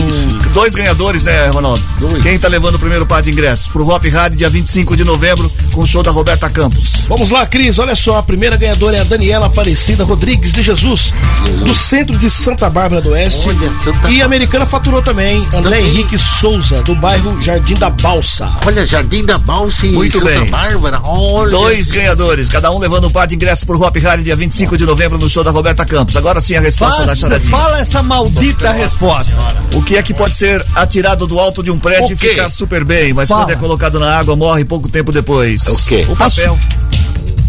dois 0.54 0.74
ganhadores, 0.76 1.24
né, 1.24 1.48
Ronaldo? 1.48 1.84
Dois. 2.00 2.22
Quem 2.24 2.38
tá 2.40 2.48
levando 2.48 2.76
o 2.76 2.80
primeiro 2.80 3.06
par 3.06 3.22
de 3.22 3.32
ingressos? 3.32 3.68
Pro 3.68 3.88
Hop 3.90 4.06
Hard, 4.06 4.36
dia 4.36 4.50
25 4.50 4.96
de 4.96 5.04
novembro, 5.04 5.52
com 5.74 5.82
o 5.82 5.88
show 5.88 6.04
da 6.04 6.12
Roberta 6.12 6.50
Campos. 6.50 7.06
Vamos 7.08 7.32
lá, 7.32 7.46
Cris. 7.46 7.78
Olha 7.80 7.96
só, 7.96 8.18
a 8.18 8.24
primeira 8.30 8.58
ganhadora 8.58 8.96
é 8.96 9.00
a 9.00 9.04
Daniela 9.04 9.48
Aparecida 9.48 10.04
Rodrigues 10.04 10.54
de 10.54 10.62
Jesus, 10.62 11.12
do 11.66 11.74
centro 11.74 12.16
de 12.16 12.30
Santa 12.30 12.70
Bárbara 12.70 13.02
do 13.02 13.10
Oeste. 13.10 13.50
Olha, 13.50 14.08
E 14.08 14.22
a 14.22 14.26
americana 14.26 14.68
faturou 14.68 15.02
também 15.02 15.44
André 15.52 15.80
Henrique 15.82 16.16
Souza, 16.16 16.84
do 16.84 16.94
bairro 16.94 17.42
Jardim 17.42 17.74
da 17.74 17.90
Balsa. 17.90 18.52
Olha, 18.68 18.86
Jardim 18.86 19.26
da 19.26 19.40
Balsa 19.40 19.88
e 19.88 19.94
Muito 19.94 20.20
Santa 20.20 20.30
bem. 20.30 20.46
Bárbara. 20.52 21.02
Olha. 21.04 21.50
Dois 21.50 21.90
ganhadores, 21.92 22.50
cada 22.50 22.72
um 22.72 22.78
levando 22.78 23.08
um 23.08 23.10
par 23.10 23.26
de 23.26 23.34
ingressos 23.34 23.64
pro 23.64 23.82
Hop 23.82 23.98
Hard, 23.98 24.24
dia 24.24 24.36
25 24.36 24.78
de 24.78 24.86
novembro, 24.86 25.18
no 25.18 25.28
show 25.28 25.44
da 25.44 25.50
Roberta 25.50 25.84
Campos. 25.84 26.16
Agora 26.16 26.40
sim 26.40 26.54
a 26.54 26.62
resposta 26.62 27.08
da 27.08 27.16
charadinha. 27.16 27.50
fala 27.50 27.80
essa 27.80 28.04
maldita 28.04 28.72
resposta. 28.72 29.36
O 29.74 29.82
que 29.82 29.98
é 29.98 30.04
que 30.04 30.14
pode 30.14 30.36
ser 30.36 30.64
atirado 30.76 31.26
do 31.26 31.40
alto 31.40 31.64
de 31.64 31.72
um 31.72 31.80
prédio 31.80 32.14
e 32.14 32.16
ficar 32.16 32.52
super 32.52 32.84
bem, 32.86 33.12
mas 33.12 33.28
Fala. 33.28 33.46
quando 33.46 33.54
é 33.54 33.56
colocado 33.56 34.00
na 34.00 34.20
água 34.20 34.36
morre 34.36 34.64
pouco 34.64 34.88
tempo 34.88 35.12
depois? 35.12 35.66
O 35.68 35.76
quê? 35.78 36.06
O 36.08 36.16
papel. 36.16 36.56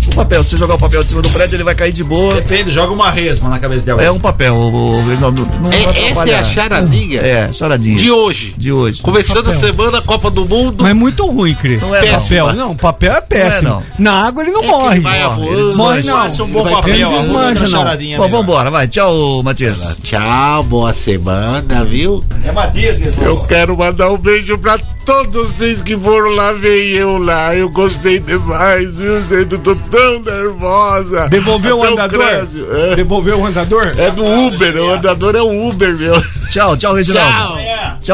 O 0.09 0.15
papel, 0.15 0.43
se 0.45 0.51
você 0.51 0.57
jogar 0.57 0.75
o 0.75 0.79
papel 0.79 1.03
de 1.05 1.11
cima 1.11 1.23
do 1.23 1.29
prédio, 1.31 1.57
ele 1.57 1.65
vai 1.65 1.75
cair 1.75 1.93
de 1.93 2.03
boa. 2.05 2.35
Depende, 2.35 2.71
joga 2.71 2.93
uma 2.93 3.11
resma 3.11 3.49
na 3.49 3.59
cabeça 3.59 3.85
de 3.85 3.91
alguém. 3.91 4.07
É 4.07 4.11
um 4.11 4.19
papel, 4.19 4.55
o, 4.55 4.71
o, 4.99 5.03
não, 5.21 5.31
não, 5.31 5.45
não 5.63 5.73
É- 5.73 6.13
vai 6.13 6.31
essa 6.31 6.31
é 6.31 6.39
a 6.39 6.45
charadinha? 6.45 7.21
É, 7.21 7.53
charadinha. 7.53 7.97
De 7.99 8.11
hoje. 8.11 8.55
De 8.57 8.73
hoje. 8.73 9.03
Começando 9.03 9.51
a 9.51 9.55
semana, 9.55 10.01
Copa 10.03 10.31
do 10.31 10.45
Mundo. 10.47 10.83
Mas 10.83 10.91
é 10.91 10.95
muito 10.95 11.27
ruim, 11.27 11.55
Cris. 11.55 11.81
Não 11.83 11.95
é 11.95 12.05
não. 12.11 12.21
papel. 12.21 12.53
Não, 12.55 12.77
papel 12.77 13.13
é 13.13 13.21
péssimo. 13.21 13.69
Não 13.69 13.79
é 13.81 13.83
Na 13.99 14.27
água 14.27 14.43
ele 14.43 14.53
não 14.53 14.63
É 14.63 14.67
morre. 14.67 14.95
ele 14.97 15.01
vai 15.03 15.23
Morre. 15.25 15.37
voando. 15.47 15.77
morre 15.77 16.03
não. 16.03 16.17
Faça 16.23 16.43
um 16.45 16.47
bom 16.49 16.61
Ele 16.61 16.71
vai- 16.71 16.75
papel, 16.83 16.95
ele 16.95 17.05
desmancha, 17.19 17.61
não. 17.61 17.69
charadinha 17.69 18.19
Bom, 18.19 18.29
vambora, 18.29 18.71
vai. 18.71 18.89
Tchau, 18.89 19.43
Matias. 19.43 19.89
Tchau, 20.03 20.63
boa 20.65 20.93
semana, 20.93 21.85
viu? 21.85 22.25
É 22.45 22.53
Matias 22.53 22.99
Eu 23.23 23.37
quero 23.45 23.77
mandar 23.77 24.11
um 24.11 24.19
beijo 24.19 24.57
pra 24.59 24.79
todos 25.05 25.51
vocês 25.53 25.83
que 25.83 25.97
foram 25.97 26.31
lá 26.31 26.53
ver 26.53 26.95
eu 26.95 27.19
lá. 27.19 27.55
Eu 27.55 27.69
gostei 27.69 28.19
demais, 28.19 28.91
viu, 28.97 29.23
gente? 29.25 29.53
Eu 29.53 29.59
tô 29.59 29.75
tão 29.75 30.21
nervosa. 30.23 31.29
Devolveu 31.29 31.79
o 31.79 31.85
andador? 31.85 32.27
crédito, 32.27 32.69
é. 32.73 32.95
Devolveu 32.97 33.41
o 33.41 33.47
andador? 33.47 33.93
É 33.97 34.11
do 34.11 34.25
Uber, 34.25 34.77
o 34.77 34.91
andador 34.93 35.37
é 35.37 35.43
o 35.43 35.69
Uber, 35.69 35.97
meu. 35.97 36.15
Tchau, 36.51 36.77
tchau, 36.77 36.95
Reginaldo. 36.95 37.31
Tchau, 37.31 37.57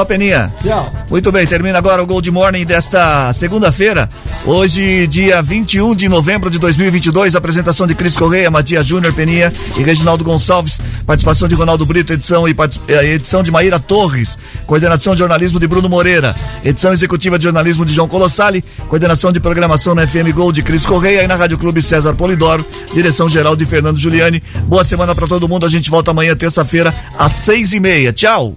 Peninha. 0.07 0.53
Tchau. 0.62 0.93
Muito 1.09 1.30
bem, 1.32 1.47
termina 1.47 1.78
agora 1.78 2.03
o 2.03 2.07
Gold 2.07 2.30
Morning 2.30 2.64
desta 2.64 3.32
segunda-feira. 3.32 4.09
Hoje, 4.45 5.07
dia 5.07 5.41
21 5.41 5.95
de 5.95 6.09
novembro 6.09 6.51
de 6.51 6.59
2022. 6.59 7.34
Apresentação 7.34 7.87
de 7.87 7.95
Cris 7.95 8.16
Correia, 8.16 8.51
Matias 8.51 8.87
Júnior, 8.87 9.12
Peninha 9.14 9.53
e 9.76 9.82
Reginaldo 9.82 10.24
Gonçalves. 10.24 10.80
Participação 11.07 11.49
de 11.49 11.55
Ronaldo 11.55 11.87
Brito, 11.87 12.12
edição 12.12 12.47
e 12.49 12.55
eh, 12.89 13.14
edição 13.14 13.43
de 13.43 13.51
Maíra 13.51 13.78
Torres. 13.78 14.37
Coordenação 14.66 15.14
de 15.14 15.20
jornalismo 15.20 15.59
de 15.61 15.66
Bruno 15.66 15.89
Moreira. 15.89 16.34
Edição 16.64 16.93
executiva 16.93 17.39
de 17.39 17.45
jornalismo 17.45 17.84
de 17.84 17.95
João 17.95 18.09
Colossali. 18.09 18.64
Coordenação 18.89 19.32
de 19.32 19.41
programação 19.41 19.95
na 19.95 20.07
FM 20.07 20.32
Gold 20.34 20.57
de 20.57 20.62
Cris 20.62 20.84
Correia 20.84 21.22
e 21.22 21.26
na 21.26 21.37
Rádio 21.37 21.59
Clube 21.59 21.82
César 21.82 22.14
Polidoro. 22.14 22.64
Direção 22.93 23.28
geral 23.28 23.55
de 23.55 23.64
Fernando 23.66 23.99
Giuliani. 23.99 24.43
Boa 24.64 24.84
semana 24.84 25.14
pra 25.14 25.26
todo 25.26 25.49
mundo. 25.49 25.66
A 25.66 25.68
gente 25.68 25.91
volta 25.91 26.11
amanhã, 26.11 26.34
terça-feira, 26.37 26.95
às 27.18 27.32
seis 27.32 27.72
e 27.72 27.80
meia. 27.80 28.12
Tchau. 28.12 28.57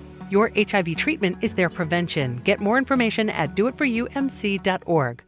Your 0.31 0.49
HIV 0.55 0.95
treatment 0.95 1.39
is 1.41 1.53
their 1.53 1.69
prevention. 1.69 2.37
Get 2.45 2.61
more 2.61 2.77
information 2.77 3.29
at 3.29 3.53
doitforumc.org. 3.53 5.23